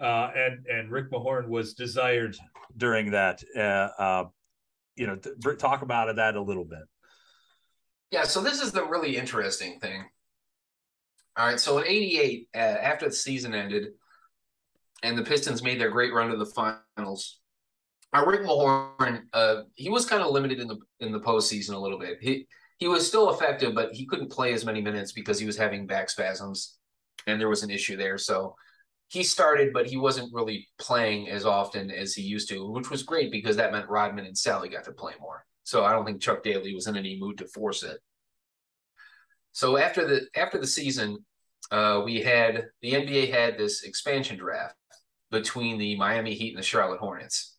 Uh, 0.00 0.30
and 0.34 0.66
and 0.66 0.90
Rick 0.90 1.10
Mahorn 1.10 1.48
was 1.48 1.74
desired 1.74 2.36
during 2.76 3.12
that. 3.12 3.42
Uh, 3.56 3.60
uh, 3.60 4.24
you 4.96 5.06
know, 5.06 5.16
th- 5.16 5.58
talk 5.58 5.82
about 5.82 6.14
that 6.16 6.36
a 6.36 6.42
little 6.42 6.64
bit. 6.64 6.82
Yeah, 8.10 8.24
so 8.24 8.42
this 8.42 8.60
is 8.60 8.72
the 8.72 8.84
really 8.84 9.16
interesting 9.16 9.78
thing. 9.80 10.04
All 11.36 11.46
right. 11.46 11.60
So 11.60 11.78
in 11.78 11.86
'88, 11.86 12.48
uh, 12.54 12.58
after 12.58 13.06
the 13.06 13.14
season 13.14 13.54
ended, 13.54 13.92
and 15.02 15.16
the 15.16 15.22
Pistons 15.22 15.62
made 15.62 15.80
their 15.80 15.90
great 15.90 16.12
run 16.12 16.30
to 16.30 16.36
the 16.36 16.46
finals, 16.46 17.40
our 18.12 18.28
Rick 18.28 18.42
Mahorn, 18.42 19.22
uh, 19.32 19.62
he 19.74 19.88
was 19.88 20.04
kind 20.04 20.22
of 20.22 20.32
limited 20.32 20.60
in 20.60 20.68
the 20.68 20.78
in 21.00 21.12
the 21.12 21.20
postseason 21.20 21.74
a 21.74 21.78
little 21.78 21.98
bit. 21.98 22.18
He 22.20 22.46
he 22.78 22.88
was 22.88 23.06
still 23.06 23.30
effective, 23.30 23.74
but 23.74 23.92
he 23.92 24.06
couldn't 24.06 24.30
play 24.30 24.52
as 24.52 24.64
many 24.64 24.80
minutes 24.80 25.12
because 25.12 25.38
he 25.38 25.46
was 25.46 25.56
having 25.56 25.86
back 25.86 26.10
spasms, 26.10 26.78
and 27.26 27.40
there 27.40 27.48
was 27.48 27.62
an 27.62 27.70
issue 27.70 27.96
there. 27.96 28.18
So 28.18 28.54
he 29.08 29.22
started, 29.22 29.72
but 29.72 29.86
he 29.86 29.96
wasn't 29.96 30.32
really 30.32 30.68
playing 30.78 31.28
as 31.28 31.44
often 31.44 31.90
as 31.90 32.14
he 32.14 32.22
used 32.22 32.48
to, 32.48 32.70
which 32.70 32.90
was 32.90 33.02
great 33.02 33.30
because 33.30 33.56
that 33.56 33.70
meant 33.70 33.88
Rodman 33.88 34.24
and 34.26 34.34
Salley 34.34 34.72
got 34.72 34.84
to 34.84 34.92
play 34.92 35.12
more. 35.20 35.44
So 35.64 35.84
I 35.84 35.92
don't 35.92 36.04
think 36.04 36.20
Chuck 36.20 36.42
Daly 36.42 36.74
was 36.74 36.86
in 36.86 36.96
any 36.96 37.18
mood 37.20 37.38
to 37.38 37.46
force 37.46 37.82
it. 37.82 37.98
So 39.52 39.76
after 39.76 40.06
the 40.06 40.26
after 40.34 40.58
the 40.58 40.66
season, 40.66 41.18
uh, 41.70 42.02
we 42.04 42.20
had 42.20 42.66
the 42.80 42.92
NBA 42.92 43.30
had 43.30 43.56
this 43.56 43.84
expansion 43.84 44.38
draft 44.38 44.74
between 45.30 45.78
the 45.78 45.96
Miami 45.96 46.34
Heat 46.34 46.50
and 46.50 46.58
the 46.58 46.66
Charlotte 46.66 47.00
Hornets. 47.00 47.51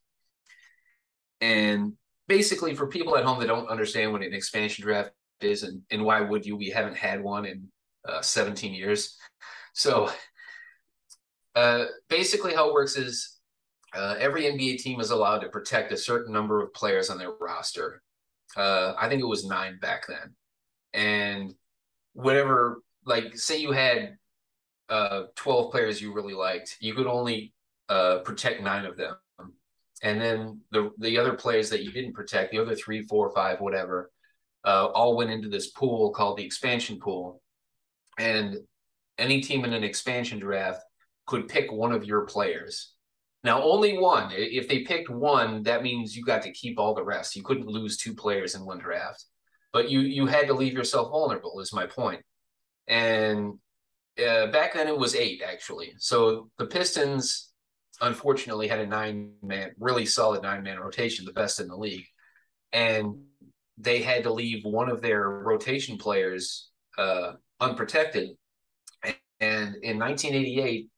And 1.43 1.91
basically, 2.29 2.73
for 2.73 2.88
people 2.88 3.17
at 3.17 3.25
home 3.25 3.38
that 3.41 3.47
don't 3.47 3.67
understand 3.67 4.13
what 4.13 4.23
an 4.23 4.34
expansion 4.34 4.84
draft 4.86 5.12
is 5.41 5.63
and, 5.63 5.82
and 5.91 6.06
why 6.06 6.21
would 6.21 6.45
you, 6.45 6.56
we 6.56 6.69
haven't 6.69 6.95
had 6.95 7.21
one 7.21 7.45
in 7.45 7.67
uh, 8.08 8.21
17 8.21 8.73
years. 8.73 9.17
So 9.73 10.10
uh, 11.56 11.86
basically, 12.08 12.53
how 12.53 12.69
it 12.69 12.73
works 12.73 12.95
is 12.95 13.39
uh, 13.93 14.15
every 14.17 14.43
NBA 14.43 14.77
team 14.77 15.01
is 15.01 15.12
allowed 15.12 15.39
to 15.39 15.49
protect 15.49 15.91
a 15.91 15.97
certain 15.97 16.32
number 16.32 16.63
of 16.63 16.73
players 16.73 17.10
on 17.10 17.17
their 17.17 17.32
roster. 17.32 18.01
Uh, 18.56 18.93
I 18.97 19.10
think 19.10 19.21
it 19.21 19.27
was 19.27 19.45
nine 19.45 19.79
back 19.82 20.08
then. 20.08 20.36
And 20.93 21.53
whatever, 22.13 22.84
like, 23.06 23.36
say 23.36 23.60
you 23.60 23.73
had 23.73 24.15
uh, 24.88 25.23
12 25.36 25.71
players 25.71 26.01
you 26.01 26.13
really 26.13 26.36
liked, 26.36 26.77
you 26.79 26.93
could 26.93 27.08
only 27.08 27.53
uh, 27.89 28.19
protect 28.19 28.63
nine 28.63 28.86
of 28.86 28.95
them. 28.95 29.15
And 30.04 30.20
then 30.20 30.60
the 30.72 30.92
the 31.00 31.18
other 31.18 31.34
players 31.34 31.70
that 31.70 31.84
you 31.84 31.92
didn't 31.92 32.13
protect, 32.13 32.52
the 32.52 32.60
other 32.60 32.76
three, 32.76 33.08
four, 33.08 33.32
five, 33.34 33.62
whatever, 33.62 34.12
uh, 34.66 34.88
all 34.88 35.16
went 35.16 35.32
into 35.32 35.50
this 35.50 35.72
pool 35.72 36.12
called 36.12 36.38
the 36.38 36.46
expansion 36.46 37.00
pool. 37.00 37.42
And 38.20 38.58
any 39.18 39.42
team 39.42 39.63
in 39.63 39.74
an 39.74 39.84
expansion 39.84 40.39
draft 40.39 40.82
could 41.26 41.48
pick 41.48 41.72
one 41.72 41.94
of 41.94 42.04
your 42.04 42.26
players. 42.26 42.94
Now, 43.46 43.62
only 43.63 43.98
one. 43.98 44.32
If 44.32 44.68
they 44.68 44.80
picked 44.80 45.10
one, 45.10 45.63
that 45.63 45.84
means 45.84 46.16
you 46.16 46.24
got 46.24 46.42
to 46.44 46.52
keep 46.52 46.80
all 46.80 46.94
the 46.94 47.04
rest. 47.04 47.36
You 47.36 47.44
couldn't 47.44 47.68
lose 47.68 47.98
two 47.98 48.13
players 48.13 48.56
in 48.56 48.66
one 48.66 48.80
draft, 48.80 49.26
but 49.72 49.89
you 49.89 50.02
you 50.02 50.26
had 50.26 50.48
to 50.48 50.54
leave 50.54 50.74
yourself 50.74 51.12
vulnerable. 51.12 51.62
Is 51.62 51.74
my 51.74 51.86
point. 51.86 52.22
And 52.88 53.60
uh, 54.20 54.48
back 54.48 54.74
then 54.74 54.89
it 54.89 54.98
was 54.98 55.16
eight 55.16 55.42
actually. 55.46 55.94
So 55.98 56.50
the 56.58 56.66
Pistons 56.66 57.53
unfortunately 58.04 58.68
had 58.68 58.80
a 58.80 58.86
nine 58.86 59.32
man, 59.42 59.72
really 59.80 60.06
solid 60.06 60.44
nine 60.44 60.62
man 60.62 60.80
rotation, 60.80 61.26
the 61.26 61.34
best 61.34 61.60
in 61.60 61.68
the 61.68 61.76
league, 61.76 62.06
and 62.72 63.16
they 63.78 64.02
had 64.02 64.24
to 64.24 64.34
leave 64.34 64.63
one 64.66 64.89
of 64.89 65.02
their 65.02 65.28
rotation 65.28 65.98
players 65.98 66.70
uh, 66.98 67.34
unprotected. 67.60 68.30
And 69.39 69.76
in 69.82 69.98
1988, 70.00 70.89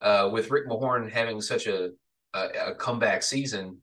uh, 0.00 0.30
with 0.32 0.50
Rick 0.50 0.66
Mahorn 0.66 1.10
having 1.10 1.40
such 1.40 1.66
a, 1.66 1.90
a, 2.34 2.48
a 2.68 2.74
comeback 2.74 3.22
season, 3.22 3.78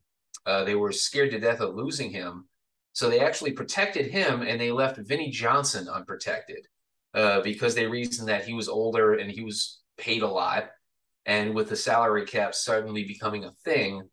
uh, 0.45 0.63
they 0.63 0.75
were 0.75 0.91
scared 0.91 1.31
to 1.31 1.39
death 1.39 1.61
of 1.61 1.75
losing 1.75 2.11
him. 2.11 2.47
So 2.91 3.09
they 3.09 3.21
actually 3.21 3.53
protected 3.53 4.11
him 4.11 4.41
and 4.41 4.59
they 4.59 4.71
left 4.71 4.97
Vinnie 4.97 5.31
Johnson 5.31 5.87
unprotected 5.87 6.67
uh, 7.13 7.41
because 7.41 7.73
they 7.73 7.87
reasoned 7.87 8.29
that 8.29 8.45
he 8.45 8.53
was 8.53 8.67
older 8.67 9.13
and 9.15 9.31
he 9.31 9.43
was 9.43 9.79
paid 9.97 10.21
a 10.21 10.27
lot. 10.27 10.69
And 11.25 11.53
with 11.55 11.69
the 11.69 11.75
salary 11.75 12.25
cap 12.25 12.53
suddenly 12.53 13.03
becoming 13.03 13.45
a 13.45 13.53
thing, 13.63 14.03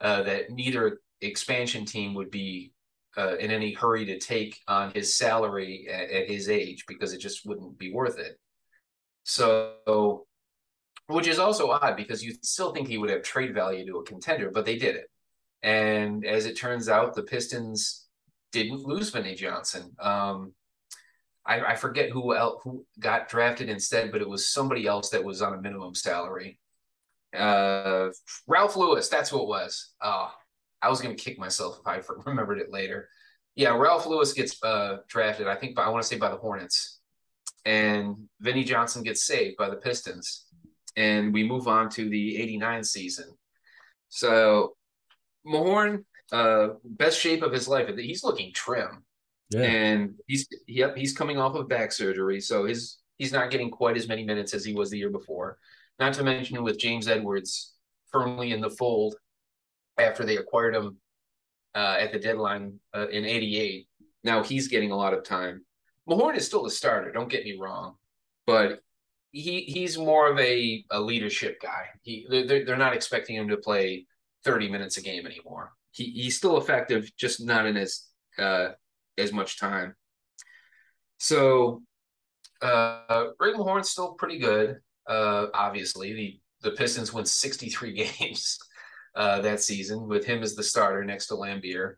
uh, 0.00 0.22
that 0.22 0.50
neither 0.50 1.00
expansion 1.20 1.84
team 1.84 2.14
would 2.14 2.30
be 2.30 2.72
uh, 3.16 3.36
in 3.36 3.50
any 3.50 3.72
hurry 3.72 4.04
to 4.06 4.18
take 4.18 4.58
on 4.68 4.92
his 4.92 5.16
salary 5.16 5.88
at, 5.90 6.10
at 6.10 6.28
his 6.28 6.48
age 6.48 6.84
because 6.86 7.12
it 7.12 7.18
just 7.18 7.44
wouldn't 7.44 7.78
be 7.78 7.92
worth 7.92 8.18
it. 8.18 8.38
So 9.24 10.26
which 11.10 11.26
is 11.26 11.38
also 11.38 11.70
odd 11.70 11.96
because 11.96 12.22
you 12.22 12.34
still 12.42 12.72
think 12.72 12.88
he 12.88 12.98
would 12.98 13.10
have 13.10 13.22
trade 13.22 13.54
value 13.54 13.84
to 13.86 13.98
a 13.98 14.04
contender, 14.04 14.50
but 14.50 14.64
they 14.64 14.78
did 14.78 14.96
it. 14.96 15.10
And 15.62 16.24
as 16.24 16.46
it 16.46 16.56
turns 16.56 16.88
out, 16.88 17.14
the 17.14 17.22
Pistons 17.22 18.06
didn't 18.52 18.86
lose 18.86 19.10
Vinnie 19.10 19.34
Johnson. 19.34 19.92
Um, 19.98 20.54
I, 21.46 21.60
I, 21.60 21.74
forget 21.74 22.10
who 22.10 22.34
else, 22.34 22.60
who 22.62 22.84
got 22.98 23.28
drafted 23.28 23.68
instead, 23.68 24.12
but 24.12 24.20
it 24.20 24.28
was 24.28 24.48
somebody 24.48 24.86
else 24.86 25.10
that 25.10 25.24
was 25.24 25.42
on 25.42 25.54
a 25.54 25.60
minimum 25.60 25.94
salary. 25.94 26.58
Uh, 27.36 28.10
Ralph 28.46 28.76
Lewis, 28.76 29.08
that's 29.08 29.30
who 29.30 29.40
it 29.40 29.48
was. 29.48 29.92
Uh, 30.00 30.28
I 30.82 30.88
was 30.88 31.00
going 31.00 31.16
to 31.16 31.22
kick 31.22 31.38
myself 31.38 31.80
if 31.80 31.86
I 31.86 32.00
remembered 32.26 32.58
it 32.58 32.70
later. 32.70 33.08
Yeah, 33.54 33.76
Ralph 33.76 34.06
Lewis 34.06 34.32
gets 34.32 34.62
uh, 34.62 34.98
drafted, 35.08 35.46
I 35.46 35.56
think, 35.56 35.74
by, 35.74 35.84
I 35.84 35.88
want 35.88 36.02
to 36.02 36.08
say 36.08 36.18
by 36.18 36.30
the 36.30 36.36
Hornets. 36.36 37.00
And 37.64 38.16
Vinnie 38.40 38.64
Johnson 38.64 39.02
gets 39.02 39.24
saved 39.24 39.56
by 39.56 39.68
the 39.68 39.76
Pistons 39.76 40.46
and 40.96 41.32
we 41.32 41.44
move 41.46 41.68
on 41.68 41.88
to 41.90 42.08
the 42.08 42.36
89 42.40 42.84
season. 42.84 43.26
So 44.08 44.76
Mahorn, 45.46 46.04
uh, 46.32 46.68
best 46.84 47.18
shape 47.18 47.42
of 47.42 47.52
his 47.52 47.68
life. 47.68 47.88
He's 47.96 48.24
looking 48.24 48.52
trim. 48.52 49.04
Yeah. 49.50 49.62
And 49.62 50.14
he's 50.26 50.46
yep, 50.66 50.96
he's 50.96 51.16
coming 51.16 51.38
off 51.38 51.54
of 51.54 51.68
back 51.68 51.92
surgery. 51.92 52.40
So 52.40 52.66
his 52.66 52.98
he's 53.18 53.32
not 53.32 53.50
getting 53.50 53.70
quite 53.70 53.96
as 53.96 54.08
many 54.08 54.24
minutes 54.24 54.54
as 54.54 54.64
he 54.64 54.72
was 54.72 54.90
the 54.90 54.98
year 54.98 55.10
before. 55.10 55.58
Not 55.98 56.14
to 56.14 56.24
mention 56.24 56.62
with 56.62 56.78
James 56.78 57.08
Edwards 57.08 57.74
firmly 58.10 58.52
in 58.52 58.60
the 58.60 58.70
fold 58.70 59.16
after 59.98 60.24
they 60.24 60.36
acquired 60.36 60.74
him 60.74 60.96
uh, 61.74 61.96
at 61.98 62.12
the 62.12 62.18
deadline 62.18 62.78
uh, 62.94 63.08
in 63.08 63.24
88. 63.24 63.86
Now 64.24 64.42
he's 64.42 64.68
getting 64.68 64.92
a 64.92 64.96
lot 64.96 65.14
of 65.14 65.24
time. 65.24 65.64
Mahorn 66.08 66.36
is 66.36 66.46
still 66.46 66.64
the 66.64 66.70
starter, 66.70 67.12
don't 67.12 67.30
get 67.30 67.44
me 67.44 67.56
wrong, 67.60 67.94
but 68.46 68.80
he 69.32 69.60
he's 69.60 69.96
more 69.96 70.30
of 70.30 70.38
a, 70.38 70.84
a 70.90 71.00
leadership 71.00 71.60
guy. 71.60 71.86
He 72.02 72.26
they're, 72.28 72.64
they're 72.64 72.76
not 72.76 72.94
expecting 72.94 73.36
him 73.36 73.48
to 73.48 73.56
play 73.56 74.06
30 74.44 74.70
minutes 74.70 74.96
a 74.96 75.02
game 75.02 75.26
anymore. 75.26 75.72
He 75.92 76.04
he's 76.10 76.36
still 76.36 76.56
effective, 76.58 77.10
just 77.16 77.44
not 77.44 77.66
in 77.66 77.76
as 77.76 78.06
uh, 78.38 78.70
as 79.20 79.32
much 79.32 79.58
time. 79.58 79.94
So 81.18 81.82
uh 82.62 83.28
Rick 83.38 83.56
Mahorn's 83.56 83.90
still 83.90 84.14
pretty 84.14 84.38
good. 84.38 84.78
Uh 85.06 85.46
obviously 85.54 86.12
the 86.12 86.40
the 86.62 86.76
Pistons 86.76 87.12
win 87.12 87.24
63 87.24 87.92
games 88.20 88.58
uh 89.14 89.40
that 89.40 89.60
season 89.62 90.06
with 90.08 90.24
him 90.24 90.42
as 90.42 90.54
the 90.54 90.62
starter 90.62 91.04
next 91.04 91.26
to 91.28 91.34
Laimbeer, 91.34 91.94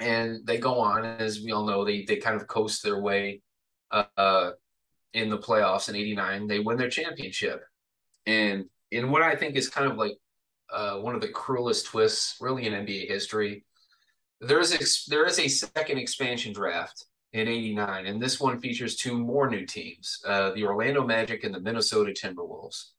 And 0.00 0.46
they 0.46 0.58
go 0.58 0.78
on, 0.80 1.04
as 1.04 1.40
we 1.42 1.52
all 1.52 1.66
know, 1.66 1.84
they 1.84 2.04
they 2.04 2.16
kind 2.16 2.36
of 2.40 2.46
coast 2.48 2.82
their 2.82 3.00
way 3.00 3.42
uh, 3.90 4.52
in 5.12 5.28
the 5.28 5.38
playoffs 5.38 5.88
in 5.88 5.96
89 5.96 6.46
they 6.46 6.58
win 6.58 6.78
their 6.78 6.88
championship 6.88 7.62
and 8.26 8.64
in 8.90 9.10
what 9.10 9.22
i 9.22 9.34
think 9.34 9.56
is 9.56 9.68
kind 9.68 9.90
of 9.90 9.98
like 9.98 10.16
uh, 10.72 10.96
one 10.98 11.14
of 11.14 11.20
the 11.20 11.28
cruelest 11.28 11.86
twists 11.86 12.36
really 12.40 12.66
in 12.66 12.72
nba 12.72 13.06
history 13.06 13.64
there 14.42 14.60
is 14.60 14.74
a, 14.74 15.10
there 15.10 15.24
is 15.24 15.38
a 15.38 15.48
second 15.48 15.98
expansion 15.98 16.52
draft 16.52 17.06
in 17.32 17.48
89 17.48 18.06
and 18.06 18.20
this 18.20 18.38
one 18.38 18.60
features 18.60 18.96
two 18.96 19.16
more 19.16 19.48
new 19.48 19.64
teams 19.64 20.20
uh, 20.26 20.50
the 20.50 20.64
orlando 20.64 21.06
magic 21.06 21.44
and 21.44 21.54
the 21.54 21.60
minnesota 21.60 22.12
timberwolves 22.12 22.90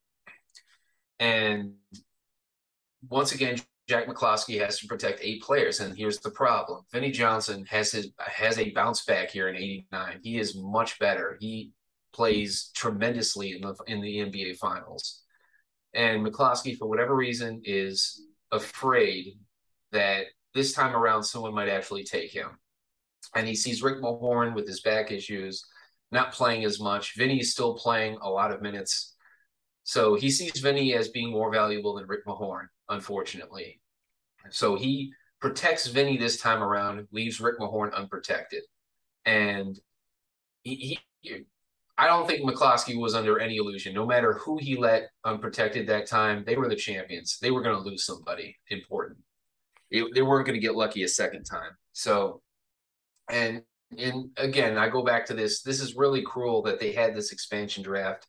and 1.19 1.73
once 3.09 3.33
again 3.33 3.57
Jack 3.87 4.07
McCloskey 4.07 4.59
has 4.61 4.79
to 4.79 4.87
protect 4.87 5.19
eight 5.21 5.41
players, 5.41 5.81
and 5.81 5.97
here's 5.97 6.19
the 6.19 6.31
problem: 6.31 6.85
Vinnie 6.91 7.11
Johnson 7.11 7.65
has 7.65 7.91
his 7.91 8.11
has 8.17 8.57
a 8.57 8.71
bounce 8.71 9.03
back 9.03 9.29
here 9.29 9.49
in 9.49 9.57
'89. 9.57 10.19
He 10.23 10.39
is 10.39 10.55
much 10.55 10.97
better. 10.99 11.37
He 11.39 11.71
plays 12.13 12.71
tremendously 12.73 13.51
in 13.51 13.61
the 13.61 13.75
in 13.87 13.99
the 13.99 14.19
NBA 14.19 14.57
Finals, 14.57 15.23
and 15.93 16.25
McCloskey, 16.25 16.77
for 16.77 16.87
whatever 16.87 17.13
reason, 17.13 17.61
is 17.65 18.25
afraid 18.51 19.37
that 19.91 20.27
this 20.53 20.73
time 20.73 20.95
around 20.95 21.23
someone 21.23 21.53
might 21.53 21.69
actually 21.69 22.03
take 22.03 22.31
him, 22.31 22.57
and 23.35 23.47
he 23.47 23.55
sees 23.55 23.83
Rick 23.83 24.01
Mahorn 24.01 24.53
with 24.53 24.67
his 24.67 24.81
back 24.81 25.11
issues 25.11 25.65
not 26.11 26.31
playing 26.31 26.63
as 26.63 26.79
much. 26.79 27.15
Vinnie 27.15 27.39
is 27.39 27.51
still 27.51 27.73
playing 27.75 28.17
a 28.21 28.29
lot 28.29 28.51
of 28.51 28.61
minutes, 28.61 29.15
so 29.83 30.15
he 30.15 30.29
sees 30.29 30.59
Vinnie 30.59 30.93
as 30.93 31.09
being 31.09 31.31
more 31.31 31.51
valuable 31.51 31.95
than 31.95 32.07
Rick 32.07 32.25
Mahorn, 32.25 32.67
unfortunately. 32.89 33.81
So 34.49 34.75
he 34.75 35.13
protects 35.41 35.87
Vinnie 35.87 36.17
this 36.17 36.39
time 36.39 36.61
around, 36.61 37.07
leaves 37.11 37.41
Rick 37.41 37.59
Mahorn 37.59 37.93
unprotected, 37.93 38.63
and 39.25 39.79
he, 40.63 40.99
he 41.21 41.45
I 41.97 42.07
don't 42.07 42.27
think 42.27 42.43
McCloskey 42.43 42.99
was 42.99 43.13
under 43.13 43.39
any 43.39 43.57
illusion. 43.57 43.93
No 43.93 44.05
matter 44.05 44.33
who 44.33 44.57
he 44.57 44.75
let 44.75 45.09
unprotected 45.23 45.87
that 45.87 46.07
time, 46.07 46.43
they 46.45 46.55
were 46.55 46.67
the 46.67 46.75
champions. 46.75 47.37
They 47.39 47.51
were 47.51 47.61
going 47.61 47.75
to 47.75 47.87
lose 47.87 48.05
somebody 48.05 48.57
important. 48.69 49.19
It, 49.93 50.13
they 50.13 50.23
weren't 50.23 50.47
going 50.47 50.59
to 50.59 50.65
get 50.65 50.75
lucky 50.75 51.03
a 51.03 51.07
second 51.07 51.43
time. 51.43 51.71
So, 51.93 52.41
and 53.29 53.61
and 53.97 54.31
again, 54.37 54.77
I 54.77 54.89
go 54.89 55.03
back 55.03 55.27
to 55.27 55.33
this. 55.33 55.61
This 55.61 55.79
is 55.79 55.95
really 55.95 56.23
cruel 56.23 56.63
that 56.63 56.79
they 56.79 56.91
had 56.91 57.15
this 57.15 57.31
expansion 57.31 57.83
draft 57.83 58.27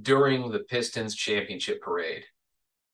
during 0.00 0.50
the 0.50 0.60
Pistons 0.60 1.14
championship 1.14 1.82
parade. 1.82 2.24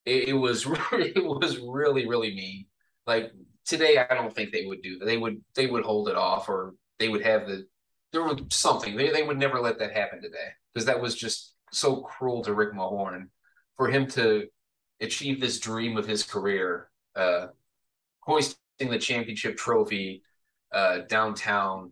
It, 0.07 0.31
it 0.31 0.33
was 0.33 0.67
it 0.93 1.25
was 1.25 1.59
really 1.59 2.09
really 2.09 2.35
mean. 2.35 2.67
Like 3.07 3.31
today, 3.67 3.99
I 3.99 4.15
don't 4.15 4.35
think 4.35 4.53
they 4.53 4.67
would 4.67 4.83
do. 4.83 4.99
They 4.99 5.19
would 5.19 5.43
they 5.55 5.67
would 5.67 5.85
hold 5.85 6.09
it 6.09 6.17
off, 6.17 6.49
or 6.49 6.75
they 6.99 7.11
would 7.11 7.23
have 7.23 7.47
the 7.47 7.67
there 8.13 8.25
was 8.25 8.41
something 8.51 8.97
they, 8.97 9.11
they 9.11 9.23
would 9.23 9.39
never 9.39 9.61
let 9.61 9.79
that 9.79 9.93
happen 9.93 10.23
today 10.23 10.49
because 10.73 10.87
that 10.87 11.01
was 11.01 11.15
just 11.15 11.55
so 11.73 11.97
cruel 11.97 12.43
to 12.43 12.55
Rick 12.55 12.73
Mahorn 12.73 13.29
for 13.77 13.89
him 13.89 14.07
to 14.09 14.47
achieve 15.01 15.41
this 15.41 15.61
dream 15.61 15.97
of 15.97 16.07
his 16.07 16.23
career, 16.23 16.91
uh, 17.15 17.49
hoisting 18.29 18.91
the 18.91 18.99
championship 18.99 19.57
trophy 19.57 20.23
uh, 20.73 20.99
downtown, 21.09 21.91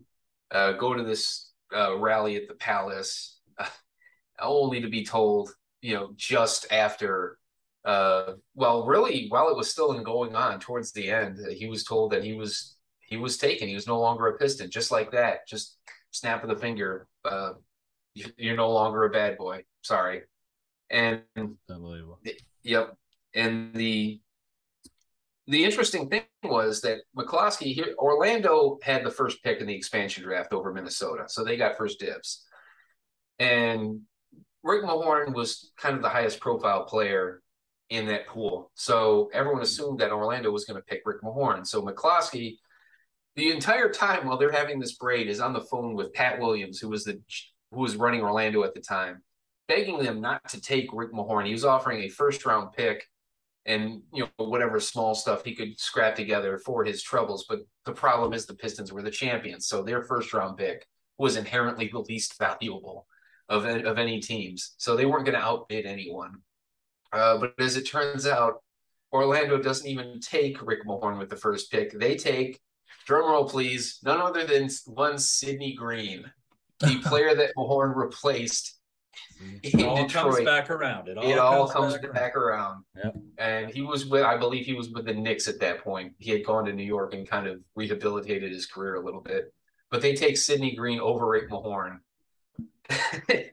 uh, 0.51 0.73
go 0.73 0.93
to 0.93 1.03
this 1.03 1.51
uh, 1.75 1.97
rally 1.97 2.35
at 2.37 2.47
the 2.47 2.53
Palace. 2.53 3.39
only 4.39 4.81
to 4.81 4.87
be 4.87 5.03
told, 5.03 5.49
you 5.81 5.95
know, 5.95 6.11
just 6.15 6.71
after 6.71 7.37
uh 7.85 8.33
well 8.53 8.85
really 8.85 9.27
while 9.29 9.49
it 9.49 9.55
was 9.55 9.71
still 9.71 9.93
in 9.93 10.03
going 10.03 10.35
on 10.35 10.59
towards 10.59 10.91
the 10.91 11.09
end 11.09 11.37
he 11.55 11.67
was 11.67 11.85
told 11.85 12.11
that 12.11 12.23
he 12.23 12.33
was 12.33 12.75
he 12.99 13.15
was 13.15 13.37
taken 13.37 13.67
he 13.67 13.75
was 13.75 13.87
no 13.87 13.99
longer 13.99 14.27
a 14.27 14.37
piston 14.37 14.69
just 14.69 14.91
like 14.91 15.11
that 15.11 15.47
just 15.47 15.77
snap 16.11 16.43
of 16.43 16.49
the 16.49 16.55
finger 16.57 17.07
uh 17.23 17.51
you're 18.13 18.57
no 18.57 18.71
longer 18.71 19.05
a 19.05 19.09
bad 19.09 19.37
boy 19.37 19.63
sorry 19.83 20.23
and 20.89 21.21
Unbelievable. 21.69 22.19
yep 22.63 22.93
and 23.33 23.73
the 23.73 24.19
the 25.47 25.63
interesting 25.63 26.09
thing 26.09 26.23
was 26.43 26.81
that 26.81 26.99
McCloskey 27.17 27.73
here 27.73 27.95
Orlando 27.97 28.77
had 28.83 29.03
the 29.03 29.11
first 29.11 29.43
pick 29.43 29.59
in 29.59 29.67
the 29.67 29.75
expansion 29.75 30.23
draft 30.23 30.53
over 30.53 30.73
Minnesota 30.73 31.23
so 31.27 31.43
they 31.43 31.57
got 31.57 31.77
first 31.77 31.99
dibs 31.99 32.45
and 33.39 34.01
Rick 34.63 34.83
Mahorn 34.83 35.33
was 35.33 35.71
kind 35.77 35.95
of 35.95 36.01
the 36.01 36.09
highest 36.09 36.39
profile 36.39 36.83
player 36.83 37.41
in 37.89 38.07
that 38.07 38.27
pool. 38.27 38.71
So 38.75 39.29
everyone 39.33 39.61
assumed 39.61 39.99
that 39.99 40.11
Orlando 40.11 40.51
was 40.51 40.65
going 40.65 40.79
to 40.79 40.85
pick 40.85 41.03
Rick 41.05 41.21
Mahorn. 41.21 41.65
So 41.65 41.81
McCloskey, 41.81 42.57
the 43.35 43.51
entire 43.51 43.89
time 43.89 44.27
while 44.27 44.37
they're 44.37 44.51
having 44.51 44.79
this 44.79 44.95
braid, 44.95 45.29
is 45.29 45.39
on 45.39 45.53
the 45.53 45.61
phone 45.61 45.95
with 45.95 46.13
Pat 46.13 46.39
Williams, 46.39 46.79
who 46.79 46.89
was 46.89 47.05
the 47.05 47.21
who 47.71 47.81
was 47.81 47.95
running 47.97 48.21
Orlando 48.21 48.63
at 48.63 48.73
the 48.73 48.81
time, 48.81 49.21
begging 49.67 49.99
them 49.99 50.21
not 50.21 50.47
to 50.49 50.61
take 50.61 50.89
Rick 50.93 51.13
Mahorn. 51.13 51.45
He 51.45 51.51
was 51.51 51.65
offering 51.65 52.03
a 52.03 52.09
first 52.09 52.45
round 52.45 52.73
pick 52.73 53.05
and 53.67 54.01
you 54.13 54.23
know 54.39 54.45
whatever 54.45 54.79
small 54.79 55.13
stuff 55.13 55.43
he 55.43 55.53
could 55.53 55.79
scrap 55.79 56.15
together 56.15 56.57
for 56.57 56.83
his 56.83 57.03
troubles. 57.03 57.45
But 57.47 57.59
the 57.85 57.91
problem 57.91 58.33
is 58.33 58.45
the 58.45 58.55
Pistons 58.55 58.91
were 58.91 59.03
the 59.03 59.11
champions, 59.11 59.67
so 59.67 59.83
their 59.83 60.03
first 60.03 60.33
round 60.33 60.57
pick 60.57 60.87
was 61.17 61.35
inherently 61.35 61.89
the 61.91 61.99
least 61.99 62.37
valuable 62.39 63.05
of 63.49 63.65
of 63.65 63.97
any 63.97 64.19
teams. 64.19 64.73
So 64.77 64.95
they 64.95 65.05
weren't 65.05 65.25
going 65.25 65.37
to 65.37 65.45
outbid 65.45 65.85
anyone. 65.85 66.37
Uh, 67.11 67.37
but 67.37 67.53
as 67.59 67.77
it 67.77 67.83
turns 67.83 68.25
out, 68.25 68.61
Orlando 69.13 69.61
doesn't 69.61 69.87
even 69.87 70.19
take 70.19 70.65
Rick 70.65 70.85
Mahorn 70.85 71.19
with 71.19 71.29
the 71.29 71.35
first 71.35 71.71
pick. 71.71 71.97
They 71.97 72.15
take, 72.15 72.59
drumroll 73.07 73.49
please, 73.49 73.99
none 74.03 74.19
other 74.19 74.45
than 74.45 74.69
one 74.85 75.17
Sidney 75.17 75.73
Green, 75.73 76.29
the 76.79 76.99
player 77.05 77.33
that 77.35 77.53
Mahorn 77.55 77.95
replaced 77.95 78.76
It 79.63 79.83
all 79.83 79.95
Detroit. 79.95 80.33
comes 80.33 80.45
back 80.45 80.69
around. 80.69 81.07
It 81.09 81.17
all, 81.17 81.29
it 81.29 81.37
all 81.37 81.67
comes, 81.67 81.93
comes 81.93 82.05
back, 82.05 82.13
back, 82.13 82.35
around. 82.35 82.83
around. 82.95 83.13
Yep. 83.15 83.23
And 83.37 83.69
he 83.69 83.81
was 83.81 84.05
with, 84.05 84.23
I 84.23 84.37
believe 84.37 84.65
he 84.65 84.73
was 84.73 84.89
with 84.89 85.05
the 85.05 85.13
Knicks 85.13 85.47
at 85.47 85.59
that 85.59 85.83
point. 85.83 86.13
He 86.17 86.31
had 86.31 86.45
gone 86.45 86.65
to 86.65 86.73
New 86.73 86.83
York 86.83 87.13
and 87.13 87.27
kind 87.27 87.47
of 87.47 87.59
rehabilitated 87.75 88.51
his 88.51 88.65
career 88.65 88.95
a 88.95 89.05
little 89.05 89.21
bit. 89.21 89.53
But 89.91 90.01
they 90.01 90.15
take 90.15 90.37
Sidney 90.37 90.75
Green 90.75 90.99
over 90.99 91.27
Rick 91.27 91.49
Mahorn. 91.49 91.99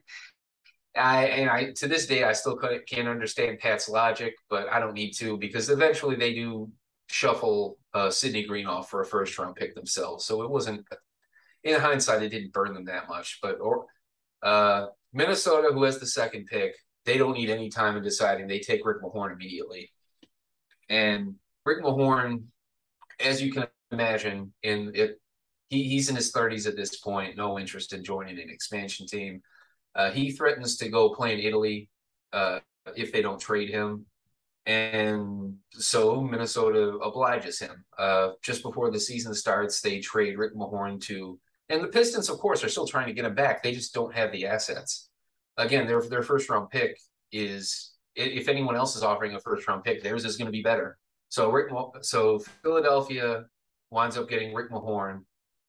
I 0.97 1.25
and 1.25 1.49
I 1.49 1.71
to 1.73 1.87
this 1.87 2.07
day 2.07 2.23
I 2.23 2.31
still 2.31 2.57
can't 2.87 3.07
understand 3.07 3.59
Pat's 3.59 3.89
logic, 3.89 4.33
but 4.49 4.69
I 4.69 4.79
don't 4.79 4.93
need 4.93 5.11
to 5.13 5.37
because 5.37 5.69
eventually 5.69 6.15
they 6.15 6.33
do 6.33 6.71
shuffle 7.07 7.77
uh, 7.93 8.09
Sidney 8.09 8.43
Green 8.45 8.65
off 8.65 8.89
for 8.89 9.01
a 9.01 9.05
first 9.05 9.37
round 9.37 9.55
pick 9.55 9.75
themselves. 9.75 10.25
So 10.25 10.41
it 10.41 10.49
wasn't 10.49 10.85
in 11.63 11.79
hindsight 11.79 12.23
it 12.23 12.29
didn't 12.29 12.53
burn 12.53 12.73
them 12.73 12.85
that 12.85 13.09
much. 13.09 13.39
But 13.41 13.59
or 13.59 13.85
uh, 14.41 14.87
Minnesota, 15.15 15.69
who 15.73 15.83
has 15.83 15.97
the 15.97 16.05
second 16.05 16.45
pick, 16.45 16.75
they 17.05 17.17
don't 17.17 17.33
need 17.33 17.49
any 17.49 17.69
time 17.69 17.97
in 17.97 18.03
deciding. 18.03 18.47
They 18.47 18.59
take 18.59 18.85
Rick 18.85 19.01
Mahorn 19.01 19.33
immediately, 19.33 19.91
and 20.89 21.35
Rick 21.65 21.83
Mahorn, 21.83 22.43
as 23.19 23.41
you 23.41 23.51
can 23.51 23.65
imagine, 23.91 24.53
in 24.61 24.91
it, 24.93 25.19
he, 25.69 25.83
he's 25.83 26.09
in 26.09 26.15
his 26.15 26.31
thirties 26.31 26.67
at 26.67 26.75
this 26.75 26.97
point. 26.97 27.37
No 27.37 27.57
interest 27.57 27.93
in 27.93 28.03
joining 28.03 28.39
an 28.39 28.49
expansion 28.49 29.07
team. 29.07 29.41
Uh, 29.95 30.11
he 30.11 30.31
threatens 30.31 30.77
to 30.77 30.89
go 30.89 31.09
play 31.09 31.33
in 31.33 31.39
Italy 31.39 31.89
uh, 32.33 32.59
if 32.95 33.11
they 33.11 33.21
don't 33.21 33.39
trade 33.39 33.69
him. 33.69 34.05
And 34.67 35.55
so 35.71 36.21
Minnesota 36.21 36.97
obliges 36.97 37.59
him. 37.59 37.85
Uh, 37.97 38.29
just 38.43 38.63
before 38.63 38.91
the 38.91 38.99
season 38.99 39.33
starts, 39.33 39.79
they 39.79 39.99
trade 39.99 40.37
Rick 40.37 40.55
Mahorn 40.55 40.99
to, 41.03 41.39
and 41.69 41.83
the 41.83 41.87
Pistons, 41.87 42.29
of 42.29 42.37
course, 42.37 42.63
are 42.63 42.69
still 42.69 42.87
trying 42.87 43.07
to 43.07 43.13
get 43.13 43.25
him 43.25 43.35
back. 43.35 43.63
They 43.63 43.73
just 43.73 43.93
don't 43.93 44.13
have 44.13 44.31
the 44.31 44.45
assets. 44.45 45.09
Again, 45.57 45.87
their 45.87 46.01
their 46.01 46.23
first 46.23 46.49
round 46.49 46.69
pick 46.69 46.97
is, 47.31 47.93
if 48.15 48.47
anyone 48.47 48.75
else 48.75 48.95
is 48.95 49.03
offering 49.03 49.35
a 49.35 49.39
first 49.39 49.67
round 49.67 49.83
pick, 49.83 50.03
theirs 50.03 50.25
is 50.25 50.37
going 50.37 50.47
to 50.47 50.51
be 50.51 50.61
better. 50.61 50.97
So 51.29 51.51
Rick, 51.51 51.71
so 52.01 52.39
Philadelphia 52.63 53.45
winds 53.89 54.17
up 54.17 54.29
getting 54.29 54.53
Rick 54.53 54.71
Mahorn 54.71 55.21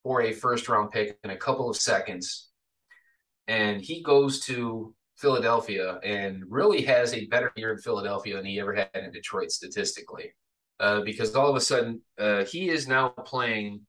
for 0.02 0.22
a 0.22 0.32
first 0.32 0.68
round 0.68 0.90
pick 0.90 1.18
in 1.24 1.30
a 1.30 1.36
couple 1.36 1.70
of 1.70 1.76
seconds 1.76 2.50
and 3.48 3.80
he 3.80 4.02
goes 4.02 4.40
to 4.40 4.94
Philadelphia 5.16 5.98
and 6.02 6.42
really 6.48 6.82
has 6.82 7.14
a 7.14 7.26
better 7.26 7.52
year 7.56 7.72
in 7.72 7.78
Philadelphia 7.78 8.36
than 8.36 8.44
he 8.44 8.60
ever 8.60 8.74
had 8.74 8.90
in 8.94 9.10
Detroit 9.12 9.50
statistically. 9.50 10.32
Uh, 10.78 11.00
because 11.00 11.34
all 11.34 11.48
of 11.48 11.56
a 11.56 11.60
sudden 11.60 12.02
uh, 12.18 12.44
he 12.44 12.68
is 12.68 12.86
now 12.86 13.08
playing, 13.08 13.80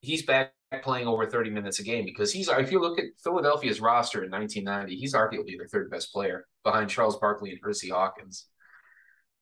he's 0.00 0.24
back 0.24 0.52
playing 0.82 1.06
over 1.06 1.26
30 1.26 1.50
minutes 1.50 1.78
a 1.78 1.82
game 1.82 2.04
because 2.04 2.32
he's, 2.32 2.48
if 2.48 2.72
you 2.72 2.80
look 2.80 2.98
at 2.98 3.04
Philadelphia's 3.22 3.80
roster 3.80 4.24
in 4.24 4.30
1990, 4.30 4.96
he's 4.98 5.14
arguably 5.14 5.56
their 5.56 5.68
third 5.68 5.90
best 5.90 6.12
player 6.12 6.46
behind 6.64 6.90
Charles 6.90 7.18
Barkley 7.18 7.50
and 7.50 7.60
Hersey 7.62 7.90
Hawkins. 7.90 8.46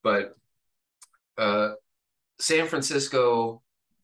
But 0.03 0.35
uh, 1.37 1.71
San 2.39 2.67
Francisco, 2.67 3.63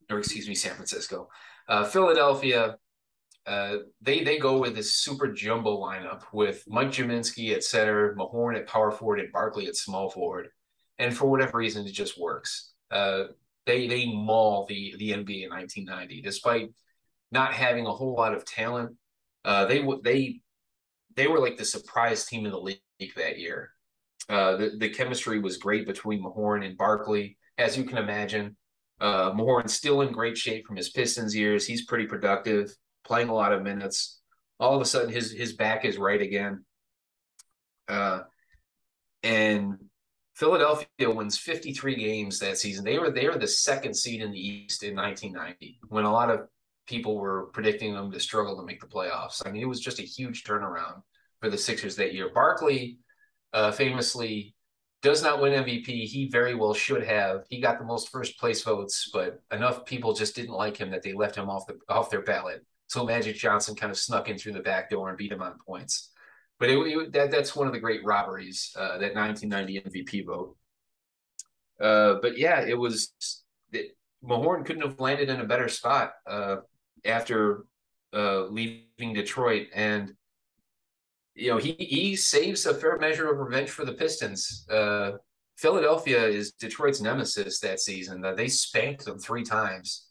or 0.10 0.18
excuse 0.18 0.48
me, 0.48 0.56
San 0.56 0.74
Francisco, 0.74 1.30
uh, 1.68 1.86
Philadelphia 1.86 2.78
uh, 3.46 3.78
they 4.02 4.24
they 4.24 4.38
go 4.38 4.60
with 4.60 4.76
this 4.76 4.94
super 4.94 5.32
jumbo 5.32 5.82
lineup 5.82 6.24
with 6.32 6.64
Mike 6.68 6.90
Gminski 6.90 7.54
at 7.54 7.64
center, 7.64 8.16
Mahorn 8.16 8.56
at 8.56 8.68
power 8.68 8.92
forward, 8.92 9.20
and 9.20 9.32
Barkley 9.32 9.68
at 9.68 9.76
small 9.76 10.10
forward. 10.10 10.50
And 11.00 11.16
for 11.16 11.26
whatever 11.26 11.58
reason, 11.58 11.86
it 11.88 11.92
just 11.92 12.20
works. 12.20 12.74
Uh, 12.92 13.26
they 13.66 13.88
they 13.88 14.06
maul 14.06 14.68
the 14.68 14.94
the 14.98 15.12
NBA 15.12 15.46
in 15.46 15.50
1990, 15.50 16.22
despite 16.22 16.70
not 17.32 17.54
having 17.54 17.86
a 17.86 17.92
whole 17.92 18.16
lot 18.16 18.34
of 18.34 18.46
talent. 18.46 18.96
Uh, 19.44 19.66
they 19.66 19.86
they 20.04 20.42
they 21.16 21.28
were 21.28 21.40
like 21.40 21.58
the 21.58 21.66
surprise 21.66 22.26
team 22.26 22.46
in 22.46 22.52
the 22.52 22.60
league 22.60 22.80
that 23.16 23.40
year. 23.40 23.72
Uh, 24.30 24.56
the 24.58 24.72
the 24.78 24.90
chemistry 24.90 25.40
was 25.40 25.58
great 25.58 25.86
between 25.86 26.24
Mahorn 26.24 26.66
and 26.66 26.78
Barkley, 26.78 27.38
as 27.58 27.78
you 27.78 27.84
can 27.84 27.98
imagine. 27.98 28.56
Uh, 29.00 29.32
Mahorn's 29.32 29.74
still 29.74 30.02
in 30.02 30.12
great 30.12 30.38
shape 30.38 30.66
from 30.68 30.76
his 30.76 30.90
Pistons 30.90 31.36
years. 31.36 31.66
He's 31.66 31.86
pretty 31.86 32.06
productive 32.06 32.76
playing 33.04 33.30
a 33.30 33.34
lot 33.34 33.52
of 33.52 33.64
minutes. 33.64 34.20
All 34.60 34.76
of 34.76 34.82
a 34.82 34.86
sudden, 34.86 35.12
his 35.12 35.32
his 35.32 35.54
back 35.54 35.86
is 35.86 35.98
right 35.98 36.22
again. 36.22 36.64
Uh, 37.88 38.22
and 39.24 39.78
Philadelphia 40.36 40.88
wins 41.10 41.38
53 41.38 41.96
games 41.96 42.40
that 42.40 42.58
season. 42.58 42.86
They 42.86 43.00
were 43.00 43.12
they 43.12 43.28
were 43.28 43.38
the 43.38 43.48
second 43.48 43.96
seed 43.96 44.22
in 44.22 44.32
the 44.32 44.40
East 44.40 44.84
in 44.84 44.96
1990 44.96 45.80
when 45.90 46.06
a 46.06 46.12
lot 46.12 46.30
of 46.30 46.48
people 46.92 47.18
were 47.18 47.48
predicting 47.54 47.94
them 47.94 48.12
to 48.12 48.20
struggle 48.20 48.56
to 48.58 48.64
make 48.64 48.82
the 48.82 48.86
playoffs. 48.86 49.42
I 49.46 49.52
mean, 49.52 49.64
it 49.64 49.68
was 49.68 49.80
just 49.80 50.00
a 50.00 50.04
huge 50.04 50.44
turnaround 50.44 51.02
for 51.40 51.50
the 51.50 51.58
Sixers 51.58 51.96
that 51.96 52.14
year. 52.14 52.30
Barkley 52.34 53.00
uh, 53.54 53.72
famously 53.72 54.54
does 55.02 55.24
not 55.24 55.42
win 55.42 55.64
MVP. 55.64 56.06
He 56.06 56.28
very 56.30 56.54
well 56.54 56.74
should 56.74 57.04
have. 57.04 57.46
He 57.50 57.60
got 57.60 57.80
the 57.80 57.86
most 57.86 58.10
first 58.10 58.38
place 58.38 58.62
votes, 58.62 59.10
but 59.12 59.42
enough 59.52 59.86
people 59.86 60.14
just 60.14 60.36
didn't 60.36 60.54
like 60.54 60.78
him 60.78 60.92
that 60.92 61.02
they 61.02 61.14
left 61.14 61.36
him 61.36 61.50
off 61.50 61.66
the 61.66 61.80
off 61.90 62.10
their 62.10 62.22
ballot. 62.22 62.64
So 62.88 63.06
Magic 63.06 63.38
Johnson 63.38 63.76
kind 63.76 63.90
of 63.90 63.98
snuck 63.98 64.30
in 64.30 64.38
through 64.38 64.52
the 64.52 64.60
back 64.60 64.90
door 64.90 65.10
and 65.10 65.18
beat 65.18 65.32
him 65.32 65.42
on 65.42 65.58
points. 65.66 66.12
But 66.60 66.70
it, 66.70 66.78
it, 66.78 67.14
that 67.14 67.32
that's 67.32 67.56
one 67.56 67.66
of 67.66 67.74
the 67.74 67.80
great 67.80 68.04
robberies, 68.04 68.76
uh, 68.78 68.98
that 69.00 69.16
1990 69.16 69.90
MVP 69.90 70.26
vote. 70.26 70.58
Uh, 71.80 72.20
but 72.22 72.38
yeah, 72.38 72.62
it 72.62 72.78
was 72.78 73.14
it, 73.72 73.98
Mahorn 74.24 74.66
couldn't 74.66 74.84
have 74.84 75.00
landed 75.00 75.30
in 75.30 75.40
a 75.40 75.46
better 75.46 75.68
spot 75.68 76.14
uh, 76.28 76.58
after 77.06 77.66
uh, 78.14 78.46
leaving 78.46 79.14
Detroit, 79.14 79.68
and 79.74 80.14
you 81.36 81.50
know 81.50 81.58
he 81.58 81.74
he 81.74 82.16
saves 82.16 82.66
a 82.66 82.74
fair 82.74 82.98
measure 82.98 83.32
of 83.32 83.40
revenge 83.40 83.70
for 83.70 83.86
the 83.86 83.94
Pistons. 83.94 84.66
Uh, 84.70 85.14
Philadelphia 85.58 86.26
is 86.26 86.54
Detroit's 86.54 87.02
nemesis 87.02 87.60
that 87.60 87.80
season. 87.80 88.22
That 88.22 88.38
they 88.38 88.48
spanked 88.48 89.06
them 89.06 89.20
three 89.20 89.44
times 89.44 90.08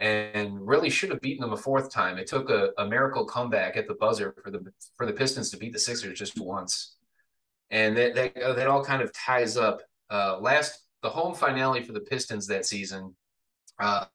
and 0.00 0.66
really 0.66 0.90
should 0.90 1.10
have 1.10 1.20
beaten 1.20 1.42
them 1.42 1.52
a 1.52 1.56
fourth 1.56 1.92
time. 1.92 2.18
It 2.18 2.28
took 2.28 2.50
a, 2.50 2.70
a 2.78 2.86
miracle 2.86 3.24
comeback 3.24 3.76
at 3.76 3.88
the 3.88 3.94
buzzer 3.94 4.34
for 4.42 4.50
the 4.50 4.64
for 4.96 5.06
the 5.06 5.12
Pistons 5.12 5.50
to 5.50 5.56
beat 5.56 5.72
the 5.72 5.78
Sixers 5.78 6.18
just 6.18 6.38
once, 6.40 6.96
and 7.70 7.96
that 7.96 8.14
that, 8.14 8.34
that 8.34 8.66
all 8.66 8.84
kind 8.84 9.02
of 9.02 9.12
ties 9.12 9.56
up. 9.56 9.80
Uh, 10.10 10.38
last 10.40 10.84
the 11.02 11.10
home 11.10 11.34
finale 11.34 11.82
for 11.82 11.92
the 11.92 12.00
Pistons 12.00 12.46
that 12.46 12.66
season, 12.66 13.14
uh, 13.80 14.06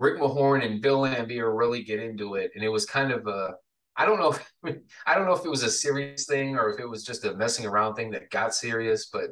Rick 0.00 0.18
Mahorn 0.18 0.64
and 0.64 0.80
Bill 0.80 1.02
Laimbeer 1.02 1.56
really 1.56 1.84
get 1.84 2.00
into 2.00 2.34
it, 2.34 2.50
and 2.54 2.64
it 2.64 2.70
was 2.70 2.86
kind 2.86 3.12
of 3.12 3.26
a 3.26 3.54
I 3.96 4.06
don't 4.06 4.18
know 4.18 4.32
if 4.64 4.82
I 5.06 5.14
don't 5.14 5.26
know 5.26 5.34
if 5.34 5.44
it 5.44 5.50
was 5.50 5.62
a 5.62 5.70
serious 5.70 6.26
thing 6.26 6.56
or 6.56 6.72
if 6.72 6.80
it 6.80 6.88
was 6.88 7.04
just 7.04 7.24
a 7.24 7.34
messing 7.34 7.66
around 7.66 7.94
thing 7.94 8.10
that 8.12 8.30
got 8.30 8.54
serious, 8.54 9.10
but 9.12 9.30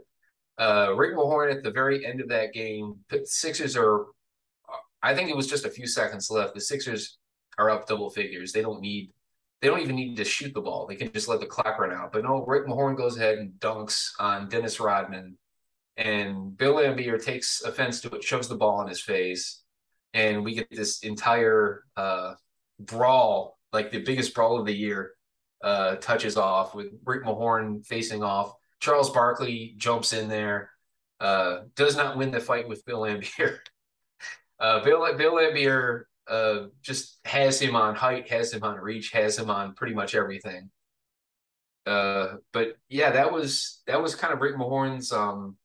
uh, 0.59 0.95
Rick 0.95 1.15
Mahorn 1.15 1.53
at 1.53 1.63
the 1.63 1.71
very 1.71 2.05
end 2.05 2.21
of 2.21 2.29
that 2.29 2.53
game, 2.53 2.97
Sixers 3.25 3.77
are 3.77 4.07
I 5.03 5.15
think 5.15 5.31
it 5.31 5.37
was 5.37 5.47
just 5.47 5.65
a 5.65 5.71
few 5.71 5.87
seconds 5.87 6.31
left. 6.31 6.55
The 6.55 6.61
Sixers 6.61 7.19
are 7.57 7.71
up 7.71 7.87
double 7.87 8.11
figures. 8.11 8.53
They 8.53 8.63
don't 8.63 8.81
need 8.81 9.11
they 9.63 9.69
don't 9.69 9.81
even 9.81 9.97
need 9.97 10.17
to 10.17 10.25
shoot 10.25 10.53
the 10.53 10.61
ball. 10.61 10.87
They 10.87 10.97
can 10.97 11.11
just 11.13 11.29
let 11.29 11.41
the 11.41 11.47
clock 11.47 11.79
run 11.79 11.93
out. 11.93 12.13
But 12.13 12.25
no, 12.25 12.45
Rick 12.45 12.67
Mahorn 12.67 12.97
goes 12.97 13.17
ahead 13.17 13.39
and 13.39 13.53
dunks 13.59 14.11
on 14.21 14.49
Dennis 14.49 14.79
Rodman. 14.79 15.37
And 15.97 16.57
Bill 16.57 16.77
Laimbeer 16.77 17.23
takes 17.23 17.63
offense 17.63 18.01
to 18.03 18.11
it, 18.11 18.23
shoves 18.23 18.49
the 18.49 18.55
ball 18.55 18.83
in 18.83 18.89
his 18.89 19.01
face. 19.01 19.63
And 20.15 20.45
we 20.45 20.55
get 20.55 20.69
this 20.71 21.01
entire 21.01 21.85
uh, 21.97 22.35
brawl, 22.81 23.59
like 23.73 23.91
the 23.91 24.03
biggest 24.03 24.35
brawl 24.35 24.59
of 24.59 24.67
the 24.67 24.75
year, 24.75 25.13
uh, 25.63 25.97
touches 25.97 26.37
off 26.37 26.75
with 26.75 26.89
Rick 27.05 27.25
Mahorn 27.25 27.85
facing 27.85 28.23
off. 28.23 28.55
Charles 28.81 29.11
Barkley 29.11 29.75
jumps 29.77 30.13
in 30.13 30.29
there, 30.29 30.71
uh, 31.21 31.61
does 31.75 31.97
not 31.97 32.17
win 32.17 32.31
the 32.31 32.41
fight 32.41 32.69
with 32.69 32.85
Bill 32.85 33.01
Laimbeer. 33.01 33.59
Uh, 34.61 34.83
Bill 34.83 35.17
Bill 35.17 35.35
Laimbeer 35.35 36.03
uh, 36.27 36.67
just 36.83 37.21
has 37.25 37.61
him 37.61 37.77
on 37.77 37.95
height, 37.95 38.29
has 38.29 38.53
him 38.53 38.65
on 38.65 38.77
reach, 38.77 39.13
has 39.13 39.39
him 39.39 39.51
on 39.51 39.75
pretty 39.75 39.95
much 39.95 40.17
everything. 40.17 40.71
Uh, 41.87 42.37
but 42.53 42.77
yeah, 42.89 43.11
that 43.11 43.33
was 43.33 43.83
that 43.87 44.03
was 44.03 44.15
kind 44.15 44.35
of 44.35 44.41
Rick 44.41 44.57
Mahorn's 44.57 45.11
um, 45.11 45.57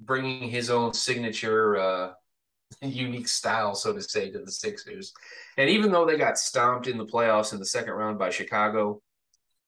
bringing 0.00 0.50
his 0.50 0.68
own 0.68 0.92
signature, 0.92 1.76
uh, 1.76 2.12
unique 2.82 3.28
style, 3.28 3.74
so 3.74 3.92
to 3.92 4.02
say, 4.02 4.30
to 4.30 4.38
the 4.38 4.50
Sixers. 4.50 5.12
And 5.56 5.68
even 5.68 5.92
though 5.92 6.06
they 6.06 6.16
got 6.16 6.38
stomped 6.38 6.86
in 6.86 6.98
the 6.98 7.06
playoffs 7.06 7.52
in 7.52 7.58
the 7.58 7.66
second 7.66 7.92
round 7.92 8.18
by 8.18 8.30
Chicago, 8.30 9.02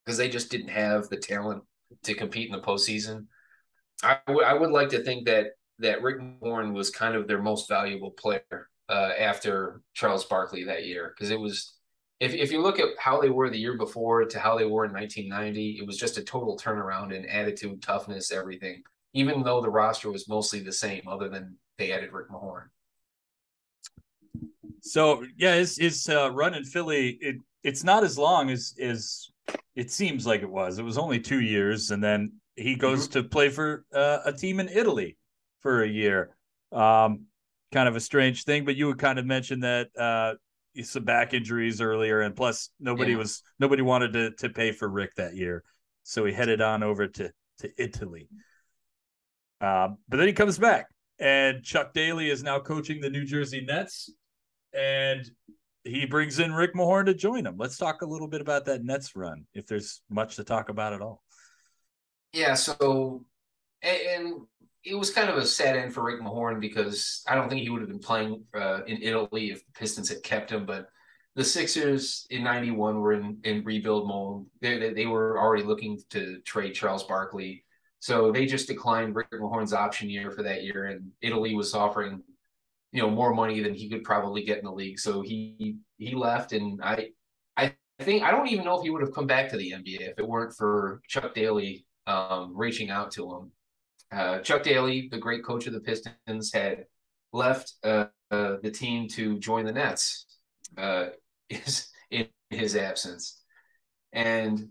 because 0.05 0.17
they 0.17 0.29
just 0.29 0.51
didn't 0.51 0.69
have 0.69 1.09
the 1.09 1.17
talent 1.17 1.63
to 2.03 2.13
compete 2.13 2.49
in 2.49 2.55
the 2.55 2.61
postseason, 2.61 3.25
I, 4.01 4.17
w- 4.27 4.45
I 4.45 4.53
would 4.53 4.71
like 4.71 4.89
to 4.89 5.03
think 5.03 5.25
that 5.25 5.47
that 5.79 6.01
Rick 6.01 6.19
Mahorn 6.19 6.73
was 6.73 6.89
kind 6.89 7.15
of 7.15 7.27
their 7.27 7.41
most 7.41 7.67
valuable 7.67 8.11
player 8.11 8.69
uh, 8.89 9.11
after 9.17 9.81
Charles 9.93 10.25
Barkley 10.25 10.65
that 10.65 10.85
year 10.85 11.13
because 11.15 11.31
it 11.31 11.39
was 11.39 11.75
if 12.19 12.33
if 12.33 12.51
you 12.51 12.61
look 12.61 12.79
at 12.79 12.89
how 12.99 13.19
they 13.19 13.29
were 13.29 13.49
the 13.49 13.57
year 13.57 13.77
before 13.77 14.25
to 14.25 14.39
how 14.39 14.57
they 14.57 14.65
were 14.65 14.85
in 14.85 14.93
1990, 14.93 15.77
it 15.79 15.87
was 15.87 15.97
just 15.97 16.17
a 16.17 16.23
total 16.23 16.57
turnaround 16.57 17.13
in 17.13 17.25
attitude, 17.25 17.81
toughness, 17.81 18.31
everything. 18.31 18.81
Even 19.13 19.43
though 19.43 19.61
the 19.61 19.69
roster 19.69 20.11
was 20.11 20.27
mostly 20.27 20.59
the 20.59 20.71
same, 20.71 21.03
other 21.07 21.29
than 21.29 21.57
they 21.77 21.91
added 21.91 22.13
Rick 22.13 22.29
Mahorn. 22.29 22.65
So 24.83 25.23
yeah, 25.37 25.55
his 25.55 25.77
his 25.77 26.09
uh, 26.09 26.29
run 26.31 26.53
in 26.53 26.65
Philly, 26.65 27.17
it 27.21 27.37
it's 27.63 27.85
not 27.85 28.03
as 28.03 28.17
long 28.17 28.49
as 28.49 28.75
as 28.79 29.29
it 29.75 29.89
seems 29.89 30.27
like 30.27 30.41
it 30.41 30.49
was. 30.49 30.77
It 30.77 30.83
was 30.83 30.97
only 30.97 31.19
two 31.19 31.39
years, 31.39 31.91
and 31.91 32.03
then 32.03 32.33
he 32.57 32.75
goes 32.75 33.07
mm-hmm. 33.07 33.21
to 33.21 33.29
play 33.29 33.49
for 33.49 33.85
uh, 33.93 34.19
a 34.25 34.33
team 34.33 34.59
in 34.59 34.67
Italy 34.67 35.17
for 35.61 35.83
a 35.83 35.87
year. 35.87 36.35
Um, 36.73 37.27
kind 37.71 37.87
of 37.87 37.95
a 37.95 38.01
strange 38.01 38.43
thing, 38.43 38.65
but 38.65 38.75
you 38.75 38.87
would 38.87 38.99
kind 38.99 39.17
of 39.17 39.25
mention 39.25 39.61
that 39.61 39.87
uh, 39.97 40.33
some 40.83 41.05
back 41.05 41.33
injuries 41.33 41.79
earlier, 41.79 42.19
and 42.19 42.35
plus 42.35 42.69
nobody 42.77 43.11
yeah. 43.11 43.19
was 43.19 43.41
nobody 43.59 43.81
wanted 43.81 44.11
to 44.13 44.31
to 44.31 44.49
pay 44.49 44.73
for 44.73 44.89
Rick 44.89 45.15
that 45.15 45.33
year, 45.33 45.63
so 46.03 46.25
he 46.25 46.33
headed 46.33 46.59
on 46.59 46.83
over 46.83 47.07
to 47.07 47.31
to 47.59 47.71
Italy. 47.77 48.27
Uh, 49.61 49.89
but 50.09 50.17
then 50.17 50.27
he 50.27 50.33
comes 50.33 50.57
back, 50.57 50.87
and 51.19 51.63
Chuck 51.63 51.93
Daly 51.93 52.29
is 52.29 52.43
now 52.43 52.59
coaching 52.59 52.99
the 52.99 53.09
New 53.09 53.23
Jersey 53.23 53.61
Nets, 53.61 54.09
and 54.73 55.29
he 55.83 56.05
brings 56.05 56.39
in 56.39 56.53
Rick 56.53 56.73
Mahorn 56.73 57.05
to 57.05 57.13
join 57.13 57.45
him. 57.45 57.55
Let's 57.57 57.77
talk 57.77 58.01
a 58.01 58.05
little 58.05 58.27
bit 58.27 58.41
about 58.41 58.65
that 58.65 58.83
Nets 58.83 59.15
run, 59.15 59.45
if 59.53 59.67
there's 59.67 60.01
much 60.09 60.37
to 60.37 60.43
talk 60.43 60.69
about 60.69 60.93
at 60.93 61.01
all. 61.01 61.23
Yeah, 62.31 62.53
so 62.55 63.25
and, 63.81 64.41
it 64.85 64.95
was 64.95 65.11
kind 65.11 65.29
of 65.29 65.37
a 65.37 65.45
sad 65.45 65.77
end 65.77 65.93
for 65.93 66.03
Rick 66.03 66.19
Mahorn 66.19 66.59
because 66.59 67.23
I 67.25 67.35
don't 67.35 67.47
think 67.47 67.61
he 67.61 67.69
would 67.69 67.79
have 67.79 67.89
been 67.89 67.99
playing 67.99 68.43
uh, 68.53 68.83
in 68.85 69.01
Italy 69.01 69.51
if 69.51 69.65
the 69.65 69.71
Pistons 69.79 70.09
had 70.09 70.21
kept 70.23 70.51
him. 70.51 70.65
But 70.65 70.89
the 71.35 71.43
Sixers 71.43 72.27
in 72.29 72.43
'91 72.43 72.99
were 72.99 73.13
in, 73.13 73.37
in 73.45 73.63
rebuild 73.63 74.09
mode. 74.09 74.45
They, 74.59 74.91
they 74.91 75.05
were 75.05 75.39
already 75.39 75.63
looking 75.63 76.01
to 76.09 76.39
trade 76.41 76.73
Charles 76.73 77.05
Barkley, 77.05 77.63
so 77.99 78.33
they 78.33 78.45
just 78.45 78.67
declined 78.67 79.15
Rick 79.15 79.31
Mahorn's 79.31 79.71
option 79.71 80.09
year 80.09 80.31
for 80.31 80.43
that 80.43 80.63
year, 80.63 80.87
and 80.87 81.11
Italy 81.21 81.55
was 81.55 81.73
offering 81.73 82.21
you 82.93 83.01
know 83.01 83.09
more 83.09 83.33
money 83.33 83.59
than 83.59 83.73
he 83.73 83.89
could 83.89 84.03
probably 84.05 84.43
get 84.45 84.59
in 84.59 84.65
the 84.65 84.71
league. 84.71 84.99
So 84.99 85.21
he 85.21 85.77
he 85.97 86.15
left, 86.15 86.53
and 86.53 86.81
I 86.81 87.09
I 87.57 87.75
think 87.99 88.23
I 88.23 88.31
don't 88.31 88.47
even 88.47 88.63
know 88.63 88.77
if 88.77 88.83
he 88.83 88.89
would 88.89 89.01
have 89.01 89.13
come 89.13 89.27
back 89.27 89.49
to 89.49 89.57
the 89.57 89.71
NBA 89.71 90.11
if 90.11 90.19
it 90.19 90.27
weren't 90.27 90.55
for 90.55 91.01
Chuck 91.09 91.33
Daly 91.35 91.85
um, 92.07 92.53
reaching 92.55 92.89
out 92.89 93.11
to 93.11 93.29
him 93.29 93.51
uh, 94.13 94.39
Chuck 94.39 94.63
Daly, 94.63 95.09
the 95.11 95.17
great 95.17 95.43
coach 95.43 95.67
of 95.67 95.73
the 95.73 95.79
Pistons, 95.79 96.53
had 96.53 96.85
left 97.31 97.73
uh, 97.83 98.05
uh, 98.29 98.57
the 98.61 98.71
team 98.71 99.07
to 99.09 99.39
join 99.39 99.65
the 99.65 99.71
Nets 99.71 100.25
uh, 100.77 101.07
in 102.11 102.27
his 102.49 102.75
absence. 102.75 103.41
And 104.11 104.69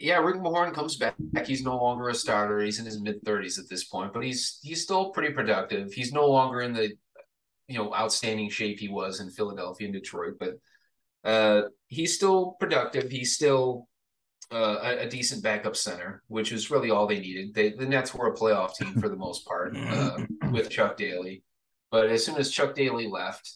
yeah, 0.00 0.16
Rick 0.18 0.36
Mahorn 0.36 0.72
comes 0.72 0.96
back. 0.96 1.14
He's 1.44 1.62
no 1.62 1.76
longer 1.76 2.08
a 2.08 2.14
starter. 2.14 2.60
He's 2.60 2.78
in 2.78 2.86
his 2.86 3.00
mid 3.00 3.22
thirties 3.22 3.58
at 3.58 3.68
this 3.68 3.84
point, 3.84 4.14
but 4.14 4.24
he's 4.24 4.58
he's 4.62 4.82
still 4.82 5.10
pretty 5.10 5.34
productive. 5.34 5.92
He's 5.92 6.12
no 6.12 6.26
longer 6.26 6.62
in 6.62 6.72
the 6.72 6.92
you 7.68 7.78
know 7.78 7.94
outstanding 7.94 8.48
shape 8.48 8.80
he 8.80 8.88
was 8.88 9.20
in 9.20 9.30
Philadelphia 9.30 9.88
and 9.88 9.94
Detroit, 9.94 10.34
but 10.40 10.58
uh, 11.22 11.68
he's 11.88 12.14
still 12.14 12.56
productive. 12.58 13.10
He's 13.10 13.34
still 13.34 13.88
uh, 14.50 14.78
a, 14.82 14.98
a, 15.00 15.08
decent 15.08 15.42
backup 15.42 15.76
center, 15.76 16.22
which 16.28 16.50
is 16.50 16.70
really 16.70 16.90
all 16.90 17.06
they 17.06 17.20
needed. 17.20 17.54
They, 17.54 17.70
the 17.70 17.86
Nets 17.86 18.14
were 18.14 18.28
a 18.28 18.34
playoff 18.34 18.74
team 18.74 18.94
for 18.94 19.08
the 19.08 19.16
most 19.16 19.46
part 19.46 19.76
uh, 19.76 20.16
with 20.50 20.70
Chuck 20.70 20.96
Daly, 20.96 21.44
but 21.90 22.08
as 22.08 22.24
soon 22.24 22.36
as 22.38 22.50
Chuck 22.50 22.74
Daly 22.74 23.06
left, 23.06 23.52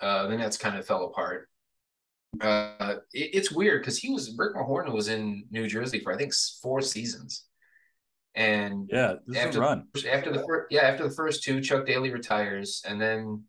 uh, 0.00 0.28
the 0.28 0.36
Nets 0.36 0.56
kind 0.56 0.78
of 0.78 0.86
fell 0.86 1.06
apart. 1.06 1.48
Uh, 2.40 2.96
it, 3.12 3.30
it's 3.34 3.52
weird 3.52 3.82
because 3.82 3.98
he 3.98 4.10
was 4.10 4.34
Rick 4.36 4.54
Mahorn 4.54 4.92
was 4.92 5.08
in 5.08 5.44
New 5.50 5.66
Jersey 5.68 6.00
for 6.00 6.12
I 6.12 6.16
think 6.16 6.32
four 6.62 6.80
seasons, 6.80 7.44
and 8.34 8.88
yeah, 8.92 9.14
after 9.36 9.60
run 9.60 9.86
after 10.10 10.32
the 10.32 10.44
first 10.46 10.66
yeah 10.70 10.82
after 10.82 11.08
the 11.08 11.14
first 11.14 11.42
two, 11.42 11.60
Chuck 11.60 11.86
Daly 11.86 12.10
retires, 12.10 12.82
and 12.88 13.00
then 13.00 13.44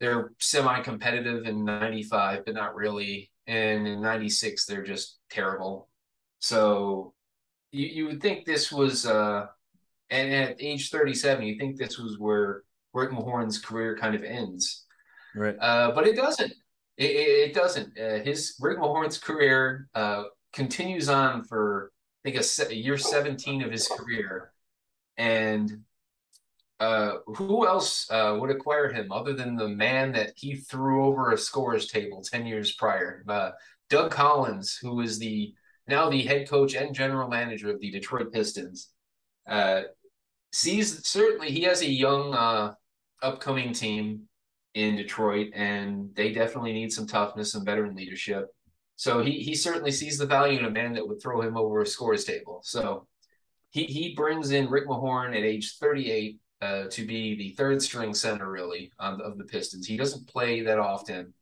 they're 0.00 0.32
semi-competitive 0.40 1.44
in 1.46 1.64
'95, 1.64 2.44
but 2.44 2.54
not 2.54 2.74
really. 2.74 3.30
And 3.46 3.86
in 3.86 4.00
'96, 4.00 4.64
they're 4.64 4.82
just 4.82 5.18
terrible 5.28 5.88
so 6.44 7.14
you, 7.72 7.86
you 7.86 8.06
would 8.06 8.20
think 8.20 8.44
this 8.44 8.70
was, 8.70 9.06
uh, 9.06 9.46
and 10.10 10.34
at 10.34 10.56
age 10.60 10.90
37, 10.90 11.42
you 11.42 11.58
think 11.58 11.78
this 11.78 11.98
was 11.98 12.18
where 12.18 12.64
Rick 12.92 13.12
Mahorn's 13.12 13.58
career 13.58 13.96
kind 13.96 14.14
of 14.14 14.22
ends. 14.22 14.84
Right. 15.34 15.56
Uh, 15.58 15.92
but 15.92 16.06
it 16.06 16.16
doesn't. 16.16 16.52
It, 16.96 17.10
it, 17.10 17.48
it 17.50 17.54
doesn't. 17.54 17.98
Uh, 17.98 18.22
his 18.22 18.56
Rick 18.60 18.78
Mahorn's 18.78 19.18
career 19.18 19.88
uh, 19.94 20.24
continues 20.52 21.08
on 21.08 21.44
for 21.44 21.90
I 22.24 22.30
think 22.30 22.42
a, 22.42 22.72
a, 22.72 22.74
year 22.74 22.96
17 22.96 23.62
of 23.62 23.70
his 23.70 23.88
career, 23.88 24.52
and 25.16 25.82
uh, 26.80 27.18
who 27.26 27.66
else 27.66 28.10
uh, 28.10 28.36
would 28.40 28.50
acquire 28.50 28.92
him 28.92 29.12
other 29.12 29.32
than 29.32 29.56
the 29.56 29.68
man 29.68 30.12
that 30.12 30.32
he 30.36 30.56
threw 30.56 31.04
over 31.04 31.32
a 31.32 31.38
scores 31.38 31.88
table 31.88 32.22
10 32.22 32.46
years 32.46 32.72
prior? 32.72 33.24
Uh, 33.28 33.50
Doug 33.90 34.10
Collins, 34.10 34.76
who 34.80 35.00
is 35.00 35.18
the 35.18 35.54
now 35.86 36.08
the 36.08 36.22
head 36.22 36.48
coach 36.48 36.74
and 36.74 36.94
general 36.94 37.28
manager 37.28 37.70
of 37.70 37.80
the 37.80 37.90
Detroit 37.90 38.32
Pistons, 38.32 38.90
uh, 39.46 39.82
sees 40.52 41.06
certainly 41.06 41.50
he 41.50 41.62
has 41.62 41.82
a 41.82 41.90
young 41.90 42.34
uh, 42.34 42.74
upcoming 43.22 43.72
team 43.72 44.22
in 44.74 44.96
Detroit, 44.96 45.48
and 45.54 46.10
they 46.14 46.32
definitely 46.32 46.72
need 46.72 46.92
some 46.92 47.06
toughness 47.06 47.54
and 47.54 47.64
veteran 47.64 47.94
leadership. 47.94 48.48
So 48.96 49.22
he 49.22 49.32
he 49.32 49.54
certainly 49.54 49.90
sees 49.90 50.18
the 50.18 50.26
value 50.26 50.58
in 50.58 50.64
a 50.66 50.70
man 50.70 50.92
that 50.94 51.06
would 51.06 51.22
throw 51.22 51.40
him 51.40 51.56
over 51.56 51.80
a 51.80 51.86
scores 51.86 52.24
table. 52.24 52.60
So 52.64 53.06
he 53.70 53.84
he 53.84 54.14
brings 54.14 54.50
in 54.50 54.70
Rick 54.70 54.86
Mahorn 54.86 55.36
at 55.36 55.42
age 55.42 55.76
38 55.78 56.38
uh, 56.60 56.84
to 56.90 57.06
be 57.06 57.36
the 57.36 57.50
third 57.56 57.82
string 57.82 58.14
center 58.14 58.50
really 58.50 58.92
on, 58.98 59.20
of 59.20 59.38
the 59.38 59.44
Pistons. 59.44 59.86
He 59.86 59.96
doesn't 59.96 60.28
play 60.28 60.62
that 60.62 60.78
often, 60.78 61.34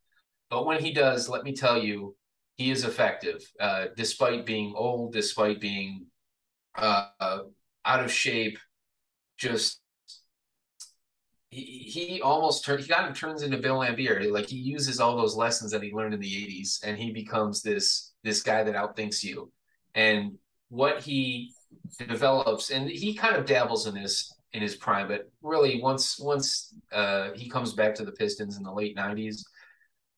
but 0.49 0.65
when 0.67 0.83
he 0.83 0.93
does, 0.93 1.29
let 1.29 1.45
me 1.45 1.55
tell 1.55 1.83
you, 1.83 2.17
he 2.57 2.71
is 2.71 2.85
effective, 2.85 3.43
uh, 3.61 3.87
despite 3.97 4.47
being 4.47 4.75
old, 4.77 5.13
despite 5.13 5.61
being 5.61 6.07
uh, 6.75 7.09
out 7.21 8.05
of 8.05 8.11
shape. 8.13 8.59
Just 9.39 9.82
he, 11.53 11.61
he 11.87 12.23
almost 12.23 12.65
turns. 12.65 12.87
He 12.87 12.93
kind 12.93 13.09
of 13.09 13.17
turns 13.17 13.43
into 13.43 13.59
Bill 13.59 13.79
Laimbeer. 13.79 14.31
Like 14.33 14.47
he 14.47 14.57
uses 14.57 15.01
all 15.01 15.17
those 15.17 15.37
lessons 15.37 15.71
that 15.73 15.83
he 15.83 15.93
learned 15.93 16.15
in 16.15 16.21
the 16.21 16.27
'80s, 16.27 16.83
and 16.85 16.99
he 16.99 17.13
becomes 17.13 17.63
this 17.63 18.13
this 18.25 18.43
guy 18.43 18.65
that 18.65 18.75
outthinks 18.75 19.23
you. 19.23 19.53
And 19.95 20.39
what 20.71 21.01
he 21.03 21.53
develops, 21.99 22.71
and 22.71 22.89
he 22.89 23.15
kind 23.15 23.37
of 23.37 23.47
dabbles 23.47 23.87
in 23.87 23.95
this 23.95 24.35
in 24.53 24.63
his 24.63 24.77
prime, 24.77 25.09
but 25.09 25.31
really 25.43 25.81
once 25.81 26.19
once 26.19 26.75
uh, 26.93 27.31
he 27.35 27.49
comes 27.49 27.75
back 27.75 27.95
to 27.97 28.05
the 28.05 28.13
Pistons 28.13 28.57
in 28.57 28.63
the 28.63 28.73
late 28.73 28.97
'90s 28.97 29.45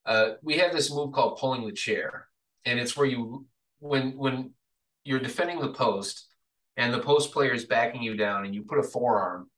uh, 0.06 0.30
we 0.42 0.58
have 0.58 0.72
this 0.72 0.90
move 0.90 1.12
called 1.12 1.38
pulling 1.38 1.66
the 1.66 1.72
chair, 1.72 2.28
and 2.64 2.78
it's 2.78 2.96
where 2.96 3.06
you 3.06 3.46
when 3.78 4.16
when 4.16 4.52
you're 5.04 5.20
defending 5.20 5.60
the 5.60 5.72
post 5.72 6.28
and 6.76 6.92
the 6.92 7.00
post 7.00 7.32
player 7.32 7.52
is 7.52 7.64
backing 7.64 8.02
you 8.02 8.16
down, 8.16 8.44
and 8.44 8.54
you 8.54 8.62
put 8.62 8.78
a 8.78 8.82
forearm 8.82 9.48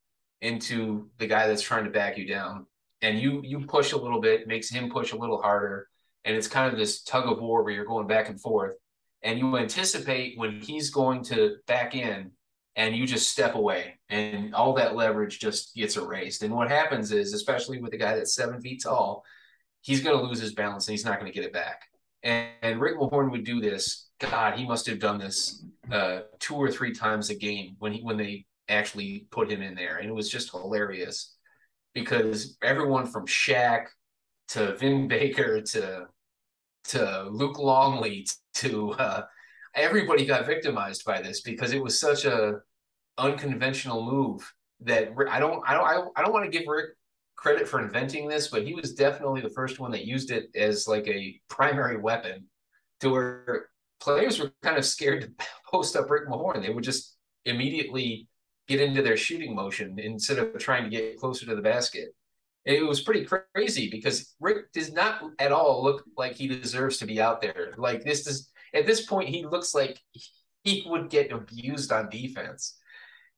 into 0.41 1.11
the 1.19 1.27
guy 1.27 1.47
that's 1.47 1.63
trying 1.63 1.85
to 1.85 1.91
back 1.91 2.19
you 2.19 2.27
down, 2.27 2.67
and 3.03 3.19
you 3.19 3.41
you 3.45 3.61
push 3.67 3.93
a 3.93 3.97
little 3.97 4.21
bit, 4.21 4.47
makes 4.47 4.71
him 4.71 4.91
push 4.91 5.13
a 5.13 5.17
little 5.17 5.41
harder, 5.41 5.89
and 6.25 6.37
it's 6.37 6.49
kind 6.49 6.73
of 6.73 6.79
this 6.79 7.03
tug 7.03 7.27
of 7.27 7.41
war 7.41 7.63
where 7.63 7.73
you're 7.73 7.85
going 7.85 8.07
back 8.07 8.29
and 8.29 8.41
forth, 8.41 8.75
and 9.23 9.39
you 9.39 9.57
anticipate 9.57 10.39
when 10.39 10.61
he's 10.61 10.91
going 10.91 11.23
to 11.25 11.57
back 11.67 11.95
in, 11.95 12.31
and 12.77 12.97
you 12.97 13.07
just 13.07 13.31
step 13.31 13.55
away, 13.55 13.99
and 14.09 14.55
all 14.55 14.75
that 14.75 14.97
leverage 14.97 15.39
just 15.39 15.75
gets 15.75 15.97
erased. 15.97 16.43
And 16.43 16.55
what 16.55 16.69
happens 16.71 17.13
is, 17.13 17.33
especially 17.33 17.81
with 17.81 17.93
a 17.95 17.99
guy 17.99 18.17
that's 18.17 18.35
seven 18.35 18.61
feet 18.61 18.83
tall, 18.83 19.25
he's 19.81 20.03
going 20.03 20.19
to 20.19 20.25
lose 20.25 20.41
his 20.41 20.53
balance 20.53 20.89
and 20.89 20.93
he's 20.93 21.05
not 21.05 21.21
going 21.21 21.31
to 21.31 21.35
get 21.35 21.47
it 21.47 21.53
back. 21.53 21.83
And, 22.23 22.49
and 22.63 22.81
Rick 22.81 22.99
Mahorn 22.99 23.31
would 23.31 23.45
do 23.45 23.61
this. 23.61 24.09
God, 24.19 24.59
he 24.59 24.67
must 24.67 24.87
have 24.87 24.99
done 24.99 25.19
this 25.19 25.65
uh, 25.93 26.21
two 26.41 26.57
or 26.57 26.71
three 26.71 26.93
times 26.93 27.31
a 27.31 27.35
game 27.35 27.77
when 27.79 27.93
he 27.93 28.03
when 28.03 28.17
they 28.17 28.47
actually 28.69 29.27
put 29.31 29.51
him 29.51 29.63
in 29.63 29.75
there, 29.75 29.99
and 29.99 30.09
it 30.09 30.15
was 30.15 30.31
just 30.31 30.51
hilarious 30.51 31.35
because 31.95 32.57
everyone 32.63 33.07
from 33.07 33.27
Shaq 33.27 33.87
to 34.49 34.77
Vin 34.77 35.09
Baker 35.09 35.61
to 35.61 36.07
to 36.89 37.29
Luke 37.31 37.59
Longley 37.59 38.27
to 38.55 38.93
uh, 38.93 39.23
everybody 39.75 40.25
got 40.25 40.47
victimized 40.47 41.05
by 41.05 41.21
this 41.21 41.41
because 41.41 41.73
it 41.73 41.83
was 41.83 41.99
such 41.99 42.25
a 42.25 42.61
unconventional 43.19 44.05
move 44.05 44.53
that 44.81 45.13
I 45.31 45.39
don't 45.39 45.63
I 45.67 45.75
don't 45.75 46.13
I 46.17 46.23
don't 46.23 46.33
want 46.33 46.51
to 46.51 46.59
give 46.59 46.67
Rick 46.69 46.91
credit 47.37 47.69
for 47.69 47.81
inventing 47.81 48.29
this, 48.29 48.49
but 48.49 48.67
he 48.67 48.75
was 48.75 48.95
definitely 48.95 49.41
the 49.41 49.51
first 49.51 49.79
one 49.79 49.91
that 49.93 50.07
used 50.07 50.31
it 50.31 50.49
as 50.55 50.89
like 50.89 51.07
a 51.07 51.41
primary 51.49 51.99
weapon 51.99 52.47
to 53.01 53.11
where 53.11 53.69
players 54.01 54.39
were 54.39 54.53
kind 54.63 54.79
of 54.79 54.85
scared 54.85 55.23
to 55.23 55.47
post 55.71 55.97
up 55.97 56.11
Rick 56.11 56.29
Mahorn. 56.29 56.63
They 56.63 56.73
would 56.73 56.85
just 56.85 57.17
immediately 57.45 58.29
get 58.67 58.81
into 58.81 59.03
their 59.03 59.17
shooting 59.17 59.55
motion 59.55 59.99
instead 59.99 60.39
of 60.39 60.59
trying 60.59 60.85
to 60.85 60.91
get 60.91 61.19
closer 61.19 61.47
to 61.47 61.55
the 61.55 61.63
basket. 61.63 62.15
It 62.65 62.85
was 62.85 63.03
pretty 63.03 63.25
crazy 63.55 63.89
because 63.91 64.35
Rick 64.41 64.73
does 64.73 64.93
not 64.93 65.23
at 65.39 65.53
all 65.53 65.85
look 65.85 66.05
like 66.17 66.35
he 66.35 66.49
deserves 66.49 66.97
to 66.99 67.07
be 67.07 67.21
out 67.21 67.41
there. 67.41 67.73
Like 67.77 68.03
this 68.03 68.27
is 68.27 68.51
at 68.75 68.87
this 68.87 69.07
point, 69.07 69.29
he 69.29 69.47
looks 69.47 69.75
like 69.75 70.01
he 70.65 70.85
would 70.87 71.09
get 71.09 71.33
abused 71.33 71.93
on 71.93 72.11
defense. 72.11 72.77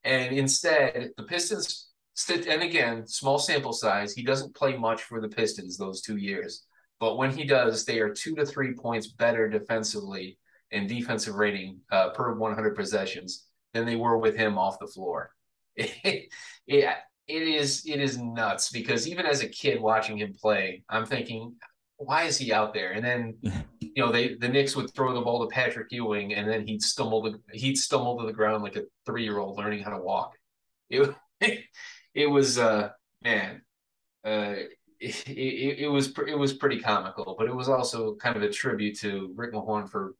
And 0.02 0.34
instead, 0.34 1.10
the 1.16 1.24
Pistons, 1.24 1.90
and 2.30 2.62
again, 2.62 3.06
small 3.06 3.38
sample 3.38 3.72
size, 3.72 4.14
he 4.14 4.22
doesn't 4.22 4.56
play 4.56 4.76
much 4.76 5.02
for 5.02 5.20
the 5.20 5.28
Pistons 5.28 5.76
those 5.76 6.00
two 6.00 6.16
years. 6.16 6.64
But 7.00 7.16
when 7.16 7.30
he 7.30 7.44
does, 7.44 7.84
they 7.84 8.00
are 8.00 8.12
two 8.12 8.34
to 8.36 8.46
three 8.46 8.74
points 8.74 9.08
better 9.08 9.48
defensively 9.48 10.38
in 10.70 10.86
defensive 10.86 11.34
rating 11.34 11.80
uh, 11.92 12.10
per 12.10 12.34
100 12.34 12.74
possessions 12.74 13.47
than 13.78 13.86
they 13.86 13.96
were 13.96 14.18
with 14.18 14.36
him 14.36 14.58
off 14.58 14.78
the 14.78 14.86
floor. 14.86 15.30
It, 15.76 16.30
it, 16.66 16.94
it 17.28 17.42
is 17.42 17.84
it 17.86 18.00
is 18.00 18.18
nuts 18.18 18.70
because 18.70 19.06
even 19.06 19.26
as 19.26 19.42
a 19.42 19.48
kid 19.48 19.80
watching 19.80 20.18
him 20.18 20.34
play, 20.34 20.82
I'm 20.88 21.06
thinking, 21.06 21.54
why 21.98 22.24
is 22.24 22.38
he 22.38 22.52
out 22.52 22.74
there? 22.74 22.92
And 22.92 23.04
then 23.04 23.36
you 23.80 23.92
know 24.04 24.10
they 24.10 24.34
the 24.34 24.48
Knicks 24.48 24.74
would 24.74 24.92
throw 24.94 25.14
the 25.14 25.20
ball 25.20 25.46
to 25.46 25.54
Patrick 25.54 25.88
Ewing, 25.90 26.34
and 26.34 26.48
then 26.48 26.66
he'd 26.66 26.82
stumble 26.82 27.22
to, 27.24 27.40
he'd 27.52 27.76
stumble 27.76 28.18
to 28.18 28.26
the 28.26 28.32
ground 28.32 28.62
like 28.62 28.76
a 28.76 28.84
three 29.06 29.24
year 29.24 29.38
old 29.38 29.56
learning 29.58 29.82
how 29.82 29.90
to 29.90 30.02
walk. 30.02 30.32
It 30.90 31.14
it 32.14 32.26
was 32.26 32.58
uh 32.58 32.90
man. 33.22 33.62
Uh, 34.24 34.54
it, 35.00 35.28
it, 35.28 35.78
it, 35.78 35.88
was 35.88 36.12
it 36.26 36.36
was 36.36 36.52
pretty 36.52 36.80
comical, 36.80 37.36
but 37.38 37.46
it 37.46 37.54
was 37.54 37.68
also 37.68 38.16
kind 38.16 38.36
of 38.36 38.42
a 38.42 38.50
tribute 38.50 38.98
to 38.98 39.32
Rick 39.36 39.52
Mahorn 39.52 39.88
for 39.88 40.14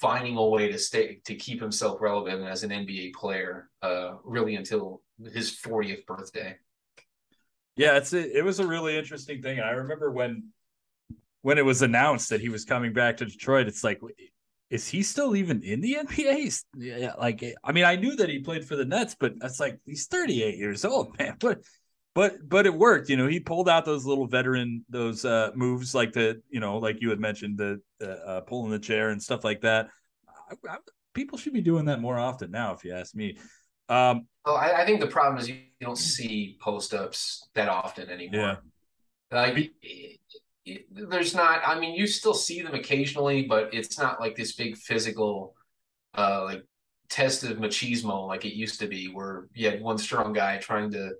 finding 0.00 0.36
a 0.36 0.44
way 0.44 0.70
to 0.70 0.78
stay 0.78 1.20
to 1.24 1.34
keep 1.34 1.60
himself 1.60 2.00
relevant 2.00 2.46
as 2.46 2.62
an 2.62 2.70
NBA 2.70 3.14
player, 3.14 3.70
uh, 3.82 4.14
really 4.24 4.56
until 4.56 5.02
his 5.32 5.50
40th 5.50 6.06
birthday. 6.06 6.56
Yeah, 7.76 7.96
it's 7.96 8.12
a, 8.12 8.38
it 8.38 8.44
was 8.44 8.60
a 8.60 8.66
really 8.66 8.96
interesting 8.96 9.42
thing. 9.42 9.60
I 9.60 9.70
remember 9.70 10.10
when 10.10 10.50
when 11.42 11.58
it 11.58 11.64
was 11.64 11.82
announced 11.82 12.30
that 12.30 12.40
he 12.40 12.48
was 12.48 12.64
coming 12.64 12.92
back 12.92 13.18
to 13.18 13.26
Detroit, 13.26 13.66
it's 13.66 13.84
like, 13.84 14.00
is 14.70 14.88
he 14.88 15.02
still 15.02 15.36
even 15.36 15.62
in 15.62 15.80
the 15.80 15.98
NBA? 16.00 16.64
Yeah, 16.76 17.12
like 17.18 17.44
I 17.62 17.72
mean, 17.72 17.84
I 17.84 17.96
knew 17.96 18.16
that 18.16 18.28
he 18.28 18.38
played 18.38 18.64
for 18.66 18.76
the 18.76 18.84
Nets, 18.84 19.16
but 19.18 19.34
that's 19.38 19.60
like 19.60 19.78
he's 19.84 20.06
38 20.06 20.56
years 20.56 20.84
old, 20.84 21.18
man. 21.18 21.36
But 21.38 21.60
but 22.14 22.48
but 22.48 22.66
it 22.66 22.74
worked. 22.74 23.08
You 23.08 23.16
know, 23.16 23.26
he 23.26 23.40
pulled 23.40 23.68
out 23.68 23.84
those 23.84 24.06
little 24.06 24.26
veteran 24.26 24.84
those 24.88 25.24
uh 25.24 25.50
moves 25.54 25.94
like 25.94 26.12
the 26.12 26.40
you 26.48 26.60
know 26.60 26.78
like 26.78 27.00
you 27.00 27.10
had 27.10 27.20
mentioned 27.20 27.58
the, 27.58 27.80
the 27.98 28.12
uh, 28.26 28.40
pulling 28.42 28.70
the 28.70 28.78
chair 28.78 29.10
and 29.10 29.22
stuff 29.22 29.44
like 29.44 29.62
that. 29.62 29.88
I, 30.50 30.54
I, 30.68 30.76
people 31.12 31.38
should 31.38 31.52
be 31.52 31.60
doing 31.60 31.86
that 31.86 32.00
more 32.00 32.18
often 32.18 32.50
now, 32.50 32.74
if 32.74 32.84
you 32.84 32.92
ask 32.92 33.14
me. 33.14 33.38
Um, 33.88 34.26
well, 34.44 34.56
I, 34.56 34.82
I 34.82 34.86
think 34.86 35.00
the 35.00 35.06
problem 35.06 35.38
is 35.38 35.48
you 35.48 35.56
don't 35.80 35.98
see 35.98 36.58
post 36.60 36.94
ups 36.94 37.48
that 37.54 37.68
often 37.68 38.10
anymore. 38.10 38.58
Yeah. 39.32 39.40
Like 39.40 39.72
it, 39.82 40.20
it, 40.64 40.86
there's 40.90 41.34
not. 41.34 41.62
I 41.66 41.78
mean, 41.78 41.94
you 41.94 42.06
still 42.06 42.34
see 42.34 42.62
them 42.62 42.74
occasionally, 42.74 43.42
but 43.42 43.72
it's 43.72 43.98
not 43.98 44.20
like 44.20 44.36
this 44.36 44.52
big 44.52 44.76
physical, 44.76 45.54
uh, 46.16 46.44
like 46.44 46.64
test 47.08 47.44
of 47.44 47.58
machismo 47.58 48.26
like 48.26 48.44
it 48.44 48.54
used 48.54 48.80
to 48.80 48.86
be, 48.86 49.06
where 49.06 49.48
you 49.54 49.70
had 49.70 49.82
one 49.82 49.98
strong 49.98 50.32
guy 50.32 50.58
trying 50.58 50.90
to 50.92 51.12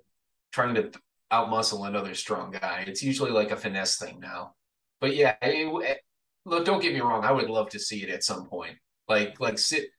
trying 0.55 0.73
to 0.73 0.89
outmuscle 1.31 1.87
another 1.87 2.15
strong 2.15 2.49
guy. 2.49 2.85
It's 2.87 3.03
usually 3.03 3.31
like 3.31 3.51
a 3.51 3.57
finesse 3.57 3.97
thing 3.97 4.19
now. 4.21 4.55
But 5.01 5.15
yeah, 5.15 5.35
it, 5.41 5.99
look, 6.45 6.65
don't 6.65 6.81
get 6.81 6.93
me 6.93 7.01
wrong. 7.01 7.25
I 7.25 7.31
would 7.33 7.49
love 7.49 7.69
to 7.71 7.79
see 7.79 8.01
it 8.03 8.09
at 8.09 8.23
some 8.23 8.45
point. 8.45 8.77
Like, 9.09 9.39
like 9.41 9.59
sit, 9.59 9.89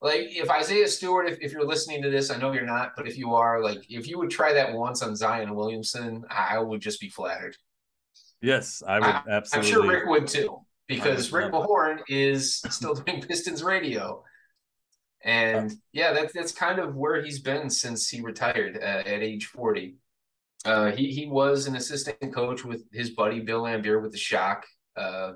like 0.00 0.22
if 0.30 0.50
Isaiah 0.50 0.88
Stewart, 0.88 1.28
if, 1.28 1.38
if 1.40 1.52
you're 1.52 1.66
listening 1.66 2.02
to 2.02 2.10
this, 2.10 2.30
I 2.30 2.38
know 2.38 2.52
you're 2.52 2.64
not, 2.64 2.92
but 2.96 3.06
if 3.06 3.18
you 3.18 3.34
are, 3.34 3.62
like, 3.62 3.84
if 3.90 4.08
you 4.08 4.18
would 4.18 4.30
try 4.30 4.54
that 4.54 4.72
once 4.72 5.02
on 5.02 5.14
Zion 5.14 5.54
Williamson, 5.54 6.24
I 6.30 6.58
would 6.58 6.80
just 6.80 6.98
be 6.98 7.10
flattered. 7.10 7.56
Yes, 8.40 8.82
I 8.86 8.98
would 8.98 9.08
I, 9.08 9.22
absolutely. 9.30 9.70
I'm 9.70 9.74
sure 9.74 9.90
Rick 9.90 10.06
would 10.06 10.26
too, 10.28 10.60
because 10.86 11.30
Rick 11.30 11.52
Mahorn 11.52 12.00
is 12.08 12.56
still 12.70 12.94
doing 12.94 13.20
Pistons 13.20 13.62
radio. 13.62 14.24
And 15.24 15.74
yeah, 15.92 16.12
that's 16.12 16.32
that's 16.32 16.52
kind 16.52 16.78
of 16.78 16.94
where 16.94 17.22
he's 17.22 17.40
been 17.40 17.68
since 17.68 18.08
he 18.08 18.20
retired 18.20 18.78
uh, 18.80 19.02
at 19.06 19.22
age 19.22 19.46
40. 19.46 19.96
Uh, 20.66 20.90
he 20.90 21.12
he 21.12 21.26
was 21.26 21.66
an 21.66 21.76
assistant 21.76 22.34
coach 22.34 22.64
with 22.64 22.82
his 22.92 23.10
buddy 23.10 23.38
Bill 23.40 23.62
Laimbeer 23.62 24.02
with 24.02 24.10
the 24.10 24.18
Shock. 24.18 24.66
Uh, 24.96 25.34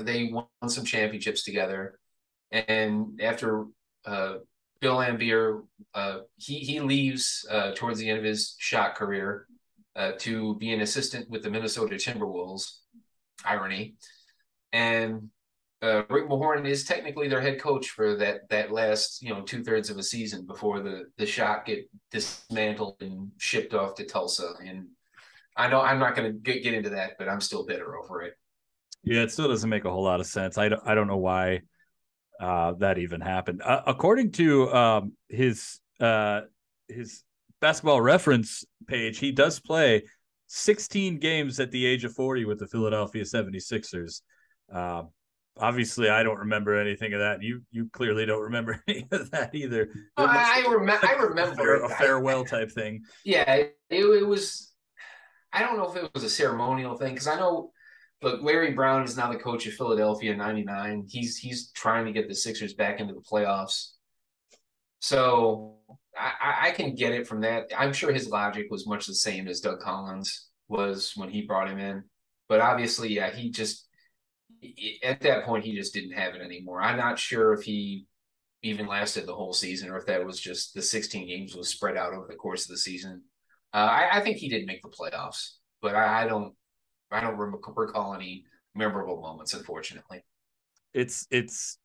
they 0.00 0.30
won 0.32 0.46
some 0.68 0.84
championships 0.84 1.44
together, 1.44 2.00
and 2.50 3.20
after 3.22 3.66
uh, 4.04 4.34
Bill 4.80 4.96
Laimbeer, 4.96 5.62
uh, 5.94 6.18
he 6.36 6.58
he 6.58 6.80
leaves 6.80 7.46
uh, 7.48 7.72
towards 7.76 8.00
the 8.00 8.10
end 8.10 8.18
of 8.18 8.24
his 8.24 8.56
Shock 8.58 8.96
career 8.96 9.46
uh, 9.94 10.12
to 10.18 10.56
be 10.56 10.72
an 10.72 10.80
assistant 10.80 11.30
with 11.30 11.44
the 11.44 11.50
Minnesota 11.50 11.94
Timberwolves. 11.94 12.80
Irony, 13.44 13.94
and 14.72 15.30
uh, 15.84 16.02
Rick 16.08 16.28
Mahorn 16.28 16.66
is 16.66 16.84
technically 16.84 17.28
their 17.28 17.40
head 17.40 17.60
coach 17.60 17.90
for 17.90 18.16
that 18.16 18.48
that 18.48 18.72
last 18.72 19.22
you 19.22 19.28
know 19.28 19.42
two 19.42 19.62
thirds 19.62 19.90
of 19.90 19.98
a 19.98 20.02
season 20.02 20.46
before 20.46 20.80
the 20.80 21.04
the 21.18 21.26
Shock 21.26 21.66
get 21.66 21.88
dismantled 22.10 22.96
and 23.00 23.30
shipped 23.38 23.74
off 23.74 23.94
to 23.96 24.06
Tulsa. 24.06 24.54
And 24.64 24.86
I 25.56 25.68
know 25.68 25.80
I'm 25.80 25.98
not 25.98 26.16
going 26.16 26.32
to 26.32 26.38
get, 26.38 26.62
get 26.62 26.74
into 26.74 26.90
that, 26.90 27.12
but 27.18 27.28
I'm 27.28 27.40
still 27.40 27.66
bitter 27.66 27.96
over 27.98 28.22
it. 28.22 28.34
Yeah, 29.02 29.20
it 29.20 29.30
still 29.30 29.48
doesn't 29.48 29.68
make 29.68 29.84
a 29.84 29.90
whole 29.90 30.02
lot 30.02 30.20
of 30.20 30.26
sense. 30.26 30.56
I 30.56 30.70
don't, 30.70 30.82
I 30.84 30.94
don't 30.94 31.06
know 31.06 31.18
why 31.18 31.60
uh, 32.40 32.72
that 32.78 32.98
even 32.98 33.20
happened. 33.20 33.60
Uh, 33.62 33.82
according 33.86 34.32
to 34.32 34.72
um, 34.74 35.12
his 35.28 35.80
uh, 36.00 36.42
his 36.88 37.22
basketball 37.60 38.00
reference 38.00 38.64
page, 38.86 39.18
he 39.18 39.32
does 39.32 39.60
play 39.60 40.04
16 40.46 41.18
games 41.18 41.60
at 41.60 41.70
the 41.70 41.84
age 41.84 42.04
of 42.04 42.14
40 42.14 42.46
with 42.46 42.58
the 42.58 42.66
Philadelphia 42.66 43.24
76ers. 43.24 44.22
Obviously 45.56 46.08
I 46.08 46.22
don't 46.22 46.38
remember 46.38 46.78
anything 46.78 47.12
of 47.12 47.20
that. 47.20 47.42
You 47.42 47.62
you 47.70 47.88
clearly 47.92 48.26
don't 48.26 48.42
remember 48.42 48.82
any 48.88 49.06
of 49.10 49.30
that 49.30 49.54
either. 49.54 49.88
Oh, 50.16 50.26
I, 50.26 50.64
remember. 50.70 51.06
I 51.06 51.12
remember 51.14 51.76
a, 51.76 51.88
farewell 51.90 52.44
type 52.44 52.72
thing. 52.72 53.02
Yeah, 53.24 53.52
it, 53.54 53.76
it 53.90 54.26
was. 54.26 54.72
I 55.52 55.60
don't 55.60 55.76
know 55.76 55.88
if 55.90 55.96
it 55.96 56.10
was 56.12 56.24
a 56.24 56.30
ceremonial 56.30 56.96
thing 56.96 57.14
because 57.14 57.28
I 57.28 57.36
know. 57.36 57.70
Look, 58.22 58.42
Larry 58.42 58.72
Brown 58.72 59.04
is 59.04 59.18
now 59.18 59.30
the 59.30 59.38
coach 59.38 59.66
of 59.66 59.74
Philadelphia 59.74 60.34
'99. 60.34 61.06
He's 61.08 61.36
he's 61.36 61.70
trying 61.72 62.06
to 62.06 62.12
get 62.12 62.28
the 62.28 62.34
Sixers 62.34 62.74
back 62.74 62.98
into 62.98 63.12
the 63.12 63.20
playoffs. 63.20 63.90
So 65.00 65.76
I, 66.16 66.68
I 66.68 66.70
can 66.70 66.94
get 66.94 67.12
it 67.12 67.26
from 67.26 67.42
that. 67.42 67.70
I'm 67.76 67.92
sure 67.92 68.12
his 68.12 68.28
logic 68.28 68.66
was 68.70 68.86
much 68.86 69.06
the 69.06 69.14
same 69.14 69.48
as 69.48 69.60
Doug 69.60 69.80
Collins 69.80 70.48
was 70.68 71.12
when 71.16 71.28
he 71.28 71.42
brought 71.42 71.68
him 71.68 71.78
in. 71.78 72.04
But 72.48 72.60
obviously, 72.60 73.10
yeah, 73.10 73.30
he 73.30 73.50
just 73.50 73.86
at 75.02 75.20
that 75.20 75.44
point 75.44 75.64
he 75.64 75.74
just 75.74 75.94
didn't 75.94 76.12
have 76.12 76.34
it 76.34 76.42
anymore. 76.42 76.80
I'm 76.80 76.96
not 76.96 77.18
sure 77.18 77.52
if 77.52 77.62
he 77.62 78.06
even 78.62 78.86
lasted 78.86 79.26
the 79.26 79.34
whole 79.34 79.52
season 79.52 79.90
or 79.90 79.98
if 79.98 80.06
that 80.06 80.24
was 80.24 80.40
just 80.40 80.74
the 80.74 80.82
16 80.82 81.28
games 81.28 81.54
was 81.54 81.68
spread 81.68 81.96
out 81.96 82.14
over 82.14 82.26
the 82.28 82.34
course 82.34 82.64
of 82.64 82.70
the 82.70 82.78
season. 82.78 83.22
Uh, 83.72 83.76
I, 83.76 84.08
I, 84.18 84.20
think 84.20 84.38
he 84.38 84.48
did 84.48 84.66
make 84.66 84.80
the 84.82 84.88
playoffs, 84.88 85.56
but 85.82 85.94
I, 85.94 86.24
I 86.24 86.28
don't 86.28 86.54
I 87.10 87.20
don't 87.20 87.36
recall 87.36 88.14
any 88.14 88.44
memorable 88.74 89.20
moments, 89.20 89.52
unfortunately. 89.54 90.24
It's 90.92 91.26
it's 91.30 91.78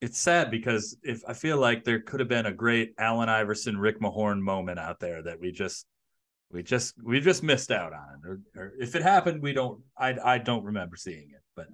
it's 0.00 0.18
sad 0.18 0.50
because 0.50 0.96
if 1.02 1.22
I 1.28 1.34
feel 1.34 1.58
like 1.58 1.84
there 1.84 2.00
could 2.00 2.20
have 2.20 2.28
been 2.28 2.46
a 2.46 2.52
great 2.52 2.94
Allen 2.98 3.28
Iverson, 3.28 3.78
Rick 3.78 4.00
Mahorn 4.00 4.40
moment 4.40 4.78
out 4.78 4.98
there 4.98 5.22
that 5.22 5.38
we 5.38 5.52
just 5.52 5.86
We 6.50 6.62
just 6.62 6.94
we 7.02 7.20
just 7.20 7.42
missed 7.42 7.70
out 7.70 7.92
on 7.94 8.20
or, 8.26 8.40
or 8.56 8.72
if 8.78 8.94
it 8.94 9.02
happened, 9.02 9.42
we 9.42 9.52
don't. 9.52 9.80
I 9.96 10.16
I 10.22 10.38
don't 10.38 10.64
remember 10.64 10.96
seeing 10.96 11.30
it, 11.30 11.42
but 11.56 11.66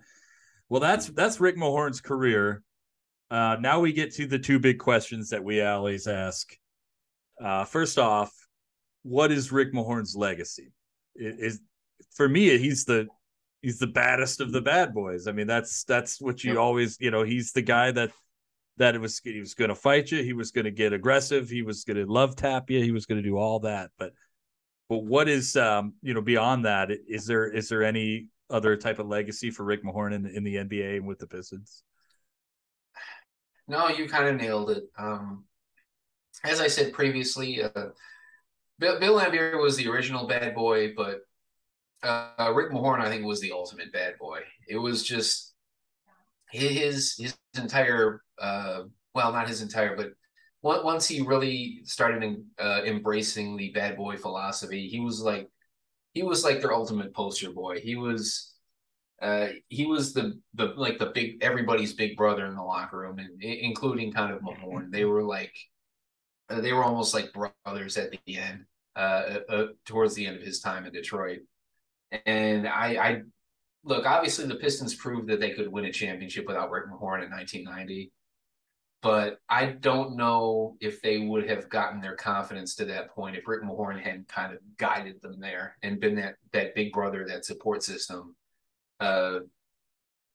well, 0.69 0.81
that's 0.81 1.07
that's 1.09 1.41
Rick 1.41 1.57
Mahorn's 1.57 2.01
career. 2.01 2.63
Uh, 3.31 3.57
now 3.61 3.81
we 3.81 3.93
get 3.93 4.15
to 4.15 4.27
the 4.27 4.39
two 4.39 4.59
big 4.59 4.79
questions 4.79 5.31
that 5.31 5.45
we 5.45 5.63
always 5.63 6.07
ask. 6.07 6.49
Uh, 7.43 7.65
first 7.65 7.99
off, 7.99 8.33
what 9.03 9.31
is 9.31 9.53
Rick 9.53 9.73
Mahorn's 9.73 10.17
legacy? 10.17 10.73
Is 11.15 11.61
for 12.15 12.29
me, 12.29 12.57
he's 12.59 12.85
the 12.85 13.07
he's 13.63 13.79
the 13.79 13.87
baddest 13.87 14.41
of 14.41 14.53
the 14.53 14.61
bad 14.61 14.95
boys. 14.95 15.27
I 15.27 15.33
mean, 15.33 15.47
that's 15.47 15.85
that's 15.85 16.21
what 16.21 16.45
you 16.45 16.59
always 16.59 16.97
you 17.01 17.11
know. 17.11 17.23
He's 17.23 17.53
the 17.53 17.63
guy 17.63 17.91
that 17.93 18.11
that 18.77 18.95
it 18.95 19.01
was 19.01 19.21
he 19.23 19.41
was 19.41 19.55
going 19.55 19.71
to 19.71 19.75
fight 19.75 20.11
you. 20.11 20.23
He 20.23 20.33
was 20.33 20.51
going 20.51 20.65
to 20.65 20.71
get 20.71 20.93
aggressive. 20.93 21.49
He 21.49 21.63
was 21.63 21.85
going 21.85 21.97
to 21.97 22.11
love 22.11 22.37
tap 22.37 22.71
you. 22.71 22.83
He 22.83 22.93
was 22.93 23.07
going 23.07 23.23
to 23.23 23.29
do 23.29 23.37
all 23.37 23.61
that. 23.61 23.91
But 23.99 24.13
but 24.89 25.05
what 25.05 25.29
is 25.29 25.57
um 25.57 25.95
you 26.03 26.15
know 26.15 26.23
beyond 26.23 26.65
that? 26.65 26.91
Is 27.09 27.27
there 27.27 27.47
is 27.47 27.69
there 27.69 27.85
any 27.85 28.29
other 28.51 28.77
type 28.77 28.99
of 28.99 29.07
legacy 29.07 29.51
for 29.51 29.65
Rick 29.65 29.85
Mahorn 29.85 30.15
in, 30.15 30.27
in 30.27 30.45
the 30.45 30.57
NBA 30.57 30.97
and 30.97 31.07
with 31.07 31.19
the 31.19 31.27
Pistons? 31.27 31.83
No, 33.67 33.89
you 33.89 34.09
kind 34.09 34.29
of 34.29 34.37
nailed 34.37 34.71
it. 34.71 34.85
Um, 34.99 35.45
as 36.45 36.61
I 36.61 36.69
said 36.69 36.93
previously, 36.93 37.63
uh, 37.63 37.89
Bill, 38.79 39.19
Laimbeer 39.19 39.61
was 39.61 39.77
the 39.77 39.89
original 39.89 40.27
bad 40.27 40.55
boy, 40.55 40.95
but 40.97 41.21
uh, 42.03 42.53
Rick 42.55 42.73
Mahorn, 42.73 43.01
I 43.01 43.09
think, 43.09 43.25
was 43.25 43.41
the 43.41 43.53
ultimate 43.53 43.93
bad 43.93 44.19
boy. 44.19 44.41
It 44.69 44.79
was 44.79 45.03
just 45.03 45.55
his 46.51 47.17
his 47.19 47.37
entire, 47.57 48.23
uh, 48.41 48.85
well, 49.15 49.33
not 49.33 49.49
his 49.49 49.63
entire, 49.63 49.97
but 49.97 50.13
once 50.63 51.07
he 51.07 51.21
really 51.21 51.81
started 51.85 52.45
uh, 52.59 52.83
embracing 52.85 53.57
the 53.57 53.71
bad 53.73 53.97
boy 53.97 54.17
philosophy, 54.17 54.89
he 54.89 55.01
was 55.01 55.21
like 55.21 55.49
he 56.19 56.25
was 56.25 56.43
like 56.43 56.61
their 56.61 56.75
ultimate 56.75 57.15
poster 57.15 57.53
boy. 57.53 57.79
He 57.79 57.95
was 57.95 58.53
uh, 59.23 59.49
he 59.69 59.87
was 59.87 60.13
the 60.13 60.41
the 60.55 60.75
like 60.77 60.99
the 60.99 61.13
big 61.15 61.41
everybody's 61.45 61.93
big 61.93 62.17
brother 62.17 62.45
in 62.47 62.57
the 62.57 62.63
locker 62.63 62.99
room, 62.99 63.21
and 63.21 63.41
including 63.41 64.13
kind 64.13 64.33
of 64.33 64.41
Mahorn. 64.41 64.91
They 64.91 65.05
were 65.05 65.23
like 65.23 65.55
uh, 66.51 66.61
they 66.61 66.73
were 66.73 66.83
almost 66.83 67.15
like 67.15 67.33
brothers 67.33 67.97
at 67.97 68.11
the 68.11 68.37
end, 68.37 68.65
uh, 68.97 69.39
uh, 69.49 69.67
towards 69.85 70.17
the 70.17 70.27
end 70.27 70.35
of 70.35 70.43
his 70.43 70.59
time 70.59 70.87
in 70.87 70.93
Detroit. 70.93 71.43
And 72.27 72.67
I, 72.67 72.97
I 72.97 73.23
look 73.85 74.05
obviously 74.05 74.47
the 74.47 74.57
Pistons 74.57 74.97
proved 74.97 75.29
that 75.29 75.39
they 75.39 75.51
could 75.51 75.69
win 75.69 75.85
a 75.85 75.93
championship 75.93 76.49
without 76.49 76.73
Rick 76.73 76.87
Mahorn 76.87 77.23
in 77.23 77.31
1990 77.31 78.11
but 79.01 79.39
I 79.49 79.67
don't 79.67 80.17
know 80.17 80.77
if 80.81 81.01
they 81.03 81.19
would 81.19 81.49
have 81.49 81.69
gotten 81.69 82.01
their 82.01 82.17
confidence 82.17 82.75
to 82.77 82.85
that 82.87 83.11
point 83.11 83.37
if 83.37 83.47
Rick 83.47 83.63
Mahorn 83.63 84.01
hadn't 84.01 84.29
kind 84.29 84.53
of 84.53 84.59
guided 84.77 85.23
them 85.23 85.39
there 85.39 85.77
and 85.83 86.01
been 86.01 86.17
that 86.17 86.35
that 86.53 86.75
big 86.75 86.93
brother, 86.93 87.25
that 87.29 87.45
support 87.45 87.83
system, 87.83 88.35
uh, 88.99 89.41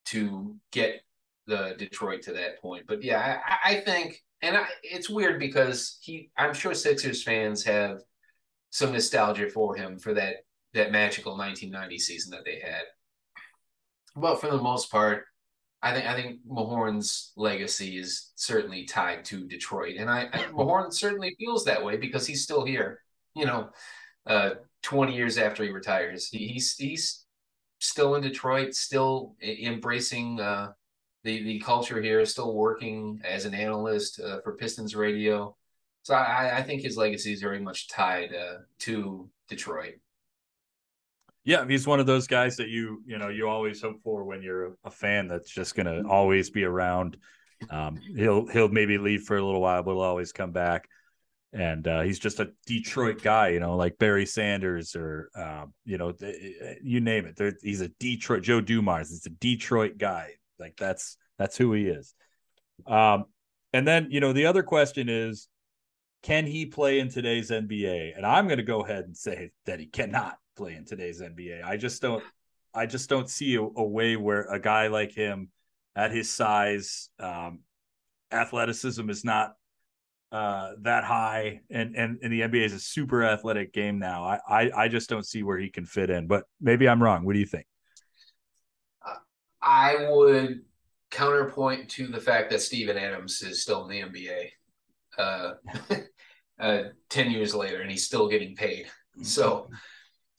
to 0.06 0.56
get 0.72 1.02
the 1.48 1.76
Detroit 1.78 2.22
to 2.24 2.34
that 2.34 2.62
point. 2.62 2.86
But 2.88 3.04
yeah, 3.04 3.40
I, 3.46 3.72
I 3.72 3.80
think, 3.82 4.24
and 4.42 4.56
I, 4.56 4.66
it's 4.82 5.10
weird 5.10 5.40
because 5.40 5.98
he, 6.02 6.30
I'm 6.38 6.54
sure 6.54 6.74
Sixers 6.74 7.24
fans 7.24 7.64
have 7.66 8.00
some 8.70 8.94
nostalgia 8.94 9.50
for 9.50 9.76
him 9.76 10.00
for 10.00 10.14
that 10.14 10.38
that 10.74 10.92
magical 10.92 11.38
1990 11.38 12.00
season 12.00 12.32
that 12.32 12.46
they 12.46 12.60
had. 12.60 12.84
But 14.16 14.42
for 14.42 14.50
the 14.50 14.62
most 14.62 14.90
part, 14.90 15.26
I 15.84 15.94
think 15.94 16.08
I 16.08 16.16
think 16.16 16.40
Mahorn's 16.50 17.34
legacy 17.36 17.98
is 17.98 18.32
certainly 18.36 18.86
tied 18.86 19.26
to 19.26 19.46
Detroit, 19.46 19.98
and 19.98 20.10
I, 20.10 20.30
I 20.32 20.38
Mahorn 20.54 20.94
certainly 20.94 21.36
feels 21.38 21.66
that 21.66 21.84
way 21.84 21.98
because 21.98 22.26
he's 22.26 22.44
still 22.44 22.66
here. 22.66 23.02
You 23.36 23.46
know, 23.46 23.70
uh, 24.26 24.52
twenty 24.82 25.14
years 25.14 25.38
after 25.38 25.64
he 25.64 25.70
retires, 25.70 26.30
he, 26.30 26.48
he's 26.48 26.76
he's 26.76 27.26
still 27.80 28.16
in 28.16 28.22
Detroit, 28.22 28.74
still 28.74 29.36
embracing 29.42 30.40
uh, 30.40 30.72
the 31.26 31.44
the 31.44 31.60
culture 31.60 32.02
here, 32.02 32.26
still 32.26 32.56
working 32.56 33.20
as 33.26 33.44
an 33.44 33.54
analyst 33.54 34.22
uh, 34.22 34.40
for 34.42 34.56
Pistons 34.56 34.96
radio. 34.96 35.54
So 36.04 36.16
I, 36.16 36.60
I 36.60 36.64
think 36.64 36.82
his 36.82 36.98
legacy 36.98 37.34
is 37.34 37.42
very 37.42 37.60
much 37.60 37.90
tied 37.90 38.34
uh, 38.34 38.60
to 38.80 39.30
Detroit. 39.50 39.96
Yeah, 41.46 41.68
he's 41.68 41.86
one 41.86 42.00
of 42.00 42.06
those 42.06 42.28
guys 42.28 42.56
that 42.58 42.70
you 42.70 43.02
you 43.06 43.18
know 43.18 43.30
you 43.30 43.50
always 43.50 43.82
hope 43.82 44.02
for 44.04 44.24
when 44.24 44.42
you're 44.42 44.76
a 44.86 44.92
fan 44.92 45.28
that's 45.28 45.50
just 45.50 45.76
going 45.76 45.88
to 45.88 46.08
always 46.08 46.50
be 46.50 46.64
around. 46.64 47.18
Um, 47.70 48.00
he'll 48.16 48.48
he'll 48.48 48.70
maybe 48.70 48.98
leave 48.98 49.24
for 49.24 49.38
a 49.38 49.44
little 49.44 49.62
while, 49.62 49.84
but 49.84 49.92
he'll 49.92 50.02
always 50.02 50.32
come 50.32 50.52
back. 50.52 50.88
And 51.52 51.88
uh, 51.88 52.02
he's 52.02 52.18
just 52.18 52.40
a 52.40 52.52
Detroit 52.66 53.22
guy, 53.22 53.50
you 53.50 53.60
know, 53.60 53.76
like 53.76 54.00
Barry 54.00 54.26
Sanders 54.26 54.96
or 54.96 55.30
um, 55.36 55.74
you 55.86 55.98
know, 55.98 56.14
you 56.82 57.00
name 57.00 57.26
it. 57.26 57.36
There, 57.36 57.54
he's 57.62 57.82
a 57.82 57.90
Detroit 58.00 58.42
Joe 58.42 58.62
Dumars. 58.62 59.10
He's 59.10 59.26
a 59.26 59.30
Detroit 59.30 59.98
guy. 59.98 60.32
Like 60.58 60.76
that's 60.78 61.18
that's 61.38 61.58
who 61.58 61.74
he 61.74 61.88
is. 61.88 62.16
Um, 62.88 63.26
and 63.74 63.88
then 63.88 64.08
you 64.10 64.20
know 64.20 64.34
the 64.34 64.46
other 64.46 64.64
question 64.64 65.10
is, 65.10 65.50
can 66.24 66.46
he 66.46 66.66
play 66.66 67.00
in 67.00 67.10
today's 67.10 67.52
NBA? 67.52 68.16
And 68.16 68.26
I'm 68.26 68.48
going 68.48 68.58
to 68.58 68.64
go 68.64 68.82
ahead 68.82 69.04
and 69.04 69.16
say 69.16 69.52
that 69.66 69.80
he 69.80 69.88
cannot 69.88 70.38
play 70.56 70.76
in 70.76 70.86
today's 70.86 71.22
NBA. 71.22 71.64
I 71.64 71.78
just 71.78 72.02
don't 72.02 72.24
I 72.74 72.86
just 72.86 73.10
don't 73.10 73.30
see 73.30 73.56
a, 73.56 73.62
a 73.62 73.84
way 73.84 74.16
where 74.16 74.44
a 74.44 74.60
guy 74.60 74.88
like 74.88 75.14
him 75.14 75.50
at 75.96 76.12
his 76.12 76.32
size, 76.32 77.10
um, 77.20 77.60
athleticism 78.32 79.10
is 79.10 79.24
not 79.24 79.54
uh, 80.32 80.72
that 80.82 81.04
high, 81.04 81.62
and, 81.70 81.96
and 81.96 82.18
and 82.24 82.34
the 82.34 82.42
NBA 82.42 82.66
is 82.66 82.74
a 82.74 82.80
super 82.80 83.24
athletic 83.24 83.72
game 83.72 84.00
now. 84.00 84.24
I, 84.24 84.40
I 84.50 84.72
I 84.76 84.88
just 84.88 85.10
don't 85.10 85.26
see 85.26 85.44
where 85.44 85.60
he 85.60 85.70
can 85.70 85.86
fit 85.86 86.10
in. 86.10 86.26
But 86.26 86.46
maybe 86.60 86.90
I'm 86.90 87.02
wrong. 87.02 87.24
What 87.24 87.34
do 87.34 87.40
you 87.40 87.46
think? 87.46 87.68
I 89.62 90.10
would 90.10 90.62
counterpoint 91.12 91.90
to 91.92 92.08
the 92.08 92.20
fact 92.20 92.50
that 92.50 92.62
Steven 92.62 92.98
Adams 92.98 93.42
is 93.44 93.62
still 93.62 93.88
in 93.88 93.90
the 93.90 94.02
NBA 94.02 94.50
uh, 95.18 95.54
uh, 96.60 96.84
10 97.10 97.32
years 97.32 97.54
later 97.56 97.82
and 97.82 97.90
he's 97.90 98.06
still 98.06 98.28
getting 98.28 98.56
paid. 98.56 98.88
So 99.22 99.70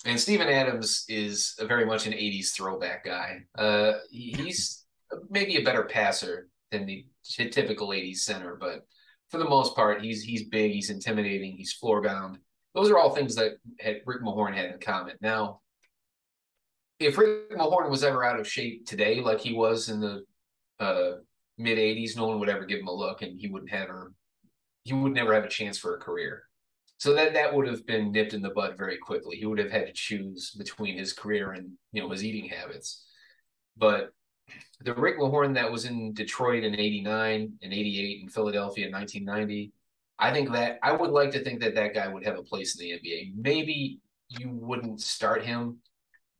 and 0.04 0.20
Steven 0.20 0.48
Adams 0.48 1.04
is 1.08 1.54
very 1.62 1.86
much 1.86 2.06
an 2.06 2.12
80s 2.12 2.50
throwback 2.52 3.04
guy. 3.04 3.44
Uh, 3.56 3.94
he's 4.10 4.84
maybe 5.30 5.56
a 5.56 5.64
better 5.64 5.84
passer 5.84 6.48
than 6.70 6.86
the 6.86 7.06
typical 7.50 7.88
80s 7.88 8.18
center, 8.18 8.56
but 8.56 8.86
for 9.30 9.38
the 9.38 9.48
most 9.48 9.74
part, 9.74 10.02
he's 10.02 10.22
he's 10.22 10.44
big, 10.44 10.72
he's 10.72 10.90
intimidating, 10.90 11.56
he's 11.56 11.72
floor 11.72 12.02
bound. 12.02 12.38
Those 12.74 12.90
are 12.90 12.98
all 12.98 13.14
things 13.14 13.34
that 13.36 13.52
had, 13.80 14.00
Rick 14.04 14.22
Mahorn 14.22 14.54
had 14.54 14.66
in 14.66 14.80
common. 14.80 15.16
Now, 15.20 15.60
if 16.98 17.16
Rick 17.18 17.52
Mahorn 17.52 17.90
was 17.90 18.04
ever 18.04 18.24
out 18.24 18.38
of 18.38 18.48
shape 18.48 18.86
today, 18.86 19.20
like 19.20 19.40
he 19.40 19.52
was 19.52 19.88
in 19.88 20.00
the 20.00 20.24
uh, 20.80 21.12
mid 21.58 21.78
80s, 21.78 22.16
no 22.16 22.26
one 22.26 22.40
would 22.40 22.48
ever 22.48 22.64
give 22.64 22.80
him 22.80 22.88
a 22.88 22.92
look, 22.92 23.22
and 23.22 23.40
he 23.40 23.48
wouldn't 23.48 23.70
have 23.70 23.88
a, 23.88 24.06
he 24.84 24.92
would 24.92 25.12
never 25.12 25.34
have 25.34 25.44
a 25.44 25.48
chance 25.48 25.78
for 25.78 25.94
a 25.94 26.00
career. 26.00 26.44
So 26.98 27.14
that 27.14 27.34
that 27.34 27.54
would 27.54 27.66
have 27.68 27.86
been 27.86 28.12
nipped 28.12 28.34
in 28.34 28.42
the 28.42 28.50
bud 28.50 28.78
very 28.78 28.98
quickly. 28.98 29.36
He 29.36 29.46
would 29.46 29.58
have 29.58 29.70
had 29.70 29.86
to 29.86 29.92
choose 29.92 30.52
between 30.52 30.96
his 30.96 31.12
career 31.12 31.52
and 31.52 31.72
you 31.92 32.02
know 32.02 32.10
his 32.10 32.24
eating 32.24 32.48
habits. 32.48 33.04
But 33.76 34.10
the 34.80 34.94
Rick 34.94 35.18
Mahorn 35.18 35.54
that 35.54 35.70
was 35.70 35.84
in 35.84 36.14
Detroit 36.14 36.64
in 36.64 36.74
'89 36.78 37.58
and 37.62 37.72
'88 37.72 38.22
in 38.22 38.28
Philadelphia 38.28 38.86
in 38.86 38.92
1990, 38.92 39.72
I 40.18 40.32
think 40.32 40.52
that 40.52 40.78
I 40.82 40.92
would 40.92 41.10
like 41.10 41.32
to 41.32 41.42
think 41.42 41.60
that 41.60 41.74
that 41.74 41.94
guy 41.94 42.08
would 42.08 42.24
have 42.24 42.38
a 42.38 42.42
place 42.42 42.78
in 42.78 42.86
the 42.86 42.92
NBA. 42.92 43.32
Maybe 43.36 44.00
you 44.28 44.50
wouldn't 44.50 45.00
start 45.00 45.44
him, 45.44 45.78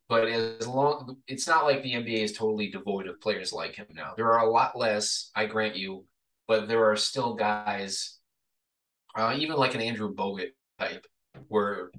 but 0.07 0.27
as 0.27 0.67
long 0.67 1.17
it's 1.27 1.47
not 1.47 1.65
like 1.65 1.83
the 1.83 1.93
NBA 1.93 2.23
is 2.23 2.33
totally 2.33 2.69
devoid 2.69 3.07
of 3.07 3.21
players 3.21 3.51
like 3.53 3.75
him 3.75 3.87
now. 3.93 4.13
There 4.15 4.31
are 4.31 4.47
a 4.47 4.51
lot 4.51 4.77
less, 4.77 5.31
I 5.35 5.45
grant 5.45 5.75
you, 5.75 6.05
but 6.47 6.67
there 6.67 6.89
are 6.89 6.95
still 6.95 7.35
guys 7.35 8.14
uh, 9.15 9.35
even 9.37 9.57
like 9.57 9.75
an 9.75 9.81
Andrew 9.81 10.13
Bogut 10.13 10.51
type, 10.79 11.05
where 11.47 11.91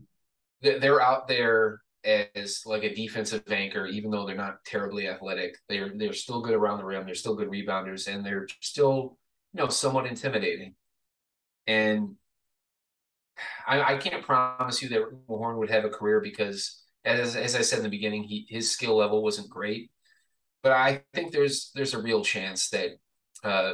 they're 0.61 1.01
out 1.01 1.29
there 1.29 1.81
as 2.05 2.63
like 2.65 2.85
a 2.85 2.95
defensive 2.95 3.43
anchor, 3.51 3.87
even 3.87 4.11
though 4.11 4.27
they're 4.27 4.37
not 4.37 4.65
terribly 4.65 5.09
athletic. 5.09 5.57
They're 5.69 5.93
they're 5.95 6.13
still 6.13 6.41
good 6.41 6.55
around 6.55 6.79
the 6.79 6.85
rim. 6.85 7.05
They're 7.05 7.15
still 7.15 7.35
good 7.35 7.49
rebounders, 7.49 8.07
and 8.13 8.25
they're 8.25 8.47
still 8.61 9.19
you 9.53 9.63
know 9.63 9.69
somewhat 9.69 10.07
intimidating. 10.07 10.75
And 11.67 12.17
I, 13.67 13.95
I 13.95 13.97
can't 13.99 14.23
promise 14.23 14.83
you 14.83 14.89
that 14.91 15.03
Horn 15.27 15.59
would 15.59 15.71
have 15.71 15.85
a 15.85 15.91
career 15.91 16.21
because, 16.21 16.83
as 17.05 17.37
as 17.37 17.55
I 17.57 17.63
said 17.63 17.79
in 17.79 17.85
the 17.85 17.91
beginning, 17.91 18.25
he 18.25 18.47
his 18.49 18.71
skill 18.71 18.97
level 18.97 19.23
wasn't 19.23 19.51
great. 19.51 19.91
But 20.63 20.73
I 20.73 21.03
think 21.15 21.33
there's 21.33 21.71
there's 21.75 21.95
a 21.95 22.03
real 22.03 22.25
chance 22.25 22.71
that 22.71 22.91
uh, 23.43 23.73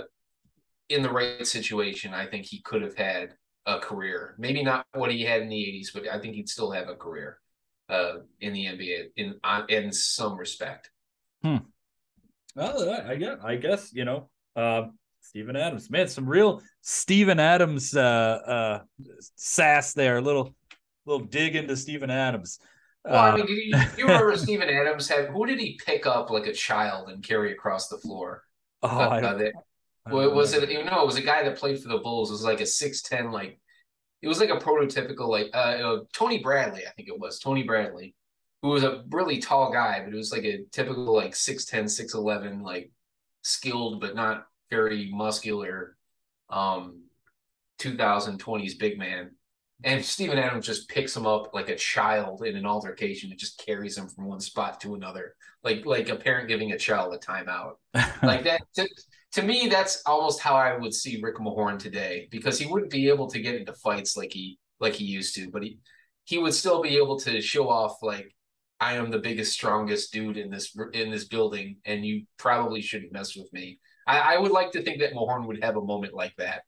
in 0.94 1.02
the 1.02 1.10
right 1.10 1.46
situation, 1.46 2.14
I 2.14 2.26
think 2.26 2.46
he 2.46 2.60
could 2.62 2.82
have 2.82 2.96
had 2.96 3.34
a 3.66 3.78
career. 3.78 4.34
Maybe 4.38 4.62
not 4.62 4.86
what 4.94 5.10
he 5.12 5.22
had 5.22 5.42
in 5.42 5.48
the 5.48 5.56
'80s, 5.56 5.92
but 5.94 6.08
I 6.08 6.18
think 6.18 6.34
he'd 6.34 6.48
still 6.48 6.70
have 6.72 6.88
a 6.88 6.94
career 6.96 7.38
uh, 7.88 8.14
in 8.40 8.52
the 8.52 8.66
NBA 8.66 9.06
in 9.16 9.34
uh, 9.44 9.62
in 9.68 9.92
some 9.92 10.36
respect. 10.36 10.90
Hmm. 11.42 11.58
Well, 12.54 12.90
I 13.06 13.16
guess 13.16 13.38
I 13.42 13.56
guess 13.56 13.92
you 13.92 14.04
know, 14.04 14.28
uh, 14.56 14.84
Steven 15.20 15.56
Adams, 15.56 15.90
man, 15.90 16.08
some 16.08 16.26
real 16.28 16.62
Steven 16.82 17.40
Adams 17.40 17.96
uh, 17.96 18.00
uh, 18.00 18.80
sass 19.36 19.94
there. 19.94 20.18
A 20.18 20.20
little 20.20 20.54
little 21.06 21.26
dig 21.26 21.56
into 21.56 21.76
Steven 21.76 22.10
Adams. 22.10 22.58
Well, 23.04 23.16
I 23.20 23.36
mean, 23.36 23.46
do 23.46 23.52
you, 23.52 23.74
you 23.98 24.06
remember 24.06 24.36
Steven 24.36 24.68
Adams 24.68 25.08
had 25.08 25.28
who 25.28 25.46
did 25.46 25.58
he 25.58 25.78
pick 25.84 26.06
up 26.06 26.30
like 26.30 26.46
a 26.46 26.52
child 26.52 27.08
and 27.08 27.22
carry 27.22 27.52
across 27.52 27.88
the 27.88 27.98
floor? 27.98 28.44
oh, 28.82 28.88
Uh, 28.88 29.08
I, 29.08 29.20
that- 29.20 29.36
I 29.36 29.50
don't 29.50 29.64
Well, 30.10 30.28
it 30.28 30.34
was 30.34 30.52
it? 30.52 30.70
You 30.70 30.84
know, 30.84 31.02
it 31.02 31.06
was 31.06 31.16
a 31.16 31.22
guy 31.22 31.44
that 31.44 31.58
played 31.58 31.80
for 31.80 31.88
the 31.88 31.98
Bulls. 31.98 32.30
It 32.30 32.34
was 32.34 32.44
like 32.44 32.60
a 32.60 32.66
six 32.66 33.02
ten, 33.02 33.30
like 33.30 33.58
it 34.22 34.28
was 34.28 34.40
like 34.40 34.50
a 34.50 34.56
prototypical, 34.56 35.28
like 35.28 35.48
uh, 35.52 35.56
uh, 35.56 36.00
Tony 36.12 36.38
Bradley, 36.38 36.86
I 36.86 36.90
think 36.90 37.08
it 37.08 37.18
was 37.18 37.38
Tony 37.40 37.64
Bradley, 37.64 38.14
who 38.62 38.68
was 38.68 38.84
a 38.84 39.04
really 39.10 39.38
tall 39.38 39.72
guy, 39.72 40.00
but 40.04 40.14
it 40.14 40.16
was 40.16 40.32
like 40.32 40.44
a 40.44 40.64
typical 40.70 41.12
like 41.14 41.34
6'10", 41.34 41.88
6'11", 41.88 42.62
like 42.62 42.90
skilled 43.42 44.00
but 44.00 44.14
not 44.14 44.46
very 44.70 45.10
muscular, 45.12 45.96
um, 46.50 47.02
2020s 47.78 48.78
big 48.78 48.98
man. 48.98 49.32
And 49.84 50.04
Steven 50.04 50.38
Adams 50.38 50.66
just 50.66 50.88
picks 50.88 51.16
him 51.16 51.26
up 51.26 51.52
like 51.52 51.68
a 51.68 51.74
child 51.74 52.44
in 52.44 52.56
an 52.56 52.64
altercation 52.66 53.30
and 53.30 53.38
just 53.40 53.58
carries 53.66 53.98
him 53.98 54.06
from 54.08 54.26
one 54.26 54.38
spot 54.38 54.80
to 54.82 54.94
another, 54.94 55.34
like 55.64 55.84
like 55.84 56.08
a 56.08 56.16
parent 56.16 56.46
giving 56.46 56.70
a 56.70 56.78
child 56.78 57.12
a 57.12 57.18
timeout 57.18 57.74
like 58.22 58.44
that 58.44 58.62
to, 59.32 59.42
me 59.42 59.68
that's 59.68 60.02
almost 60.06 60.40
how 60.40 60.54
i 60.54 60.76
would 60.76 60.94
see 60.94 61.20
rick 61.22 61.36
mahorn 61.36 61.78
today 61.78 62.28
because 62.30 62.58
he 62.58 62.66
wouldn't 62.66 62.90
be 62.90 63.08
able 63.08 63.26
to 63.26 63.40
get 63.40 63.54
into 63.54 63.72
fights 63.74 64.16
like 64.16 64.32
he 64.32 64.58
like 64.80 64.94
he 64.94 65.04
used 65.04 65.34
to 65.34 65.50
but 65.50 65.62
he 65.62 65.78
he 66.24 66.38
would 66.38 66.54
still 66.54 66.82
be 66.82 66.96
able 66.96 67.18
to 67.18 67.40
show 67.40 67.68
off 67.68 67.96
like 68.02 68.34
i 68.80 68.94
am 68.94 69.10
the 69.10 69.18
biggest 69.18 69.52
strongest 69.52 70.12
dude 70.12 70.36
in 70.36 70.50
this 70.50 70.76
in 70.92 71.10
this 71.10 71.24
building 71.24 71.76
and 71.84 72.04
you 72.04 72.24
probably 72.36 72.80
shouldn't 72.80 73.12
mess 73.12 73.36
with 73.36 73.52
me 73.52 73.78
i, 74.06 74.34
I 74.34 74.38
would 74.38 74.52
like 74.52 74.72
to 74.72 74.82
think 74.82 75.00
that 75.00 75.12
mahorn 75.14 75.46
would 75.46 75.62
have 75.62 75.76
a 75.76 75.82
moment 75.84 76.14
like 76.14 76.34
that 76.36 76.62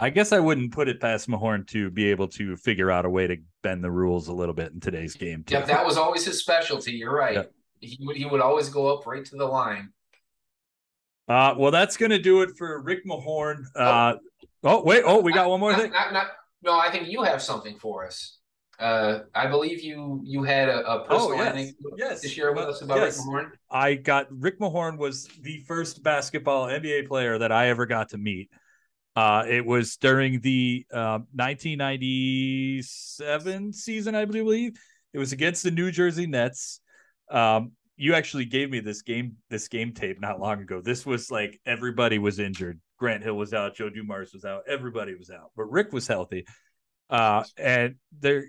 I 0.00 0.10
guess 0.10 0.32
I 0.32 0.40
wouldn't 0.40 0.72
put 0.72 0.88
it 0.88 1.00
past 1.00 1.28
Mahorn 1.28 1.68
to 1.68 1.88
be 1.88 2.10
able 2.10 2.26
to 2.30 2.56
figure 2.56 2.90
out 2.90 3.04
a 3.04 3.08
way 3.08 3.28
to 3.28 3.36
bend 3.62 3.84
the 3.84 3.92
rules 3.92 4.26
a 4.26 4.32
little 4.32 4.52
bit 4.52 4.72
in 4.72 4.80
today's 4.80 5.14
game. 5.14 5.44
Too. 5.44 5.54
yeah 5.54 5.64
that 5.64 5.86
was 5.86 5.96
always 5.96 6.24
his 6.24 6.40
specialty 6.40 6.92
you're 6.92 7.14
right 7.14 7.34
Yep. 7.36 7.52
he 7.80 7.98
would 8.04 8.16
he 8.16 8.24
would 8.24 8.40
always 8.40 8.68
go 8.68 8.92
up 8.92 9.06
right 9.06 9.24
to 9.24 9.36
the 9.36 9.44
line 9.44 9.90
Uh, 11.28 11.54
well, 11.56 11.70
that's 11.70 11.96
going 11.96 12.10
to 12.10 12.18
do 12.18 12.42
it 12.42 12.50
for 12.58 12.82
Rick 12.82 13.06
Mahorn. 13.06 13.64
Uh, 13.74 14.14
oh, 14.62 14.82
wait. 14.82 15.02
Oh, 15.06 15.20
we 15.20 15.32
got 15.32 15.48
one 15.48 15.60
more 15.60 15.72
Not- 15.72 15.80
thing. 15.80 15.92
no, 16.62 16.78
I 16.78 16.90
think 16.90 17.08
you 17.08 17.22
have 17.22 17.40
something 17.42 17.78
for 17.78 18.06
us. 18.06 18.38
Uh, 18.78 19.20
I 19.34 19.46
believe 19.46 19.82
you 19.84 20.20
you 20.24 20.42
had 20.42 20.68
a, 20.68 20.84
a 20.84 21.06
personal 21.06 21.40
Oh, 21.40 21.54
yes. 21.54 21.72
Yes. 21.96 22.20
to 22.22 22.28
share 22.28 22.52
with 22.52 22.64
Well, 22.64 22.70
us 22.70 22.82
about 22.82 22.98
yes. 22.98 23.18
Rick 23.18 23.26
Mahorn. 23.46 23.50
I 23.70 23.94
got 23.94 24.26
Rick 24.30 24.58
Mahorn 24.58 24.98
was 24.98 25.28
the 25.42 25.58
first 25.68 26.02
basketball 26.02 26.66
NBA 26.66 27.06
player 27.06 27.38
that 27.38 27.52
I 27.52 27.68
ever 27.68 27.86
got 27.86 28.08
to 28.10 28.18
meet. 28.18 28.50
Uh, 29.14 29.44
it 29.48 29.64
was 29.64 29.96
during 29.96 30.40
the 30.40 30.84
uh, 30.92 31.20
1997 31.34 33.72
season, 33.72 34.14
I 34.14 34.24
believe. 34.24 34.78
It 35.12 35.18
was 35.18 35.32
against 35.32 35.62
the 35.62 35.70
New 35.70 35.90
Jersey 35.92 36.26
Nets. 36.26 36.80
Um, 37.30 37.72
you 37.96 38.14
actually 38.14 38.44
gave 38.44 38.70
me 38.70 38.80
this 38.80 39.02
game 39.02 39.36
this 39.50 39.68
game 39.68 39.92
tape 39.92 40.20
not 40.20 40.40
long 40.40 40.60
ago. 40.60 40.80
This 40.80 41.06
was 41.06 41.30
like 41.30 41.60
everybody 41.64 42.18
was 42.18 42.38
injured. 42.38 42.80
Grant 42.98 43.22
Hill 43.22 43.36
was 43.36 43.52
out, 43.52 43.74
Joe 43.74 43.90
Dumars 43.90 44.32
was 44.32 44.44
out, 44.44 44.62
everybody 44.68 45.14
was 45.14 45.30
out, 45.30 45.50
but 45.56 45.64
Rick 45.64 45.92
was 45.92 46.06
healthy. 46.06 46.46
Uh, 47.10 47.44
and 47.58 47.96
there, 48.20 48.44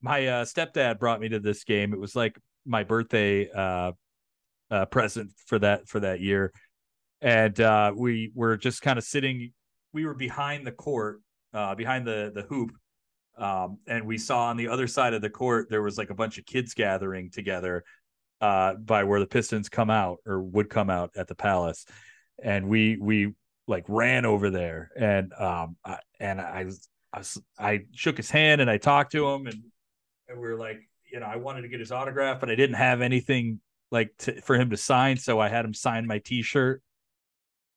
my 0.00 0.26
uh, 0.26 0.44
stepdad 0.44 0.98
brought 0.98 1.20
me 1.20 1.28
to 1.30 1.38
this 1.38 1.64
game. 1.64 1.92
It 1.92 2.00
was 2.00 2.16
like 2.16 2.36
my 2.66 2.84
birthday 2.84 3.48
uh, 3.50 3.92
uh, 4.70 4.86
present 4.86 5.30
for 5.46 5.58
that 5.58 5.88
for 5.88 6.00
that 6.00 6.20
year, 6.20 6.52
and 7.20 7.58
uh, 7.60 7.92
we 7.96 8.32
were 8.34 8.56
just 8.56 8.82
kind 8.82 8.98
of 8.98 9.04
sitting. 9.04 9.52
We 9.92 10.04
were 10.04 10.14
behind 10.14 10.66
the 10.66 10.72
court, 10.72 11.20
uh, 11.54 11.74
behind 11.74 12.06
the 12.06 12.32
the 12.34 12.42
hoop, 12.42 12.72
um, 13.38 13.78
and 13.86 14.06
we 14.06 14.18
saw 14.18 14.46
on 14.46 14.56
the 14.56 14.68
other 14.68 14.86
side 14.86 15.14
of 15.14 15.22
the 15.22 15.30
court 15.30 15.68
there 15.70 15.82
was 15.82 15.96
like 15.96 16.10
a 16.10 16.14
bunch 16.14 16.38
of 16.38 16.44
kids 16.44 16.74
gathering 16.74 17.30
together 17.30 17.84
uh, 18.42 18.74
by 18.74 19.04
where 19.04 19.20
the 19.20 19.26
Pistons 19.26 19.68
come 19.68 19.88
out 19.88 20.18
or 20.26 20.42
would 20.42 20.68
come 20.68 20.90
out 20.90 21.12
at 21.16 21.28
the 21.28 21.34
Palace, 21.34 21.86
and 22.42 22.68
we 22.68 22.98
we 23.00 23.32
like 23.68 23.84
ran 23.86 24.26
over 24.26 24.50
there, 24.50 24.90
and 24.96 25.32
um, 25.38 25.76
I, 25.84 25.98
and 26.18 26.40
I 26.40 26.66
I, 27.14 27.22
I 27.58 27.80
shook 27.92 28.16
his 28.16 28.30
hand 28.30 28.60
and 28.60 28.68
I 28.68 28.78
talked 28.78 29.12
to 29.12 29.28
him, 29.28 29.46
and, 29.46 29.62
and 30.28 30.40
we 30.40 30.48
were 30.48 30.58
like, 30.58 30.80
you 31.10 31.20
know, 31.20 31.26
I 31.26 31.36
wanted 31.36 31.62
to 31.62 31.68
get 31.68 31.78
his 31.78 31.92
autograph, 31.92 32.40
but 32.40 32.50
I 32.50 32.56
didn't 32.56 32.76
have 32.76 33.00
anything 33.00 33.60
like 33.92 34.10
to, 34.18 34.40
for 34.40 34.56
him 34.56 34.70
to 34.70 34.76
sign, 34.76 35.18
so 35.18 35.38
I 35.38 35.48
had 35.48 35.64
him 35.64 35.74
sign 35.74 36.06
my 36.06 36.18
T-shirt. 36.18 36.82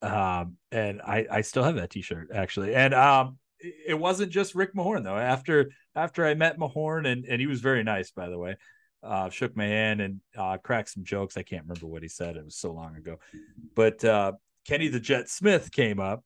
Um, 0.01 0.57
and 0.71 1.01
I 1.01 1.27
I 1.29 1.41
still 1.41 1.63
have 1.63 1.75
that 1.75 1.91
T-shirt 1.91 2.29
actually, 2.33 2.73
and 2.73 2.95
um, 2.95 3.37
it 3.59 3.97
wasn't 3.99 4.31
just 4.31 4.55
Rick 4.55 4.73
Mahorn 4.73 5.03
though. 5.03 5.15
After 5.15 5.69
after 5.95 6.25
I 6.25 6.33
met 6.33 6.57
Mahorn, 6.57 7.05
and 7.05 7.23
and 7.25 7.39
he 7.39 7.45
was 7.45 7.61
very 7.61 7.83
nice, 7.83 8.09
by 8.09 8.29
the 8.29 8.37
way. 8.39 8.55
Uh, 9.05 9.29
shook 9.29 9.55
my 9.55 9.65
hand 9.65 10.01
and 10.01 10.19
uh, 10.37 10.57
cracked 10.57 10.89
some 10.89 11.03
jokes. 11.03 11.37
I 11.37 11.43
can't 11.43 11.63
remember 11.63 11.87
what 11.87 12.01
he 12.01 12.07
said. 12.07 12.35
It 12.35 12.45
was 12.45 12.57
so 12.57 12.73
long 12.73 12.95
ago. 12.95 13.17
But 13.75 14.03
uh, 14.03 14.33
Kenny 14.67 14.87
the 14.87 14.99
Jet 14.99 15.29
Smith 15.29 15.71
came 15.71 15.99
up 15.99 16.23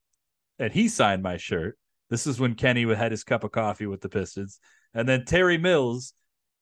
and 0.58 0.72
he 0.72 0.88
signed 0.88 1.22
my 1.22 1.38
shirt. 1.38 1.78
This 2.10 2.26
is 2.26 2.40
when 2.40 2.56
Kenny 2.56 2.84
had 2.96 3.12
his 3.12 3.24
cup 3.24 3.44
of 3.44 3.52
coffee 3.52 3.86
with 3.86 4.02
the 4.02 4.10
Pistons. 4.10 4.60
And 4.94 5.08
then 5.08 5.26
Terry 5.26 5.58
Mills 5.58 6.14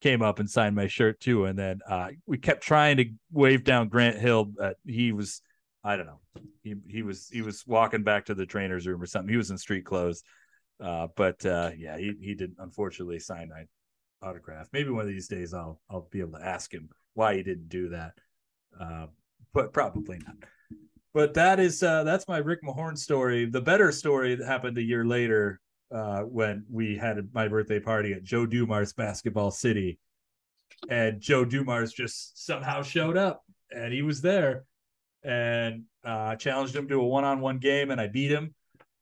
came 0.01 0.21
up 0.21 0.39
and 0.39 0.49
signed 0.49 0.75
my 0.75 0.87
shirt 0.87 1.19
too. 1.19 1.45
And 1.45 1.57
then 1.57 1.79
uh, 1.87 2.09
we 2.25 2.37
kept 2.37 2.63
trying 2.63 2.97
to 2.97 3.05
wave 3.31 3.63
down 3.63 3.87
Grant 3.87 4.17
Hill. 4.17 4.45
But 4.45 4.77
he 4.85 5.11
was, 5.11 5.41
I 5.83 5.95
don't 5.95 6.07
know, 6.07 6.19
he 6.63 6.75
he 6.87 7.03
was 7.03 7.29
he 7.31 7.41
was 7.41 7.63
walking 7.65 8.03
back 8.03 8.25
to 8.25 8.35
the 8.35 8.45
trainer's 8.45 8.85
room 8.87 9.01
or 9.01 9.05
something. 9.05 9.29
He 9.29 9.37
was 9.37 9.51
in 9.51 9.57
street 9.57 9.85
clothes. 9.85 10.23
Uh, 10.79 11.07
but 11.15 11.43
uh, 11.45 11.71
yeah, 11.77 11.97
he 11.97 12.13
he 12.21 12.35
did 12.35 12.55
unfortunately 12.59 13.19
sign 13.19 13.49
my 13.49 13.63
autograph. 14.21 14.67
Maybe 14.73 14.89
one 14.89 15.01
of 15.01 15.07
these 15.07 15.27
days 15.27 15.53
I'll 15.53 15.79
I'll 15.89 16.07
be 16.11 16.19
able 16.19 16.39
to 16.39 16.45
ask 16.45 16.73
him 16.73 16.89
why 17.13 17.35
he 17.35 17.43
didn't 17.43 17.69
do 17.69 17.89
that. 17.89 18.13
Uh, 18.79 19.07
but 19.53 19.73
probably 19.73 20.19
not. 20.19 20.35
But 21.13 21.33
that 21.33 21.59
is 21.59 21.81
uh, 21.81 22.03
that's 22.03 22.27
my 22.27 22.37
Rick 22.37 22.61
Mahorn 22.63 22.97
story. 22.97 23.45
The 23.45 23.61
better 23.61 23.91
story 23.91 24.35
that 24.35 24.45
happened 24.45 24.77
a 24.77 24.83
year 24.83 25.03
later 25.03 25.59
uh, 25.91 26.21
when 26.21 26.65
we 26.69 26.95
had 26.95 27.17
my 27.33 27.47
birthday 27.47 27.79
party 27.79 28.13
at 28.13 28.23
Joe 28.23 28.45
Dumars 28.45 28.93
Basketball 28.93 29.49
City, 29.49 29.97
and 30.89 31.19
Joe 31.19 31.43
Dumars 31.43 31.91
just 31.91 32.45
somehow 32.45 32.83
showed 32.83 33.17
up, 33.17 33.43
and 33.71 33.91
he 33.91 34.03
was 34.03 34.21
there, 34.21 34.65
and 35.23 35.85
uh, 36.03 36.35
challenged 36.35 36.75
him 36.75 36.87
to 36.89 37.01
a 37.01 37.07
one-on-one 37.07 37.57
game, 37.57 37.89
and 37.89 37.99
I 37.99 38.07
beat 38.07 38.29
him, 38.29 38.53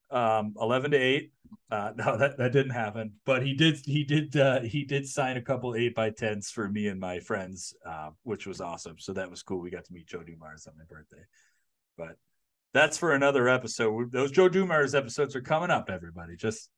um, 0.10 0.54
eleven 0.62 0.92
to 0.92 0.98
eight. 0.98 1.34
Uh, 1.72 1.92
no, 1.96 2.18
that, 2.18 2.38
that 2.38 2.52
didn't 2.52 2.72
happen. 2.74 3.14
But 3.26 3.46
he 3.46 3.54
did 3.54 3.78
he 3.86 4.04
did 4.04 4.36
uh, 4.36 4.62
he 4.62 4.84
did 4.84 5.08
sign 5.08 5.38
a 5.38 5.42
couple 5.42 5.76
eight 5.76 5.96
by 5.96 6.10
tens 6.12 6.50
for 6.50 6.70
me 6.70 6.88
and 6.88 7.00
my 7.00 7.20
friends, 7.20 7.74
uh, 7.86 8.10
which 8.24 8.46
was 8.46 8.62
awesome. 8.62 8.98
So 9.00 9.14
that 9.14 9.30
was 9.30 9.44
cool. 9.44 9.60
We 9.60 9.70
got 9.72 9.86
to 9.86 9.94
meet 9.94 10.08
Joe 10.08 10.24
Dumars 10.24 10.68
on 10.68 10.74
my 10.78 10.86
birthday. 10.88 11.24
But 11.98 12.18
that's 12.74 12.98
for 12.98 13.14
another 13.14 13.48
episode. 13.48 14.12
Those 14.12 14.32
Joe 14.32 14.50
Dumars 14.50 14.96
episodes 14.96 15.36
are 15.36 15.42
coming 15.42 15.72
up. 15.72 15.90
Everybody, 15.90 16.36
just 16.36 16.70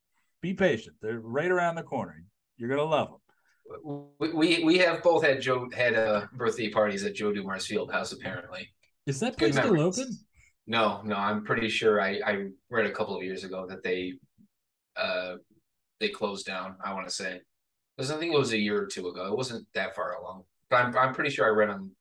be 0.41 0.53
patient. 0.53 0.95
They're 1.01 1.19
right 1.19 1.49
around 1.51 1.75
the 1.75 1.83
corner. 1.83 2.23
You're 2.57 2.69
gonna 2.69 2.83
love 2.83 3.09
them. 3.09 4.07
We, 4.19 4.33
we 4.33 4.63
we 4.63 4.77
have 4.77 5.03
both 5.03 5.23
had 5.23 5.41
Joe 5.41 5.67
had 5.75 5.95
uh, 5.95 6.27
birthday 6.33 6.69
parties 6.69 7.03
at 7.03 7.15
Joe 7.15 7.33
Dumars 7.33 7.67
Field 7.67 7.91
House. 7.91 8.13
Apparently, 8.13 8.69
Is 9.05 9.19
that 9.19 9.37
Good 9.37 9.53
place 9.53 9.65
still 9.65 9.81
open? 9.81 10.17
no, 10.67 11.01
no, 11.03 11.15
I'm 11.15 11.43
pretty 11.43 11.67
sure 11.69 12.01
I 12.01 12.19
I 12.25 12.45
read 12.69 12.85
a 12.85 12.91
couple 12.91 13.17
of 13.17 13.23
years 13.23 13.43
ago 13.43 13.65
that 13.67 13.83
they 13.83 14.13
uh 14.97 15.35
they 15.99 16.09
closed 16.09 16.45
down. 16.45 16.75
I 16.83 16.93
want 16.93 17.07
to 17.07 17.13
say 17.13 17.41
because 17.95 18.11
I 18.11 18.17
think 18.17 18.33
it 18.33 18.37
was 18.37 18.53
a 18.53 18.57
year 18.57 18.81
or 18.81 18.85
two 18.85 19.07
ago. 19.07 19.25
It 19.27 19.35
wasn't 19.35 19.65
that 19.73 19.95
far 19.95 20.13
along, 20.13 20.43
but 20.69 20.77
I'm 20.77 20.97
I'm 20.97 21.13
pretty 21.13 21.29
sure 21.31 21.45
I 21.45 21.49
read 21.49 21.69
on 21.69 21.91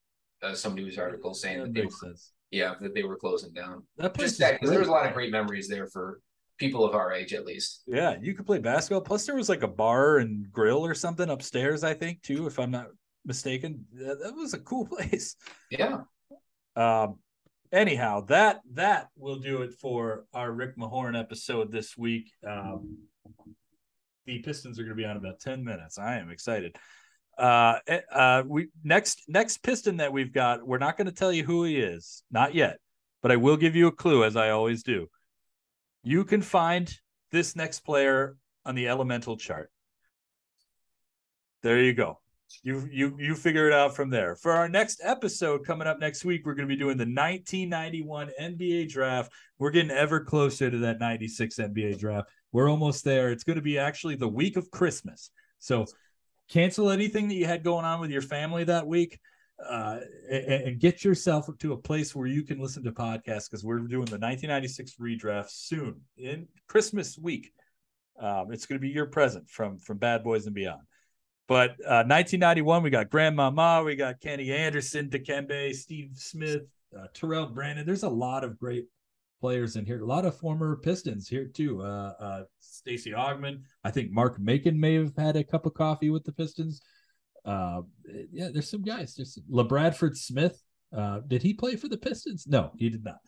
uh, 0.43 0.55
some 0.55 0.75
news 0.75 0.99
article 0.99 1.33
saying 1.35 1.59
That 1.61 1.67
that 1.67 1.75
they 1.75 1.85
were, 1.87 1.91
sense. 1.91 2.33
yeah 2.51 2.75
that 2.81 2.95
they 2.95 3.03
were 3.05 3.17
closing 3.17 3.53
down. 3.53 3.83
That 3.97 4.15
place 4.15 4.31
Just 4.31 4.41
that 4.41 4.55
because 4.55 4.71
there 4.71 4.79
was 4.79 4.89
a 4.89 4.93
lot 4.93 5.07
of 5.07 5.15
great 5.15 5.31
memories 5.31 5.69
there 5.69 5.87
for 5.87 6.21
people 6.59 6.85
of 6.85 6.95
our 6.95 7.13
age 7.13 7.33
at 7.35 7.45
least. 7.45 7.83
Yeah, 7.87 8.17
you 8.21 8.35
could 8.35 8.47
play 8.47 8.59
basketball. 8.59 9.03
Plus, 9.03 9.27
there 9.27 9.35
was 9.37 9.49
like 9.49 9.63
a 9.63 9.69
bar 9.69 10.19
and 10.19 10.51
grill 10.51 10.85
or 10.85 10.95
something 10.95 11.29
upstairs, 11.29 11.85
I 11.85 11.93
think, 11.93 12.23
too, 12.23 12.47
if 12.47 12.59
I'm 12.59 12.71
not 12.71 12.87
mistaken. 13.27 13.85
That, 13.93 14.21
that 14.23 14.35
was 14.35 14.55
a 14.55 14.59
cool 14.61 14.87
place. 14.95 15.37
Yeah. 15.71 15.99
Um, 16.75 17.19
anyhow, 17.77 18.22
that 18.22 18.61
that 18.72 19.09
will 19.16 19.37
do 19.39 19.62
it 19.62 19.74
for 19.74 20.24
our 20.33 20.51
Rick 20.51 20.77
Mahorn 20.77 21.18
episode 21.18 21.70
this 21.70 21.97
week. 21.97 22.33
Um, 22.47 22.99
the 24.24 24.39
Pistons 24.41 24.79
are 24.79 24.83
going 24.83 24.97
to 24.97 25.03
be 25.03 25.05
on 25.05 25.16
about 25.16 25.39
ten 25.39 25.62
minutes. 25.62 25.99
I 25.99 26.16
am 26.16 26.31
excited. 26.31 26.77
Uh, 27.39 27.79
eh, 27.87 28.01
uh, 28.11 28.43
we 28.47 28.68
next 28.83 29.24
next 29.29 29.59
Piston 29.59 29.99
that 29.99 30.12
we've 30.12 30.33
got. 30.33 30.66
We're 30.66 30.79
not 30.79 30.97
going 30.97 31.07
to 31.07 31.14
tell 31.14 31.33
you 31.33 31.45
who 31.45 31.64
he 31.64 31.79
is, 31.79 32.24
not 32.31 32.55
yet, 32.55 32.79
but 33.22 33.31
I 33.31 33.37
will 33.37 33.57
give 33.57 33.77
you 33.77 33.87
a 33.87 33.93
clue, 33.93 34.24
as 34.24 34.37
I 34.37 34.51
always 34.51 34.83
do. 34.83 35.09
You 36.03 36.24
can 36.24 36.41
find 36.41 36.93
this 37.31 37.55
next 37.55 37.81
player 37.81 38.37
on 38.64 38.74
the 38.74 38.89
elemental 38.89 39.37
chart. 39.37 39.70
There 41.62 41.81
you 41.81 41.93
go. 41.93 42.20
You 42.63 42.89
you 42.91 43.17
you 43.19 43.35
figure 43.35 43.67
it 43.67 43.73
out 43.73 43.95
from 43.95 44.11
there. 44.11 44.37
For 44.37 44.53
our 44.53 44.69
next 44.69 45.01
episode 45.03 45.65
coming 45.65 45.87
up 45.87 45.99
next 45.99 46.25
week, 46.25 46.45
we're 46.45 46.55
going 46.55 46.69
to 46.69 46.75
be 46.75 46.79
doing 46.79 46.97
the 46.97 47.03
1991 47.03 48.31
NBA 48.41 48.89
draft. 48.89 49.33
We're 49.59 49.71
getting 49.71 49.91
ever 49.91 50.21
closer 50.21 50.71
to 50.71 50.79
that 50.79 51.01
96 51.01 51.57
NBA 51.57 51.99
draft. 51.99 52.29
We're 52.53 52.71
almost 52.71 53.05
there. 53.05 53.31
It's 53.31 53.45
going 53.45 53.57
to 53.57 53.63
be 53.63 53.79
actually 53.79 54.17
the 54.17 54.29
week 54.29 54.57
of 54.57 54.71
Christmas. 54.71 55.31
So 55.59 55.87
cancel 56.49 56.91
anything 56.91 57.29
that 57.29 57.35
you 57.35 57.47
had 57.47 57.65
going 57.65 57.85
on 57.85 58.01
with 58.01 58.11
your 58.11 58.23
family 58.23 58.65
that 58.65 58.87
week 58.87 59.19
uh, 59.65 60.01
and, 60.31 60.45
and, 60.45 60.81
get 60.81 61.03
yourself 61.03 61.49
to 61.59 61.73
a 61.73 61.77
place 61.77 62.15
where 62.15 62.27
you 62.27 62.43
can 62.43 62.61
listen 62.61 62.85
to 62.85 62.93
podcasts 62.93 63.51
because 63.51 63.65
we're 63.65 63.79
doing 63.79 64.05
the 64.05 64.19
1996 64.19 64.97
redraft 64.97 65.49
soon 65.49 66.01
in 66.19 66.47
Christmas 66.69 67.19
week. 67.19 67.53
Um, 68.21 68.53
it's 68.53 68.67
going 68.67 68.79
to 68.79 68.87
be 68.87 68.91
your 68.91 69.07
present 69.07 69.49
from 69.49 69.79
from 69.79 69.97
Bad 69.97 70.23
Boys 70.23 70.47
and 70.47 70.55
Beyond. 70.55 70.83
But 71.49 71.71
uh, 71.87 72.03
1991, 72.09 72.83
we 72.83 72.91
got 72.91 73.11
Grandmama, 73.11 73.83
we 73.85 73.95
got 73.95 74.21
Kenny 74.21 74.53
Anderson, 74.53 75.09
Dikembe, 75.09 75.75
Steve 75.75 76.11
Smith, 76.15 76.63
uh, 76.97 77.07
Terrell 77.15 77.47
Brandon. 77.47 77.87
There's 77.87 78.03
a 78.03 78.09
lot 78.09 78.43
of 78.43 78.59
great 78.59 78.87
players 79.41 79.77
in 79.77 79.87
here. 79.87 80.01
A 80.01 80.07
lot 80.07 80.25
of 80.25 80.37
former 80.37 80.77
Pistons 80.77 81.29
here 81.29 81.47
too. 81.47 81.83
Uh, 81.83 82.13
uh, 82.19 82.43
Stacey 82.59 83.13
Augmon. 83.13 83.61
I 83.85 83.91
think 83.91 84.11
Mark 84.11 84.41
Macon 84.41 84.79
may 84.79 84.95
have 84.95 85.13
had 85.17 85.37
a 85.37 85.45
cup 85.45 85.67
of 85.67 85.75
coffee 85.75 86.11
with 86.11 86.25
the 86.25 86.33
Pistons. 86.33 86.81
Uh, 87.45 87.83
yeah, 88.33 88.49
there's 88.53 88.69
some 88.69 88.83
guys. 88.83 89.15
There's 89.15 89.39
LaBradford 89.51 90.17
Smith. 90.17 90.61
Uh, 90.97 91.21
did 91.27 91.43
he 91.43 91.55
play 91.55 91.77
for 91.77 91.89
the 91.89 91.97
Pistons? 91.97 92.47
No, 92.47 92.73
he 92.77 92.89
did 92.89 93.05
not. 93.05 93.19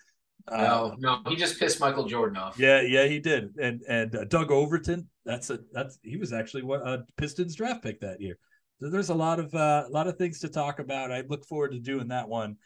Uh, 0.46 0.94
no, 0.98 1.20
no, 1.24 1.30
he 1.30 1.36
just 1.36 1.58
pissed 1.58 1.80
Michael 1.80 2.06
Jordan 2.06 2.36
off. 2.38 2.58
Yeah, 2.58 2.80
yeah, 2.80 3.06
he 3.06 3.18
did. 3.18 3.54
And 3.60 3.82
and 3.88 4.14
uh, 4.14 4.24
Doug 4.24 4.50
Overton. 4.50 5.08
That's 5.24 5.50
a 5.50 5.58
that's 5.72 5.98
he 6.02 6.16
was 6.16 6.32
actually 6.32 6.62
what 6.62 6.80
a 6.80 7.04
Pistons 7.16 7.54
draft 7.54 7.82
pick 7.82 8.00
that 8.00 8.20
year. 8.20 8.38
So 8.80 8.88
there's 8.88 9.10
a 9.10 9.14
lot 9.14 9.40
of 9.40 9.54
uh, 9.54 9.84
a 9.86 9.90
lot 9.90 10.06
of 10.06 10.16
things 10.16 10.38
to 10.40 10.48
talk 10.48 10.78
about. 10.78 11.12
I 11.12 11.22
look 11.28 11.44
forward 11.44 11.72
to 11.72 11.78
doing 11.78 12.08
that 12.08 12.28
one 12.28 12.56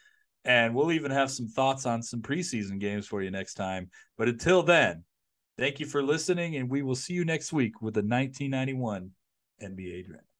and 0.45 0.75
we'll 0.75 0.91
even 0.91 1.11
have 1.11 1.31
some 1.31 1.47
thoughts 1.47 1.85
on 1.85 2.01
some 2.01 2.21
preseason 2.21 2.79
games 2.79 3.07
for 3.07 3.21
you 3.21 3.31
next 3.31 3.53
time. 3.55 3.89
But 4.17 4.27
until 4.27 4.63
then, 4.63 5.03
thank 5.57 5.79
you 5.79 5.85
for 5.85 6.03
listening, 6.03 6.55
and 6.57 6.69
we 6.69 6.81
will 6.81 6.95
see 6.95 7.13
you 7.13 7.25
next 7.25 7.53
week 7.53 7.81
with 7.81 7.93
the 7.93 8.01
1991 8.01 9.11
NBA 9.61 10.07
Draft. 10.07 10.32